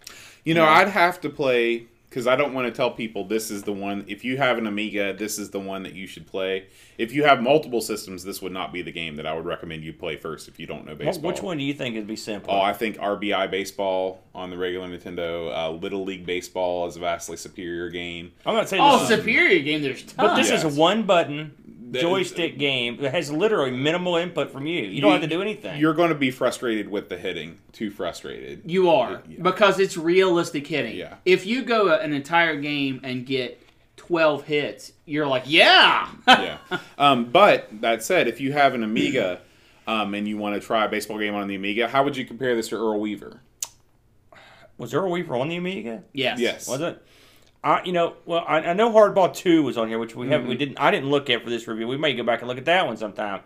You 0.46 0.54
know, 0.54 0.66
I'd 0.66 0.88
have 0.88 1.20
to 1.22 1.30
play 1.30 1.88
because 2.10 2.28
I 2.28 2.36
don't 2.36 2.54
want 2.54 2.68
to 2.68 2.74
tell 2.74 2.92
people 2.92 3.24
this 3.26 3.50
is 3.50 3.64
the 3.64 3.72
one. 3.72 4.04
If 4.08 4.24
you 4.26 4.36
have 4.38 4.58
an 4.58 4.68
Amiga, 4.68 5.14
this 5.14 5.40
is 5.40 5.50
the 5.50 5.60
one 5.60 5.84
that 5.84 5.94
you 5.94 6.08
should 6.08 6.28
play. 6.28 6.68
If 6.98 7.14
you 7.14 7.24
have 7.24 7.42
multiple 7.42 7.80
systems, 7.80 8.24
this 8.24 8.42
would 8.42 8.52
not 8.52 8.74
be 8.74 8.82
the 8.82 8.92
game 8.92 9.16
that 9.16 9.26
I 9.26 9.34
would 9.34 9.46
recommend 9.46 9.84
you 9.84 9.94
play 9.94 10.18
first 10.18 10.48
if 10.50 10.60
you 10.60 10.68
don't 10.68 10.86
know 10.86 10.94
Wh- 10.94 11.00
baseball. 11.00 11.32
Which 11.32 11.42
one 11.42 11.58
do 11.58 11.64
you 11.64 11.74
think 11.74 11.96
would 11.96 12.08
be 12.08 12.16
simple? 12.18 12.54
Oh, 12.54 12.60
I 12.62 12.74
think 12.74 12.98
RBI 12.98 13.50
baseball 13.50 14.22
on 14.36 14.50
the 14.50 14.58
regular 14.58 14.88
Nintendo. 14.90 15.56
Uh, 15.56 15.72
Little 15.72 16.04
League 16.04 16.26
baseball 16.26 16.86
is 16.88 16.98
a 16.98 17.00
vastly 17.00 17.38
superior 17.38 17.90
game. 17.90 18.32
I'm 18.46 18.56
not 18.56 18.68
saying 18.68 18.82
Oh, 18.86 19.00
this 19.00 19.10
is, 19.10 19.18
superior 19.18 19.62
game. 19.64 19.82
There's 19.82 20.02
tons. 20.04 20.14
but 20.18 20.36
this 20.36 20.50
Yes. 20.50 20.66
is 20.66 20.78
one 20.78 21.04
button 21.04 21.38
That- 21.38 21.61
joystick 21.92 22.58
game 22.58 22.98
that 23.02 23.12
has 23.12 23.32
literally 23.32 23.72
minimal 23.72 24.16
input 24.16 24.52
from 24.52 24.66
you. 24.66 24.84
You 24.84 25.02
don't 25.02 25.12
have 25.12 25.22
to 25.22 25.28
do 25.28 25.42
anything. 25.42 25.80
You're 25.80 25.94
going 25.94 26.10
to 26.10 26.16
be 26.16 26.32
frustrated 26.32 26.90
with 26.90 27.10
the 27.10 27.18
hitting. 27.18 27.58
Too 27.74 27.90
frustrated. 27.92 28.62
You 28.70 28.90
are 28.92 29.22
Yeah. 29.28 29.42
because 29.42 29.80
it's 29.80 29.98
realistic 29.98 30.68
hitting. 30.68 30.96
Yeah. 30.96 31.16
If 31.26 31.46
you 31.46 31.64
go 31.64 31.94
an 31.94 32.14
entire 32.14 32.56
game 32.62 33.02
and 33.04 33.26
get 33.26 33.62
twelve 33.98 34.46
hits, 34.46 34.94
you're 35.06 35.28
like, 35.28 35.44
yeah, 35.46 36.10
yeah. 36.28 36.58
Um, 36.98 37.26
but 37.32 37.68
that 37.82 38.04
said, 38.04 38.28
if 38.28 38.40
you 38.42 38.52
have 38.54 38.74
an 38.74 38.84
Amiga 38.84 39.42
um, 39.88 40.14
and 40.14 40.28
you 40.28 40.38
want 40.38 40.60
to 40.60 40.66
try 40.66 40.86
a 40.86 40.90
baseball 40.90 41.20
game 41.20 41.36
on 41.36 41.48
the 41.48 41.56
Amiga, 41.56 41.88
how 41.88 42.04
would 42.04 42.16
you 42.18 42.26
compare 42.26 42.56
this 42.56 42.70
to 42.70 42.76
Earl 42.76 43.00
Weaver? 43.00 43.42
was 44.78 44.94
Earl 44.94 45.12
Weaver 45.12 45.36
on 45.36 45.50
the 45.50 45.58
Amiga? 45.58 46.04
yes, 46.14 46.40
Yes. 46.40 46.68
Was 46.68 46.82
it? 46.82 47.04
I, 47.64 47.84
you 47.84 47.92
know, 47.92 48.16
well, 48.26 48.44
I, 48.48 48.58
I 48.60 48.74
know 48.74 48.92
Hardball 48.92 49.34
Two 49.36 49.64
was 49.64 49.78
on 49.78 49.88
here, 49.88 50.00
which 50.00 50.16
we 50.16 50.28
haven't. 50.28 50.42
Mm-hmm. 50.44 50.50
We 50.50 50.56
didn't. 50.58 50.80
I 50.80 50.90
didn't 50.92 51.10
look 51.10 51.30
at 51.30 51.44
for 51.44 51.50
this 51.50 51.68
review. 51.68 51.88
We 51.88 51.98
may 51.98 52.14
go 52.14 52.24
back 52.24 52.40
and 52.40 52.48
look 52.48 52.58
at 52.58 52.66
that 52.66 52.88
one 52.88 52.98
sometime. 52.98 53.42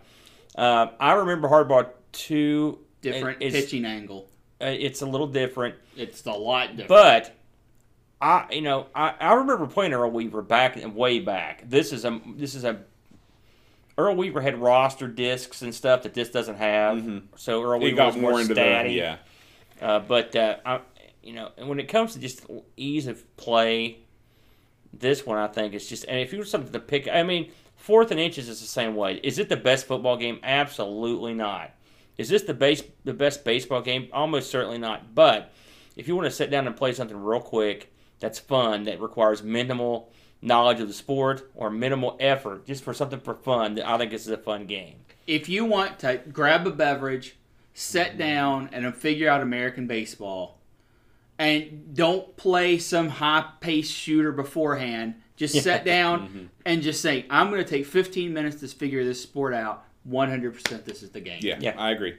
Uh, 0.56 0.86
I 0.98 1.12
remember 1.14 1.48
Hardball 1.48 1.90
Two. 2.12 2.78
different 3.02 3.38
It's, 3.42 3.54
pitching 3.54 3.84
angle. 3.84 4.28
uh, 4.60 4.66
it's 4.66 5.02
a 5.02 5.06
little 5.06 5.26
different, 5.26 5.74
It's 5.96 6.24
a 6.24 6.32
lot 6.32 6.70
different. 6.70 6.88
but 6.88 7.36
I, 8.22 8.46
you 8.50 8.62
know, 8.62 8.86
I, 8.94 9.14
I 9.20 9.34
remember 9.34 9.66
playing 9.66 9.92
Earl 9.92 10.10
Weaver 10.10 10.40
back 10.40 10.78
way 10.94 11.20
back. 11.20 11.68
This 11.68 11.92
is 11.92 12.06
a 12.06 12.18
this 12.36 12.54
is 12.54 12.64
a 12.64 12.80
Earl 13.98 14.16
Weaver 14.16 14.40
had 14.40 14.58
roster 14.58 15.08
discs 15.08 15.60
and 15.60 15.74
stuff 15.74 16.02
that 16.04 16.14
this 16.14 16.30
doesn't 16.30 16.56
have. 16.56 17.22
So 17.36 17.62
Earl 17.62 17.80
Weaver 17.80 17.96
got 17.96 18.06
was 18.06 18.16
more 18.16 18.30
more 18.32 18.40
into 18.40 18.54
statty. 18.54 18.96
yeah. 18.96 19.16
Uh, 19.80 19.98
but 19.98 20.34
uh, 20.34 20.56
I, 20.64 20.80
you 21.22 21.34
know, 21.34 21.50
and 21.58 21.68
when 21.68 21.78
it 21.80 21.88
comes 21.88 22.14
to 22.14 22.18
just 22.18 22.46
ease 22.78 23.06
of 23.06 23.36
play, 23.36 23.98
this 24.98 25.26
one 25.26 25.38
I 25.38 25.46
think 25.46 25.74
is 25.74 25.88
just. 25.88 26.04
And 26.04 26.18
if 26.18 26.32
you 26.32 26.38
were 26.38 26.44
something 26.44 26.72
to 26.72 26.80
pick, 26.80 27.08
I 27.08 27.22
mean, 27.22 27.50
fourth 27.76 28.10
and 28.10 28.20
inches 28.20 28.48
is 28.48 28.60
the 28.60 28.66
same 28.66 28.94
way. 28.94 29.20
Is 29.22 29.38
it 29.38 29.48
the 29.48 29.56
best 29.56 29.86
football 29.86 30.16
game? 30.16 30.38
Absolutely 30.42 31.34
not. 31.34 31.70
Is 32.18 32.28
this 32.28 32.42
the 32.42 32.54
base 32.54 32.82
the 33.04 33.12
best 33.12 33.44
baseball 33.44 33.82
game? 33.82 34.08
Almost 34.12 34.50
certainly 34.50 34.78
not. 34.78 35.14
But 35.14 35.52
if 35.96 36.08
you 36.08 36.16
want 36.16 36.26
to 36.26 36.30
sit 36.30 36.50
down 36.50 36.66
and 36.66 36.76
play 36.76 36.92
something 36.92 37.16
real 37.16 37.40
quick, 37.40 37.92
that's 38.20 38.38
fun 38.38 38.84
that 38.84 39.00
requires 39.00 39.42
minimal 39.42 40.10
knowledge 40.42 40.80
of 40.80 40.88
the 40.88 40.94
sport 40.94 41.50
or 41.54 41.70
minimal 41.70 42.16
effort, 42.20 42.66
just 42.66 42.84
for 42.84 42.94
something 42.94 43.20
for 43.20 43.34
fun, 43.34 43.80
I 43.80 43.98
think 43.98 44.10
this 44.10 44.22
is 44.22 44.32
a 44.32 44.38
fun 44.38 44.66
game. 44.66 44.96
if 45.26 45.48
you 45.48 45.64
want 45.64 45.98
to 46.00 46.20
grab 46.32 46.66
a 46.66 46.70
beverage, 46.70 47.36
sit 47.74 48.16
down, 48.16 48.70
and 48.72 48.94
figure 48.94 49.28
out 49.28 49.40
American 49.42 49.86
baseball, 49.86 50.55
and 51.38 51.94
don't 51.94 52.36
play 52.36 52.78
some 52.78 53.08
high 53.08 53.44
paced 53.60 53.92
shooter 53.92 54.32
beforehand, 54.32 55.16
just 55.36 55.62
sit 55.62 55.84
down 55.84 56.28
mm-hmm. 56.28 56.44
and 56.64 56.82
just 56.82 57.02
say, 57.02 57.26
I'm 57.28 57.50
going 57.50 57.62
to 57.62 57.68
take 57.68 57.86
15 57.86 58.32
minutes 58.32 58.60
to 58.60 58.68
figure 58.68 59.04
this 59.04 59.22
sport 59.22 59.54
out. 59.54 59.84
100% 60.08 60.84
this 60.84 61.02
is 61.02 61.10
the 61.10 61.20
game. 61.20 61.40
yeah, 61.42 61.58
Yeah. 61.60 61.74
I 61.76 61.90
agree. 61.90 62.14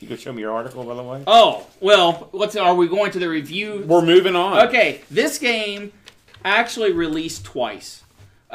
You 0.00 0.08
can 0.08 0.18
show 0.18 0.32
me 0.32 0.42
your 0.42 0.52
article, 0.52 0.84
by 0.84 0.94
the 0.94 1.02
way. 1.02 1.24
Oh, 1.26 1.66
well, 1.80 2.28
what's 2.32 2.54
are 2.54 2.74
we 2.74 2.86
going 2.86 3.12
to 3.12 3.18
the 3.18 3.28
review? 3.28 3.82
We're 3.86 4.02
moving 4.02 4.36
on. 4.36 4.68
Okay, 4.68 5.00
this 5.10 5.38
game 5.38 5.92
actually 6.44 6.92
released 6.92 7.44
twice. 7.44 8.02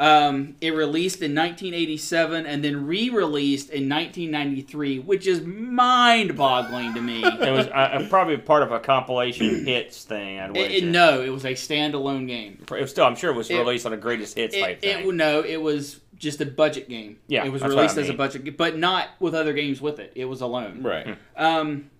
Um, 0.02 0.56
it 0.60 0.74
released 0.74 1.22
in 1.22 1.32
1987 1.32 2.44
and 2.44 2.64
then 2.64 2.86
re-released 2.88 3.70
in 3.70 3.88
1993, 3.88 4.98
which 4.98 5.28
is 5.28 5.42
mind-boggling 5.42 6.94
to 6.94 7.00
me. 7.00 7.22
It 7.42 7.50
was 7.52 7.68
uh, 7.68 8.04
probably 8.10 8.36
part 8.36 8.64
of 8.64 8.72
a 8.72 8.80
compilation 8.80 9.64
hits 9.64 10.02
thing. 10.04 10.40
I'd 10.40 10.56
It- 10.56 10.70
it- 10.72 10.84
no, 10.84 11.22
it 11.22 11.28
was 11.28 11.44
a 11.44 11.52
standalone 11.52 12.26
game. 12.26 12.58
It 12.62 12.70
was 12.80 12.90
still, 12.90 13.04
I'm 13.04 13.14
sure 13.14 13.30
it 13.30 13.36
was 13.36 13.48
It- 13.48 13.58
released 13.58 13.86
on 13.86 13.92
a 13.92 13.96
greatest 13.96 14.36
hits 14.36 14.56
type 14.58 14.80
thing. 14.80 15.06
it, 15.08 15.14
no, 15.14 15.40
it 15.44 15.62
was 15.62 16.00
just 16.16 16.40
a 16.40 16.46
budget 16.46 16.88
game. 16.88 17.18
Yeah, 17.28 17.44
it 17.44 17.52
was 17.52 17.62
that's 17.62 17.72
what 17.72 17.78
released 17.80 17.98
I 17.98 18.02
as 18.02 18.08
a 18.08 18.14
budget, 18.14 18.42
game, 18.44 18.54
but 18.58 18.76
not 18.76 19.08
with 19.20 19.34
other 19.36 19.52
games 19.52 19.80
with 19.80 20.00
it. 20.00 20.12
It 20.16 20.24
was 20.24 20.40
alone. 20.40 20.82
Right. 20.82 21.16
Um, 21.36 21.90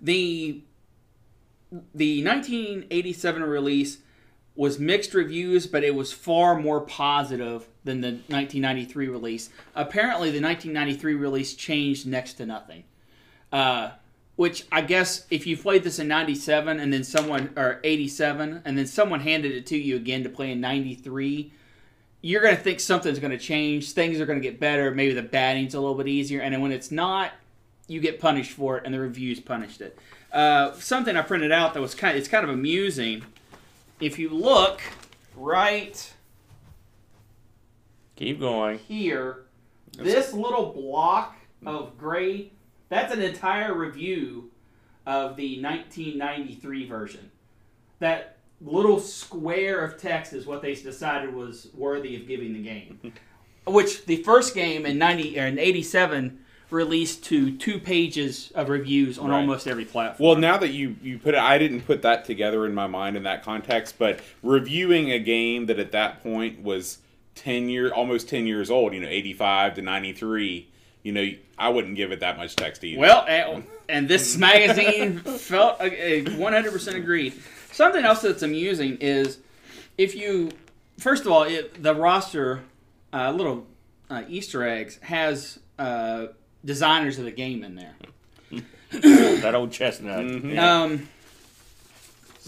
the 0.00 0.60
the 1.94 2.22
1987 2.24 3.42
release 3.42 3.98
was 4.54 4.78
mixed 4.78 5.14
reviews, 5.14 5.66
but 5.66 5.82
it 5.82 5.94
was 5.94 6.12
far 6.12 6.58
more 6.58 6.80
positive 6.80 7.66
than 7.84 8.00
the 8.00 8.08
1993 8.08 9.08
release. 9.08 9.50
Apparently, 9.74 10.30
the 10.30 10.42
1993 10.42 11.14
release 11.14 11.54
changed 11.54 12.06
next 12.06 12.34
to 12.34 12.46
nothing. 12.46 12.84
Uh, 13.50 13.90
which 14.36 14.64
I 14.72 14.80
guess 14.80 15.26
if 15.30 15.46
you 15.46 15.56
played 15.56 15.84
this 15.84 15.98
in 15.98 16.08
97 16.08 16.80
and 16.80 16.92
then 16.92 17.04
someone, 17.04 17.52
or 17.56 17.80
87, 17.84 18.62
and 18.64 18.78
then 18.78 18.86
someone 18.86 19.20
handed 19.20 19.52
it 19.52 19.66
to 19.66 19.78
you 19.78 19.96
again 19.96 20.22
to 20.24 20.28
play 20.28 20.50
in 20.50 20.60
93, 20.60 21.52
you're 22.22 22.40
going 22.40 22.56
to 22.56 22.62
think 22.62 22.80
something's 22.80 23.18
going 23.18 23.32
to 23.32 23.38
change. 23.38 23.92
Things 23.92 24.20
are 24.20 24.26
going 24.26 24.40
to 24.40 24.42
get 24.42 24.60
better. 24.60 24.90
Maybe 24.90 25.12
the 25.12 25.22
batting's 25.22 25.74
a 25.74 25.80
little 25.80 25.96
bit 25.96 26.08
easier. 26.08 26.40
And 26.40 26.54
then 26.54 26.60
when 26.60 26.72
it's 26.72 26.90
not, 26.90 27.32
you 27.88 28.00
get 28.00 28.20
punished 28.20 28.52
for 28.52 28.78
it, 28.78 28.84
and 28.84 28.94
the 28.94 29.00
reviews 29.00 29.40
punished 29.40 29.80
it. 29.80 29.98
Uh, 30.32 30.72
something 30.74 31.16
I 31.16 31.22
printed 31.22 31.52
out 31.52 31.74
that 31.74 31.80
was 31.80 31.94
kind. 31.94 32.16
of, 32.16 32.20
It's 32.20 32.28
kind 32.28 32.44
of 32.44 32.50
amusing. 32.50 33.24
If 34.02 34.18
you 34.18 34.30
look 34.30 34.80
right 35.36 36.12
Keep 38.16 38.40
going. 38.40 38.80
here, 38.80 39.44
this 39.96 40.32
little 40.32 40.72
block 40.72 41.36
of 41.64 41.96
gray, 41.96 42.50
that's 42.88 43.14
an 43.14 43.22
entire 43.22 43.72
review 43.72 44.50
of 45.06 45.36
the 45.36 45.62
1993 45.62 46.88
version. 46.88 47.30
That 48.00 48.38
little 48.60 48.98
square 48.98 49.84
of 49.84 50.00
text 50.00 50.32
is 50.32 50.46
what 50.46 50.62
they 50.62 50.74
decided 50.74 51.32
was 51.32 51.68
worthy 51.72 52.16
of 52.16 52.26
giving 52.26 52.54
the 52.54 52.62
game. 52.64 53.12
Which 53.68 54.04
the 54.06 54.16
first 54.24 54.52
game 54.52 54.84
in 54.84 54.98
90 54.98 55.38
or 55.38 55.46
in 55.46 55.60
87 55.60 56.40
released 56.72 57.24
to 57.24 57.56
two 57.56 57.78
pages 57.78 58.50
of 58.54 58.68
reviews 58.68 59.18
on 59.18 59.30
Right. 59.30 59.38
almost 59.38 59.66
every 59.68 59.84
platform. 59.84 60.26
Well, 60.28 60.36
now 60.38 60.56
that 60.58 60.70
you 60.72 60.96
you 61.02 61.18
put 61.18 61.34
it, 61.34 61.40
I 61.40 61.58
didn't 61.58 61.82
put 61.82 62.02
that 62.02 62.24
together 62.24 62.66
in 62.66 62.74
my 62.74 62.86
mind 62.86 63.16
in 63.16 63.22
that 63.24 63.44
context, 63.44 63.98
but 63.98 64.20
reviewing 64.42 65.10
a 65.10 65.18
game 65.18 65.66
that 65.66 65.78
at 65.78 65.92
that 65.92 66.22
point 66.22 66.62
was 66.62 66.98
ten 67.34 67.68
year, 67.68 67.92
almost 67.92 68.28
ten 68.28 68.46
years 68.46 68.70
old, 68.70 68.94
you 68.94 69.00
know, 69.00 69.08
eighty 69.08 69.32
five 69.32 69.74
to 69.74 69.82
ninety 69.82 70.12
three, 70.12 70.68
you 71.02 71.12
know, 71.12 71.28
I 71.58 71.68
wouldn't 71.68 71.96
give 71.96 72.12
it 72.12 72.20
that 72.20 72.36
much 72.36 72.56
text 72.56 72.82
either. 72.84 73.00
Well, 73.00 73.24
and, 73.28 73.64
and 73.88 74.08
this 74.08 74.36
magazine 74.38 75.18
felt 75.18 75.80
uh, 75.80 75.88
one 76.36 76.52
hundred 76.52 76.72
percent 76.72 76.96
agreed. 76.96 77.34
Something 77.70 78.04
else 78.04 78.22
that's 78.22 78.42
amusing 78.42 78.98
is 79.00 79.38
if 79.96 80.14
you, 80.14 80.50
first 80.98 81.24
of 81.24 81.32
all, 81.32 81.44
it, 81.44 81.82
the 81.82 81.94
roster, 81.94 82.62
uh, 83.12 83.30
little 83.30 83.66
uh, 84.10 84.22
Easter 84.28 84.66
eggs 84.66 84.98
has 85.02 85.58
uh, 85.78 86.26
designers 86.64 87.18
of 87.18 87.24
the 87.24 87.30
game 87.30 87.64
in 87.64 87.74
there. 87.74 87.94
That 88.92 89.54
old 89.54 89.72
chestnut. 89.72 90.18
Mm-hmm. 90.18 90.50
Yeah. 90.50 90.82
Um, 90.82 91.08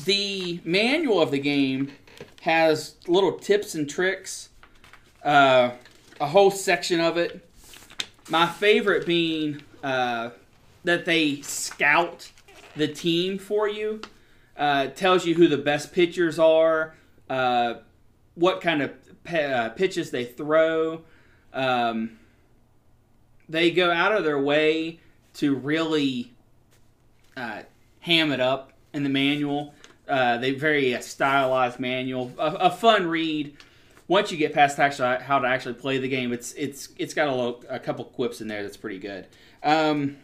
the 0.05 0.61
manual 0.63 1.23
of 1.23 1.31
the 1.31 1.39
game 1.39 1.93
has 2.43 2.97
little 3.09 3.33
tips 3.39 3.75
and 3.75 3.89
tricks, 3.89 4.51
uh, 5.25 5.71
a 6.21 6.27
whole 6.27 6.51
section 6.51 7.01
of 7.01 7.17
it. 7.17 7.49
My 8.29 8.47
favorite 8.47 9.07
being 9.07 9.63
uh, 9.83 10.31
that 10.85 11.07
they 11.07 11.41
scout 11.41 12.31
the 12.77 12.89
team 12.89 13.39
for 13.39 13.69
you, 13.69 14.03
uh, 14.57 14.89
tells 14.89 15.25
you 15.25 15.35
who 15.35 15.49
the 15.49 15.59
best 15.59 15.93
pitchers 15.93 16.39
are, 16.39 16.95
uh, 17.31 17.75
what 18.35 18.61
kind 18.61 18.83
of 18.83 18.93
pe- 19.25 19.53
uh, 19.53 19.71
pitches 19.71 20.11
they 20.11 20.25
throw. 20.25 21.03
Um, 21.53 22.19
they 23.49 23.71
go 23.71 23.91
out 23.91 24.13
of 24.13 24.25
their 24.25 24.39
way 24.39 25.01
to 25.35 25.55
really 25.55 26.33
uh, 27.37 27.63
ham 28.01 28.33
it 28.33 28.41
up 28.41 28.73
in 28.93 29.03
the 29.03 29.09
manual. 29.09 29.75
Uh, 30.09 30.39
they 30.39 30.53
very 30.53 30.95
uh, 30.95 31.01
stylized 31.01 31.81
manual, 31.81 32.33
a, 32.39 32.55
a 32.55 32.71
fun 32.71 33.07
read. 33.07 33.57
Once 34.07 34.31
you 34.31 34.37
get 34.37 34.53
past 34.53 34.79
actually 34.79 35.17
how 35.23 35.39
to 35.39 35.49
actually 35.49 35.75
play 35.75 35.97
the 35.97 36.09
game, 36.09 36.33
it's 36.33 36.53
it's 36.53 36.91
it's 36.99 37.15
got 37.15 37.27
a, 37.27 37.35
little, 37.35 37.65
a 37.71 37.79
couple 37.79 38.05
quips 38.05 38.43
in 38.43 38.49
there 38.49 38.63
that's 38.63 38.77
pretty 38.77 38.99
good. 38.99 39.27
Um, 39.63 40.19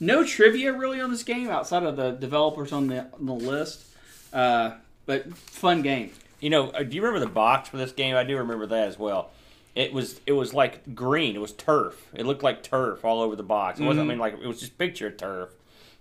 no 0.00 0.24
trivia 0.24 0.72
really 0.72 1.00
on 1.00 1.10
this 1.10 1.22
game 1.22 1.48
outside 1.48 1.84
of 1.84 1.96
the 1.96 2.10
developers 2.10 2.72
on 2.72 2.88
the 2.88 3.06
on 3.12 3.26
the 3.26 3.34
list, 3.34 3.84
uh, 4.32 4.72
but 5.06 5.32
fun 5.36 5.82
game. 5.82 6.10
You 6.40 6.50
know, 6.50 6.70
uh, 6.70 6.82
do 6.82 6.96
you 6.96 7.02
remember 7.02 7.24
the 7.24 7.32
box 7.32 7.68
for 7.68 7.76
this 7.76 7.92
game? 7.92 8.16
I 8.16 8.24
do 8.24 8.36
remember 8.36 8.66
that 8.66 8.88
as 8.88 8.98
well. 8.98 9.30
It 9.78 9.92
was 9.92 10.20
it 10.26 10.32
was 10.32 10.52
like 10.52 10.94
green. 10.94 11.36
It 11.36 11.40
was 11.40 11.52
turf. 11.52 12.08
It 12.12 12.26
looked 12.26 12.42
like 12.42 12.64
turf 12.64 13.04
all 13.04 13.22
over 13.22 13.36
the 13.36 13.44
box. 13.44 13.78
It 13.78 13.84
wasn't. 13.84 14.06
I 14.06 14.08
mean, 14.08 14.18
like 14.18 14.34
it 14.34 14.46
was 14.46 14.58
just 14.58 14.76
picture 14.76 15.06
of 15.06 15.16
turf. 15.16 15.50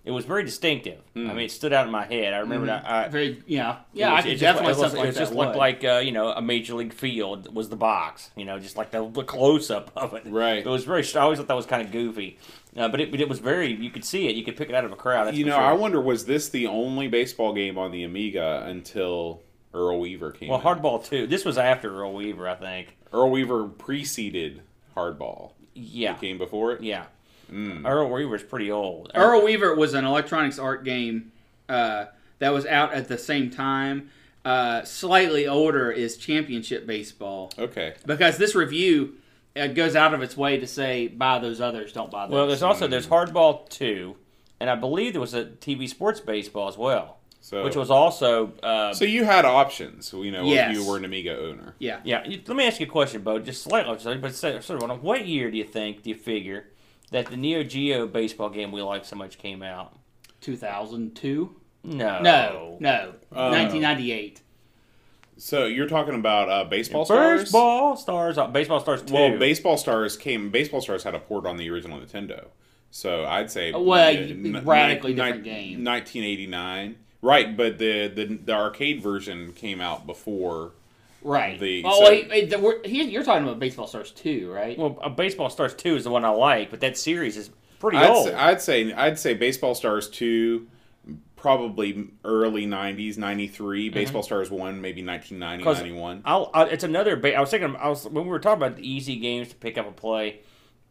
It 0.04 0.12
was 0.12 0.24
very 0.26 0.44
distinctive. 0.46 1.02
I 1.16 1.20
mean, 1.20 1.40
it 1.40 1.52
stood 1.52 1.74
out 1.74 1.86
in 1.86 1.92
my 1.92 2.06
head. 2.06 2.34
I 2.34 2.38
remember 2.38 2.68
that. 2.68 2.90
I, 2.90 3.08
Very 3.10 3.44
yeah 3.46 3.74
it 3.74 3.78
yeah. 3.94 4.12
was- 4.14 4.20
I 4.20 4.22
could 4.22 4.28
it 4.32 4.32
just- 4.36 4.42
definitely 4.42 4.72
it 4.72 4.78
was, 4.78 4.94
it 4.94 4.98
like 4.98 5.14
that. 5.14 5.20
just 5.20 5.34
looked 5.34 5.50
would. 5.50 5.58
like 5.58 5.84
uh, 5.84 5.98
you 6.04 6.12
know 6.12 6.30
a 6.32 6.42
major 6.42 6.74
league 6.76 6.94
field 6.94 7.54
was 7.54 7.70
the 7.70 7.76
box. 7.76 8.32
You 8.36 8.46
know, 8.46 8.58
just 8.58 8.78
like 8.78 8.90
the, 8.92 9.08
the 9.10 9.24
close 9.24 9.70
up 9.70 9.92
of 9.96 10.14
it. 10.16 10.24
Right. 10.26 10.66
It 10.66 10.70
was 10.70 10.86
very. 10.86 11.04
I 11.14 11.20
always 11.20 11.38
thought 11.38 11.48
that 11.50 11.54
was 11.56 11.66
kind 11.68 11.84
of 11.86 11.92
goofy, 11.92 12.40
uh, 12.78 12.88
but 12.88 13.00
it 13.02 13.12
but 13.12 13.20
it 13.20 13.30
was 13.30 13.40
very. 13.40 13.74
You 13.74 13.92
could 13.92 14.06
see 14.06 14.28
it. 14.28 14.36
You 14.36 14.44
could 14.44 14.56
pick 14.58 14.70
it 14.70 14.76
out 14.76 14.86
of 14.86 14.92
a 14.92 14.96
crowd. 14.96 15.36
You 15.36 15.46
know, 15.46 15.52
sure. 15.52 15.62
I 15.62 15.74
wonder 15.74 16.02
was 16.02 16.26
this 16.26 16.50
the 16.50 16.66
only 16.68 17.10
baseball 17.10 17.54
game 17.54 17.78
on 17.78 17.92
the 17.92 18.04
Amiga 18.04 18.64
until 18.66 19.44
Earl 19.74 20.00
Weaver 20.00 20.32
came? 20.32 20.50
Well, 20.50 20.66
out? 20.66 20.82
Hardball 20.82 21.06
too. 21.06 21.28
This 21.28 21.44
was 21.46 21.58
after 21.58 21.94
Earl 21.94 22.14
Weaver, 22.14 22.48
I 22.48 22.56
think. 22.56 22.97
Earl 23.14 23.30
Weaver 23.32 23.66
preceded 23.68 24.62
Hardball. 24.96 25.52
Yeah. 25.74 26.14
It 26.14 26.22
came 26.22 26.38
before 26.38 26.74
it. 26.74 26.82
Yeah. 26.82 27.06
Mm. 27.52 27.88
Earl 27.88 28.10
Weaver's 28.10 28.44
pretty 28.44 28.72
old. 28.72 29.12
Earl 29.16 29.44
Weaver 29.44 29.76
was 29.76 29.94
an 29.94 30.06
Electronic 30.06 30.60
Arts 30.60 30.84
game 30.84 31.32
uh, 31.70 32.06
that 32.40 32.50
was 32.50 32.66
out 32.66 32.94
at 32.94 33.08
the 33.08 33.18
same 33.18 33.50
time. 33.50 34.10
Uh, 34.44 34.84
slightly 34.84 35.48
older 35.48 35.92
is 35.92 36.18
Championship 36.18 36.86
Baseball 36.88 37.52
Okay. 37.60 37.94
because 38.06 38.38
this 38.38 38.56
review 38.56 39.16
uh, 39.58 39.68
goes 39.68 39.96
out 39.96 40.14
of 40.14 40.22
its 40.22 40.38
way 40.38 40.58
to 40.58 40.66
say 40.68 41.08
buy 41.08 41.40
those 41.40 41.60
others, 41.60 41.92
don't 41.92 42.10
buy 42.12 42.26
those. 42.26 42.34
Well, 42.34 42.48
there's 42.48 42.64
also 42.64 42.88
there's 42.88 43.08
Hardball 43.08 43.68
two, 43.70 44.16
and 44.60 44.70
I 44.70 44.76
believe 44.76 45.14
there 45.14 45.20
was 45.22 45.34
a 45.34 45.46
TV 45.46 45.90
Sports 45.90 46.22
Baseball 46.22 46.70
as 46.70 46.78
well, 46.78 47.18
So 47.48 47.64
which 47.64 47.78
was 47.78 47.90
also. 47.90 48.52
Uh, 48.62 48.94
so 48.94 49.06
you 49.06 49.24
had 49.24 49.46
options. 49.46 50.12
You 50.12 50.32
know, 50.32 50.44
Yes. 50.44 50.70
if 50.72 50.78
you 50.78 50.86
were 50.86 50.98
an 50.98 51.06
Amiga 51.06 51.40
owner. 51.40 51.76
yeah. 51.80 52.02
yeah, 52.04 52.22
let 52.46 52.58
me 52.58 52.68
ask 52.68 52.82
you 52.82 52.86
a 52.88 52.90
question, 52.90 53.22
Bo. 53.22 53.40
Just 53.40 53.64
slightly, 53.64 54.18
but 54.18 54.36
sort 54.36 54.70
of 54.70 54.84
on 54.84 55.02
what 55.02 55.26
year 55.26 55.50
do 55.50 55.58
you 55.58 55.64
think? 55.64 56.04
Do 56.04 56.10
you 56.10 56.16
figure 56.18 56.66
that 57.12 57.28
the 57.28 57.38
Neo 57.38 57.64
Geo 57.64 58.06
baseball 58.06 58.50
game 58.50 58.74
we 58.74 58.82
like 58.82 59.06
so 59.06 59.16
much 59.16 59.38
came 59.38 59.64
out? 59.64 59.94
2002? 60.42 61.56
No, 61.86 62.20
No, 62.22 62.78
no, 62.82 63.14
Uh, 63.32 63.48
1998. 63.50 64.42
So 65.38 65.66
you're 65.68 65.88
talking 65.88 66.16
about 66.16 66.50
uh, 66.50 66.64
baseball 66.66 67.06
stars. 67.06 67.44
Baseball 67.44 67.96
stars, 67.96 68.38
uh, 68.38 68.48
baseball 68.48 68.82
stars 68.82 69.04
two. 69.04 69.14
Well, 69.14 69.38
baseball 69.40 69.78
stars 69.78 70.18
came. 70.18 70.50
Baseball 70.50 70.82
stars 70.82 71.04
had 71.04 71.16
a 71.16 71.20
port 71.20 71.46
on 71.46 71.56
the 71.56 71.70
original 71.70 71.98
Nintendo. 72.00 72.48
So 72.92 73.24
I'd 73.24 73.50
say 73.52 73.72
Well, 73.72 73.92
uh, 73.94 74.10
you- 74.10 74.56
n- 74.56 74.66
radically 74.66 75.12
ni- 75.14 75.16
different 75.22 75.44
game. 75.46 75.84
1989. 75.86 76.96
Right, 77.22 77.56
but 77.58 77.78
the, 77.80 78.08
the 78.08 78.26
the 78.46 78.54
arcade 78.54 79.02
version 79.02 79.54
came 79.54 79.82
out 79.82 80.06
before. 80.06 80.74
Right. 81.24 81.60
the- 81.60 81.82
oh, 81.86 82.00
so- 82.04 82.10
wait, 82.10 82.30
wait, 82.30 82.50
the, 82.50 82.60
we're, 82.60 82.82
he, 82.86 83.04
you're 83.04 83.24
talking 83.24 83.44
about 83.44 83.60
Baseball 83.60 83.88
Stars 83.88 84.12
2, 84.12 84.52
right? 84.52 84.78
well, 84.78 84.98
uh, 85.02 85.10
baseball 85.10 85.50
stars 85.50 85.74
two 85.74 85.96
is 85.96 86.04
the 86.04 86.12
one 86.12 86.24
I 86.24 86.30
like, 86.30 86.70
but 86.70 86.80
that 86.82 86.96
series 86.98 87.36
is 87.36 87.50
pretty 87.80 87.98
I'd 87.98 88.10
old. 88.10 88.28
say, 88.28 88.34
I'd 88.36 88.62
say 88.62 88.94
I'd 88.94 89.18
say 89.20 89.34
baseball 89.34 89.74
stars 89.76 90.10
two, 90.10 90.68
probably 91.36 92.10
early 92.24 92.66
90s, 92.66 93.18
93. 93.18 93.88
Mm-hmm. 93.88 93.94
Baseball 93.94 94.24
stars 94.24 94.50
one, 94.52 94.80
maybe 94.82 95.04
1990, 95.04 95.64
'Cause 95.64 95.78
91. 95.82 96.22
I'll, 96.26 96.50
I, 96.54 96.66
it's 96.66 96.84
another. 96.84 97.16
Ba- 97.16 97.36
I 97.36 97.42
was 97.42 97.50
thinking. 97.50 97.76
I 97.76 97.90
was 97.90 98.06
when 98.06 98.24
we 98.26 98.30
were 98.30 98.40
talking 98.40 98.62
about 98.64 98.78
the 98.78 98.88
easy 98.90 99.18
games 99.18 99.50
to 99.50 99.56
pick 99.56 99.78
up 99.78 99.88
and 99.88 99.96
play. 99.96 100.40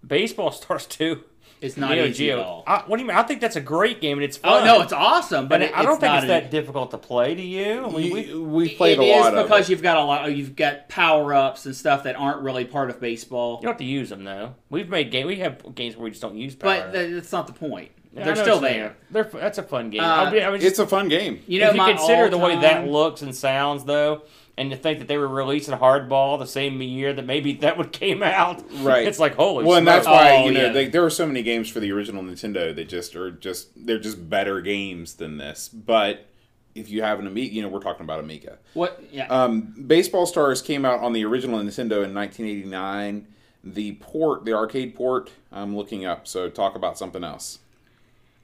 Baseball 0.06 0.50
Stars 0.52 0.86
two. 0.86 1.24
It's 1.58 1.78
not 1.78 1.92
Neo 1.92 2.04
easy 2.04 2.26
Geo. 2.26 2.38
at 2.38 2.44
all. 2.44 2.64
I, 2.66 2.82
what 2.86 2.98
do 2.98 3.02
you 3.02 3.08
mean? 3.08 3.16
I 3.16 3.22
think 3.22 3.40
that's 3.40 3.56
a 3.56 3.62
great 3.62 4.02
game 4.02 4.18
and 4.18 4.24
it's 4.26 4.36
fun. 4.36 4.62
Oh, 4.62 4.64
no, 4.66 4.82
it's 4.82 4.92
awesome, 4.92 5.48
but 5.48 5.60
But 5.60 5.62
it, 5.62 5.74
I 5.74 5.82
don't 5.84 5.92
think 5.98 6.12
not 6.12 6.16
it's 6.16 6.24
a- 6.24 6.28
that 6.28 6.50
difficult 6.50 6.90
to 6.90 6.98
play. 6.98 7.34
Do 7.34 7.40
you? 7.40 7.86
We, 7.88 8.10
we, 8.12 8.34
we 8.38 8.74
played 8.74 8.98
It 8.98 9.02
a 9.02 9.02
lot 9.22 9.32
is 9.32 9.38
of 9.40 9.46
because 9.46 9.66
it. 9.66 9.70
you've 9.72 9.82
got 9.82 9.96
a 9.96 10.02
lot. 10.04 10.36
You've 10.36 10.54
got 10.54 10.90
power 10.90 11.32
ups 11.32 11.64
and 11.64 11.74
stuff 11.74 12.02
that 12.04 12.14
aren't 12.16 12.42
really 12.42 12.66
part 12.66 12.90
of 12.90 13.00
baseball. 13.00 13.56
you 13.56 13.62
don't 13.62 13.72
have 13.72 13.78
to 13.78 13.84
use 13.84 14.10
them 14.10 14.22
though. 14.24 14.54
We've 14.68 14.88
made 14.90 15.10
game. 15.10 15.26
We 15.26 15.36
have 15.36 15.74
games 15.74 15.96
where 15.96 16.04
we 16.04 16.10
just 16.10 16.20
don't 16.20 16.36
use 16.36 16.54
power. 16.54 16.72
Ups. 16.72 16.82
But 16.84 16.92
th- 16.92 17.14
that's 17.14 17.32
not 17.32 17.46
the 17.46 17.54
point. 17.54 17.90
Yeah, 18.12 18.24
They're 18.24 18.36
still 18.36 18.60
there. 18.60 18.96
They're 19.10 19.24
that's 19.24 19.56
a 19.58 19.62
fun 19.62 19.88
game. 19.88 20.02
Uh, 20.02 20.06
I'll 20.06 20.30
be, 20.30 20.42
I 20.42 20.50
was 20.50 20.60
just, 20.60 20.72
It's 20.72 20.78
a 20.78 20.86
fun 20.86 21.08
game. 21.08 21.40
You 21.46 21.60
know, 21.60 21.70
if 21.70 21.74
you 21.76 21.84
consider 21.84 22.28
the 22.28 22.38
way 22.38 22.58
that 22.60 22.86
looks 22.86 23.22
and 23.22 23.34
sounds 23.34 23.84
though, 23.84 24.22
and 24.58 24.70
to 24.70 24.76
think 24.76 24.98
that 25.00 25.08
they 25.08 25.18
were 25.18 25.28
releasing 25.28 25.76
Hardball 25.76 26.38
the 26.38 26.46
same 26.46 26.80
year 26.80 27.12
that 27.12 27.26
maybe 27.26 27.52
that 27.56 27.76
would 27.76 27.92
came 27.92 28.22
out, 28.22 28.64
Right. 28.80 29.06
It's 29.06 29.18
like 29.18 29.34
holy. 29.34 29.64
Well, 29.64 29.76
and 29.78 29.86
that's 29.86 30.06
why 30.06 30.36
Oh, 30.36 30.46
you 30.46 30.52
know 30.52 30.66
yeah. 30.66 30.72
they, 30.72 30.88
there 30.88 31.04
are 31.04 31.10
so 31.10 31.26
many 31.26 31.42
games 31.42 31.68
for 31.68 31.80
the 31.80 31.92
original 31.92 32.22
Nintendo 32.22 32.74
that 32.74 32.88
just 32.88 33.14
are 33.16 33.30
just 33.30 33.68
they're 33.86 33.98
just 33.98 34.28
better 34.30 34.60
games 34.60 35.14
than 35.14 35.36
this. 35.38 35.68
But 35.68 36.26
if 36.74 36.90
you 36.90 37.02
have 37.02 37.18
an 37.20 37.26
Amiga, 37.26 37.54
you 37.54 37.62
know 37.62 37.68
we're 37.68 37.80
talking 37.80 38.04
about 38.04 38.20
Amiga. 38.20 38.58
What? 38.74 39.02
Yeah. 39.12 39.26
Um, 39.28 39.74
Baseball 39.86 40.26
Stars 40.26 40.60
came 40.62 40.84
out 40.84 41.00
on 41.00 41.12
the 41.12 41.24
original 41.24 41.58
Nintendo 41.58 42.04
in 42.04 42.14
1989. 42.14 43.26
The 43.64 43.92
port, 43.94 44.44
the 44.44 44.52
arcade 44.52 44.94
port, 44.94 45.32
I'm 45.50 45.76
looking 45.76 46.04
up. 46.06 46.28
So 46.28 46.48
talk 46.48 46.76
about 46.76 46.96
something 46.98 47.24
else. 47.24 47.58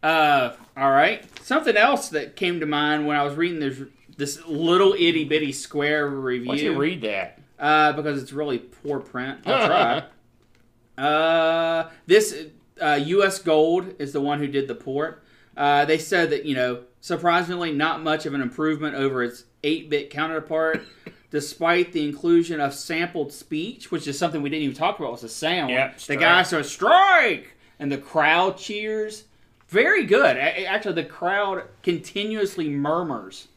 Uh, 0.02 0.52
all 0.76 0.90
right. 0.90 1.24
Something 1.44 1.76
else 1.76 2.08
that 2.08 2.34
came 2.34 2.58
to 2.60 2.66
mind 2.66 3.06
when 3.06 3.16
I 3.16 3.22
was 3.22 3.34
reading 3.36 3.60
this 3.60 3.80
this 4.16 4.44
little 4.46 4.94
itty 4.94 5.24
bitty 5.24 5.52
square 5.52 6.08
review. 6.08 6.48
Why 6.48 6.56
don't 6.56 6.64
you 6.64 6.78
read 6.78 7.02
that? 7.02 7.38
Uh, 7.58 7.92
because 7.92 8.22
it's 8.22 8.32
really 8.32 8.58
poor 8.58 9.00
print. 9.00 9.40
I'll 9.46 9.66
try. 9.66 10.04
uh, 11.02 11.90
this 12.06 12.46
uh, 12.80 12.98
U.S. 13.04 13.38
Gold 13.38 13.94
is 13.98 14.12
the 14.12 14.20
one 14.20 14.38
who 14.38 14.48
did 14.48 14.68
the 14.68 14.74
port. 14.74 15.22
Uh, 15.56 15.84
they 15.84 15.98
said 15.98 16.30
that 16.30 16.44
you 16.44 16.54
know 16.54 16.84
surprisingly 17.00 17.72
not 17.72 18.02
much 18.02 18.26
of 18.26 18.34
an 18.34 18.40
improvement 18.40 18.94
over 18.94 19.22
its 19.22 19.44
8-bit 19.62 20.10
counterpart, 20.10 20.82
despite 21.30 21.92
the 21.92 22.04
inclusion 22.04 22.60
of 22.60 22.72
sampled 22.72 23.32
speech, 23.32 23.90
which 23.90 24.06
is 24.06 24.18
something 24.18 24.40
we 24.40 24.50
didn't 24.50 24.62
even 24.62 24.76
talk 24.76 24.98
about. 24.98 25.12
Was 25.12 25.20
the 25.22 25.28
sound? 25.28 25.70
Yep, 25.70 25.98
the 26.00 26.16
guy 26.16 26.42
says 26.42 26.70
strike, 26.70 27.56
and 27.78 27.92
the 27.92 27.98
crowd 27.98 28.56
cheers. 28.56 29.24
Very 29.68 30.04
good. 30.04 30.36
Actually, 30.36 30.94
the 30.94 31.04
crowd 31.04 31.64
continuously 31.82 32.68
murmurs, 32.68 33.48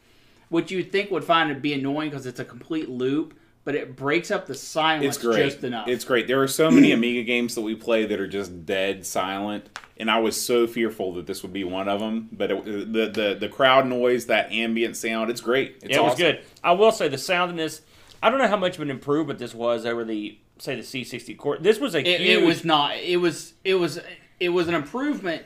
which 0.48 0.70
you'd 0.70 0.92
think 0.92 1.10
would 1.10 1.24
find 1.24 1.50
it 1.50 1.62
be 1.62 1.72
annoying 1.72 2.10
because 2.10 2.26
it's 2.26 2.40
a 2.40 2.44
complete 2.44 2.88
loop, 2.88 3.34
but 3.64 3.74
it 3.74 3.96
breaks 3.96 4.30
up 4.30 4.46
the 4.46 4.54
silence 4.54 5.16
It's 5.16 5.24
great. 5.24 5.44
just 5.44 5.64
enough. 5.64 5.88
It's 5.88 6.04
great. 6.04 6.26
There 6.28 6.40
are 6.42 6.48
so 6.48 6.70
many 6.70 6.92
Amiga 6.92 7.24
games 7.24 7.54
that 7.56 7.62
we 7.62 7.74
play 7.74 8.06
that 8.06 8.20
are 8.20 8.28
just 8.28 8.64
dead 8.64 9.04
silent, 9.04 9.68
and 9.96 10.10
I 10.10 10.20
was 10.20 10.40
so 10.40 10.66
fearful 10.66 11.14
that 11.14 11.26
this 11.26 11.42
would 11.42 11.52
be 11.52 11.64
one 11.64 11.88
of 11.88 11.98
them. 12.00 12.28
But 12.30 12.52
it, 12.52 12.64
the 12.64 13.08
the 13.08 13.36
the 13.40 13.48
crowd 13.48 13.86
noise, 13.86 14.26
that 14.26 14.52
ambient 14.52 14.96
sound, 14.96 15.30
it's 15.30 15.40
great. 15.40 15.78
It's 15.82 15.90
yeah, 15.90 16.00
it 16.00 16.04
was 16.04 16.14
good. 16.14 16.42
I 16.62 16.72
will 16.72 16.92
say 16.92 17.08
the 17.08 17.18
sound 17.18 17.50
in 17.50 17.56
this. 17.56 17.82
I 18.22 18.30
don't 18.30 18.38
know 18.38 18.48
how 18.48 18.56
much 18.56 18.76
of 18.76 18.82
an 18.82 18.90
improvement 18.90 19.38
this 19.38 19.54
was 19.54 19.84
over 19.84 20.04
the 20.04 20.38
say 20.58 20.76
the 20.76 20.82
C64 20.82 21.38
port. 21.38 21.62
This 21.62 21.78
was 21.78 21.94
a 21.94 22.00
it, 22.00 22.20
huge. 22.20 22.42
it 22.42 22.46
was 22.46 22.64
not. 22.64 22.96
It 22.98 23.16
was. 23.18 23.54
It 23.64 23.74
was. 23.74 24.00
It 24.38 24.50
was 24.50 24.68
an 24.68 24.74
improvement 24.74 25.44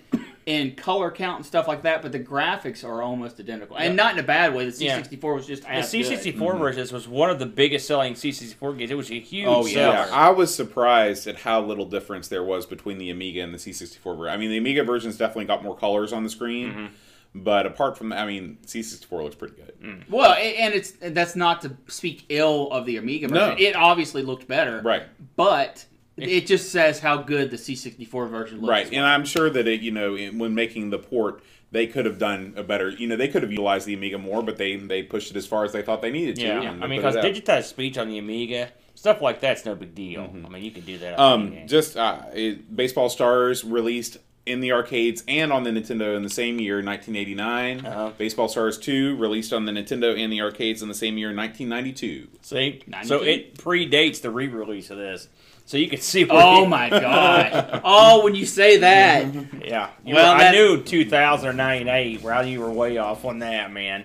in 0.50 0.74
color 0.74 1.10
count 1.10 1.36
and 1.36 1.46
stuff 1.46 1.68
like 1.68 1.82
that, 1.82 2.02
but 2.02 2.12
the 2.12 2.18
graphics 2.20 2.84
are 2.84 3.02
almost 3.02 3.38
identical, 3.40 3.76
and 3.76 3.94
not 3.96 4.14
in 4.14 4.18
a 4.18 4.22
bad 4.22 4.54
way. 4.54 4.64
The 4.64 4.72
C64 4.72 5.34
was 5.34 5.46
just 5.46 5.62
the 5.62 5.70
as 5.72 5.92
C64 5.92 6.38
good. 6.38 6.58
version 6.58 6.80
this 6.82 6.92
was 6.92 7.06
one 7.06 7.30
of 7.30 7.38
the 7.38 7.46
biggest 7.46 7.86
selling 7.86 8.14
C64 8.14 8.78
games. 8.78 8.90
It 8.90 8.96
was 8.96 9.10
a 9.10 9.20
huge 9.20 9.46
Oh, 9.48 9.66
yeah. 9.66 10.04
seller. 10.04 10.08
I 10.12 10.30
was 10.30 10.54
surprised 10.54 11.26
at 11.26 11.36
how 11.36 11.60
little 11.62 11.86
difference 11.86 12.28
there 12.28 12.42
was 12.42 12.66
between 12.66 12.98
the 12.98 13.10
Amiga 13.10 13.42
and 13.42 13.54
the 13.54 13.58
C64 13.58 14.16
version. 14.16 14.32
I 14.32 14.36
mean, 14.36 14.50
the 14.50 14.58
Amiga 14.58 14.84
version's 14.84 15.16
definitely 15.16 15.44
got 15.46 15.62
more 15.62 15.76
colors 15.76 16.12
on 16.12 16.24
the 16.24 16.30
screen, 16.30 16.68
Mm-hmm. 16.72 16.86
but 17.34 17.66
apart 17.66 17.96
from 17.96 18.08
that, 18.08 18.18
I 18.18 18.26
mean, 18.26 18.58
C64 18.66 19.22
looks 19.22 19.36
pretty 19.36 19.54
good. 19.54 19.72
Mm. 19.82 20.10
Well, 20.10 20.32
a- 20.32 20.56
and 20.56 20.74
it's 20.74 20.92
that's 21.00 21.36
not 21.36 21.60
to 21.62 21.76
speak 21.86 22.24
ill 22.28 22.70
of 22.72 22.86
the 22.86 22.96
Amiga 22.96 23.28
version. 23.28 23.48
No. 23.50 23.56
It 23.58 23.76
obviously 23.76 24.22
looked 24.22 24.48
better, 24.48 24.80
Right. 24.82 25.04
But 25.36 25.84
it 26.22 26.46
just 26.46 26.70
says 26.70 27.00
how 27.00 27.18
good 27.18 27.50
the 27.50 27.56
C64 27.56 28.30
version 28.30 28.60
looks. 28.60 28.70
Right, 28.70 28.92
and 28.92 29.04
I'm 29.04 29.24
sure 29.24 29.50
that 29.50 29.66
it, 29.66 29.80
you 29.80 29.90
know, 29.90 30.14
in- 30.14 30.38
when 30.38 30.54
making 30.54 30.90
the 30.90 30.98
port, 30.98 31.42
they 31.72 31.86
could 31.86 32.06
have 32.06 32.18
done 32.18 32.54
a 32.56 32.62
better. 32.62 32.90
You 32.90 33.06
know, 33.06 33.16
they 33.16 33.28
could 33.28 33.42
have 33.42 33.50
utilized 33.50 33.86
the 33.86 33.94
Amiga 33.94 34.18
more, 34.18 34.42
but 34.42 34.56
they 34.56 34.76
they 34.76 35.02
pushed 35.02 35.30
it 35.30 35.36
as 35.36 35.46
far 35.46 35.64
as 35.64 35.72
they 35.72 35.82
thought 35.82 36.02
they 36.02 36.10
needed 36.10 36.36
to. 36.36 36.42
Yeah, 36.42 36.60
and 36.62 36.84
I 36.84 36.86
mean, 36.86 37.00
because 37.00 37.16
digitized 37.16 37.64
speech 37.64 37.98
on 37.98 38.08
the 38.08 38.18
Amiga, 38.18 38.70
stuff 38.94 39.20
like 39.20 39.40
that's 39.40 39.64
no 39.64 39.74
big 39.74 39.94
deal. 39.94 40.22
I 40.44 40.48
mean, 40.48 40.64
you 40.64 40.70
can 40.70 40.84
do 40.84 40.98
that. 40.98 41.18
on 41.18 41.40
Um, 41.40 41.66
just 41.66 41.96
uh, 41.96 42.22
it, 42.32 42.74
Baseball 42.74 43.08
Stars 43.08 43.64
released 43.64 44.18
in 44.46 44.60
the 44.60 44.72
arcades 44.72 45.22
and 45.28 45.52
on 45.52 45.62
the 45.62 45.70
Nintendo 45.70 46.16
in 46.16 46.22
the 46.22 46.30
same 46.30 46.58
year, 46.58 46.82
1989. 46.82 47.86
Uh-huh. 47.86 48.10
Baseball 48.16 48.48
Stars 48.48 48.78
2 48.78 49.16
released 49.16 49.52
on 49.52 49.64
the 49.64 49.72
Nintendo 49.72 50.18
and 50.18 50.32
the 50.32 50.40
arcades 50.40 50.82
in 50.82 50.88
the 50.88 50.94
same 50.94 51.18
year, 51.18 51.28
1992. 51.28 52.28
See, 52.42 52.82
92? 52.86 53.08
so 53.08 53.22
it 53.22 53.56
predates 53.56 54.22
the 54.22 54.30
re-release 54.30 54.90
of 54.90 54.98
this, 54.98 55.28
so 55.70 55.76
you 55.76 55.88
can 55.88 56.00
see. 56.00 56.24
Where 56.24 56.42
Oh 56.42 56.62
he- 56.62 56.66
my 56.66 56.90
god! 56.90 57.80
oh, 57.84 58.24
when 58.24 58.34
you 58.34 58.44
say 58.44 58.78
that, 58.78 59.32
Yeah. 59.64 59.90
You 60.04 60.16
Well, 60.16 60.34
were- 60.36 60.42
I 60.42 60.50
knew 60.50 60.82
2000 60.82 61.48
or 61.48 61.52
98. 61.52 62.22
Well, 62.22 62.44
you 62.44 62.58
were 62.60 62.70
way 62.70 62.98
off 62.98 63.24
on 63.24 63.38
that, 63.38 63.70
man. 63.70 64.02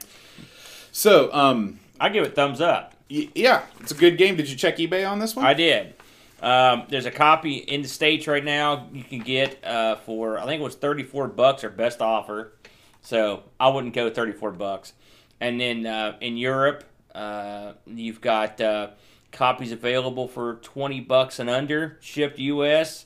So, 0.92 1.34
um, 1.34 1.80
I 2.00 2.10
give 2.10 2.24
it 2.24 2.36
thumbs 2.36 2.62
up. 2.62 2.94
y- 3.10 3.30
yeah, 3.34 3.64
it's 3.80 3.92
a 3.92 3.96
good 3.96 4.18
game. 4.20 4.36
Did 4.36 4.48
you 4.48 4.56
check 4.56 4.78
eBay 4.78 5.10
on 5.10 5.18
this 5.18 5.36
one? 5.36 5.44
I 5.44 5.56
did. 5.56 5.96
Um, 6.40 6.84
there's 6.90 7.08
a 7.08 7.12
copy 7.12 7.56
in 7.56 7.82
the 7.82 7.88
states 7.88 8.28
right 8.28 8.44
now. 8.44 8.88
You 8.94 9.04
can 9.04 9.20
get 9.22 9.64
uh, 9.66 9.96
for 9.96 10.38
I 10.38 10.46
think 10.46 10.62
it 10.62 10.64
was 10.64 10.76
34 10.76 11.30
bucks 11.30 11.64
or 11.64 11.70
best 11.72 12.00
offer. 12.00 12.54
So 13.02 13.42
I 13.60 13.70
wouldn't 13.70 13.96
go 13.96 14.12
34 14.12 14.52
bucks. 14.52 14.94
And 15.42 15.60
then 15.60 15.88
uh, 15.88 16.18
in 16.22 16.38
Europe, 16.38 16.84
uh, 17.16 17.74
you've 17.88 18.22
got 18.22 18.62
uh, 18.62 18.90
copies 19.36 19.72
available 19.72 20.28
for 20.28 20.56
20 20.56 21.02
bucks 21.02 21.38
and 21.40 21.50
under, 21.50 21.98
shipped 22.02 22.40
U.S. 22.40 23.06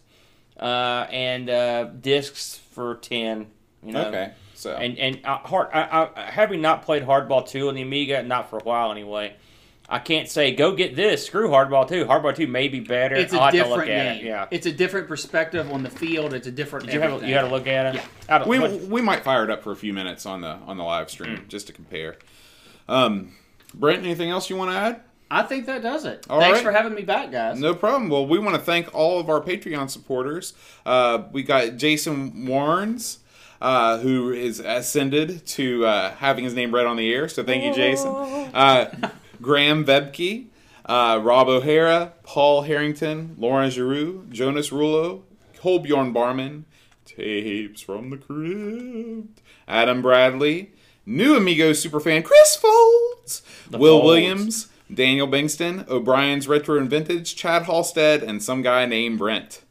Uh, 0.58 1.08
and 1.12 1.50
uh, 1.50 1.86
discs 1.86 2.58
for 2.72 2.96
10. 2.96 3.48
You 3.84 3.92
know. 3.94 4.08
Okay, 4.08 4.32
so 4.56 4.74
And 4.76 4.98
and 4.98 5.20
uh, 5.26 5.38
hard, 5.40 5.68
I, 5.74 6.10
I, 6.16 6.22
having 6.32 6.62
not 6.62 6.84
played 6.84 7.04
Hardball 7.04 7.48
two 7.48 7.70
on 7.70 7.76
the 7.76 7.82
Amiga, 7.82 8.24
not 8.24 8.50
for 8.50 8.60
a 8.60 8.64
while 8.64 8.92
anyway, 8.92 9.36
I 9.88 10.00
can't 10.00 10.28
say 10.30 10.54
go 10.54 10.76
get 10.76 10.98
this. 10.98 11.26
Screw 11.26 11.48
Hardball 11.50 11.88
two. 11.88 12.04
Hardball 12.06 12.36
two 12.36 12.46
may 12.48 12.68
be 12.68 12.82
better. 12.82 13.16
it's 13.16 13.34
I'll 13.34 13.48
a 13.48 13.52
different 13.54 13.78
look 13.78 13.88
at 13.88 14.16
game. 14.16 14.26
it. 14.26 14.28
Yeah. 14.28 14.48
It's 14.52 14.66
a 14.66 14.72
different 14.74 15.08
perspective 15.08 15.72
on 15.72 15.82
the 15.84 15.90
field. 15.90 16.34
It's 16.34 16.46
a 16.46 16.52
different. 16.52 16.88
Did 16.88 16.94
you 16.96 17.00
have 17.00 17.10
everything. 17.12 17.30
you 17.30 17.36
had 17.36 17.44
to 17.44 17.48
look 17.50 17.68
at 17.68 17.96
it? 17.96 17.96
Yeah. 17.96 18.06
I 18.28 18.38
don't- 18.40 18.48
we 18.50 18.60
what- 18.60 18.82
we 18.82 19.02
might 19.02 19.24
fire 19.24 19.46
it 19.46 19.50
up 19.50 19.64
for 19.64 19.72
a 19.72 19.76
few 19.78 19.94
minutes 19.94 20.26
on 20.26 20.42
the 20.42 20.50
on 20.68 20.76
the 20.78 20.84
live 20.84 21.10
stream 21.10 21.38
Hmm. 21.38 21.48
just 21.48 21.68
to 21.68 21.74
compare. 21.74 22.18
Um, 22.90 23.32
Brent, 23.74 24.04
anything 24.04 24.30
else 24.30 24.50
you 24.50 24.58
want 24.58 24.72
to 24.72 24.78
add? 24.78 25.02
I 25.32 25.44
think 25.44 25.68
that 25.68 25.82
does 25.84 26.06
it. 26.06 26.26
All 26.30 26.40
Thanks 26.40 26.58
right. 26.58 26.64
for 26.64 26.72
having 26.72 26.96
me 26.96 27.04
back, 27.04 27.32
guys. 27.32 27.60
No 27.60 27.76
problem. 27.76 28.10
Well, 28.10 28.26
we 28.26 28.40
want 28.40 28.56
to 28.56 28.62
thank 28.62 28.94
all 28.96 29.20
of 29.20 29.30
our 29.30 29.42
Patreon 29.42 29.90
supporters. 29.90 30.54
Uh, 30.86 31.24
we 31.32 31.44
got 31.44 31.78
Jason 31.78 32.48
Warrens, 32.48 33.20
uh, 33.62 34.00
who 34.00 34.32
is 34.32 34.60
ascended 34.60 35.46
to 35.46 35.86
uh, 35.86 36.16
having 36.16 36.44
his 36.44 36.54
name 36.56 36.74
read 36.74 36.88
on 36.88 36.98
the 36.98 37.14
air. 37.14 37.28
So 37.30 37.44
thank 37.44 37.64
you, 37.64 37.74
Jason. 37.74 38.10
Uh, 38.10 39.12
Graham 39.42 39.86
Vebke, 39.86 40.48
uh, 40.86 41.20
Rob 41.24 41.48
O'Hara, 41.48 42.14
Paul 42.24 42.64
Harrington, 42.64 43.36
Lauren 43.38 43.70
Giroux, 43.70 44.26
Jonas 44.32 44.70
Rulo, 44.72 45.22
Holbjorn 45.62 46.12
Barman, 46.14 46.66
Tapes 47.06 47.82
from 47.82 48.10
the 48.10 48.18
Crypt, 48.18 49.42
Adam 49.68 50.02
Bradley, 50.02 50.72
new 51.06 51.36
Amigo 51.36 51.72
superfan 51.72 52.24
Chris 52.24 52.56
Folds, 52.56 53.42
Will 53.72 54.00
Folds. 54.00 54.06
Williams, 54.06 54.68
Daniel 54.94 55.28
Bingston, 55.28 55.88
O'Brien's 55.88 56.48
Retro 56.48 56.78
and 56.78 56.90
Vintage, 56.90 57.36
Chad 57.36 57.64
Halstead, 57.64 58.24
and 58.24 58.42
some 58.42 58.62
guy 58.62 58.86
named 58.86 59.20
Brent. 59.20 59.62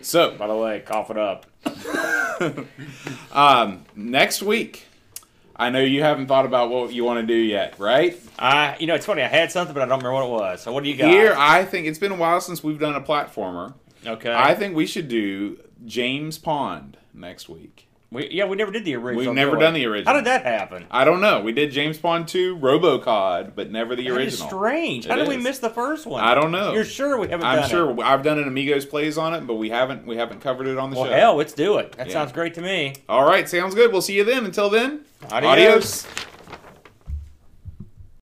So, 0.00 0.34
by 0.36 0.46
the 0.46 0.56
way, 0.56 0.80
cough 0.80 1.10
it 1.10 1.18
up. 1.18 1.46
um, 3.32 3.84
next 3.94 4.42
week, 4.42 4.86
I 5.56 5.68
know 5.68 5.80
you 5.80 6.02
haven't 6.02 6.26
thought 6.26 6.46
about 6.46 6.70
what 6.70 6.90
you 6.90 7.04
want 7.04 7.20
to 7.20 7.26
do 7.26 7.38
yet, 7.38 7.78
right? 7.78 8.18
I 8.38 8.78
you 8.78 8.86
know 8.86 8.94
it's 8.94 9.04
funny. 9.04 9.20
I 9.20 9.28
had 9.28 9.52
something, 9.52 9.74
but 9.74 9.82
I 9.82 9.86
don't 9.86 9.98
remember 9.98 10.14
what 10.14 10.24
it 10.24 10.30
was. 10.30 10.62
So 10.62 10.72
what 10.72 10.84
do 10.84 10.90
you 10.90 10.96
got? 10.96 11.10
Here, 11.10 11.34
I 11.36 11.66
think 11.66 11.86
it's 11.86 11.98
been 11.98 12.12
a 12.12 12.16
while 12.16 12.40
since 12.40 12.64
we've 12.64 12.78
done 12.78 12.94
a 12.94 13.00
platformer. 13.02 13.74
okay. 14.06 14.32
I 14.32 14.54
think 14.54 14.74
we 14.74 14.86
should 14.86 15.08
do 15.08 15.58
James 15.84 16.38
Pond 16.38 16.96
next 17.12 17.50
week. 17.50 17.89
We, 18.12 18.28
yeah, 18.30 18.44
we 18.46 18.56
never 18.56 18.72
did 18.72 18.84
the 18.84 18.96
original. 18.96 19.26
We've 19.26 19.34
never 19.34 19.56
done 19.56 19.74
the 19.74 19.86
original. 19.86 20.12
How 20.12 20.18
did 20.18 20.26
that 20.26 20.44
happen? 20.44 20.86
I 20.90 21.04
don't 21.04 21.20
know. 21.20 21.40
We 21.42 21.52
did 21.52 21.70
James 21.70 21.96
Pond 21.98 22.26
2, 22.28 22.56
Robocod, 22.58 23.52
but 23.54 23.70
never 23.70 23.94
the 23.94 24.08
That 24.08 24.20
is 24.20 24.40
original. 24.40 24.48
strange. 24.48 25.06
How 25.06 25.14
It 25.14 25.18
did 25.18 25.28
we 25.28 25.36
miss 25.36 25.58
the 25.60 25.70
first 25.70 26.06
one? 26.06 26.22
I 26.22 26.34
don't 26.34 26.50
know. 26.50 26.72
You're 26.72 26.84
sure 26.84 27.18
we 27.18 27.28
haven't 27.28 27.46
I'm 27.46 27.56
done 27.56 27.64
it? 27.64 27.68
sure 27.70 28.02
I've 28.02 28.22
done 28.22 28.38
an 28.38 28.48
Amigos 28.48 28.84
plays 28.84 29.16
on 29.16 29.34
it, 29.34 29.46
but 29.46 29.54
we 29.54 29.70
haven't 29.70 30.06
we 30.06 30.16
haven't 30.16 30.40
covered 30.40 30.66
it 30.66 30.76
on 30.78 30.90
the 30.90 30.96
Well, 30.96 31.06
show. 31.06 31.12
hell, 31.12 31.34
let's 31.36 31.52
do 31.52 31.78
it. 31.78 31.92
That 31.92 32.08
Yeah. 32.08 32.12
sounds 32.14 32.32
great 32.32 32.54
to 32.54 32.60
me. 32.60 32.94
All 33.08 33.24
right, 33.24 33.48
sounds 33.48 33.74
good. 33.74 33.92
We'll 33.92 34.02
see 34.02 34.16
you 34.16 34.24
then. 34.24 34.44
Until 34.44 34.68
then, 34.70 35.00
Adios. 35.30 35.52
adios. 35.52 36.06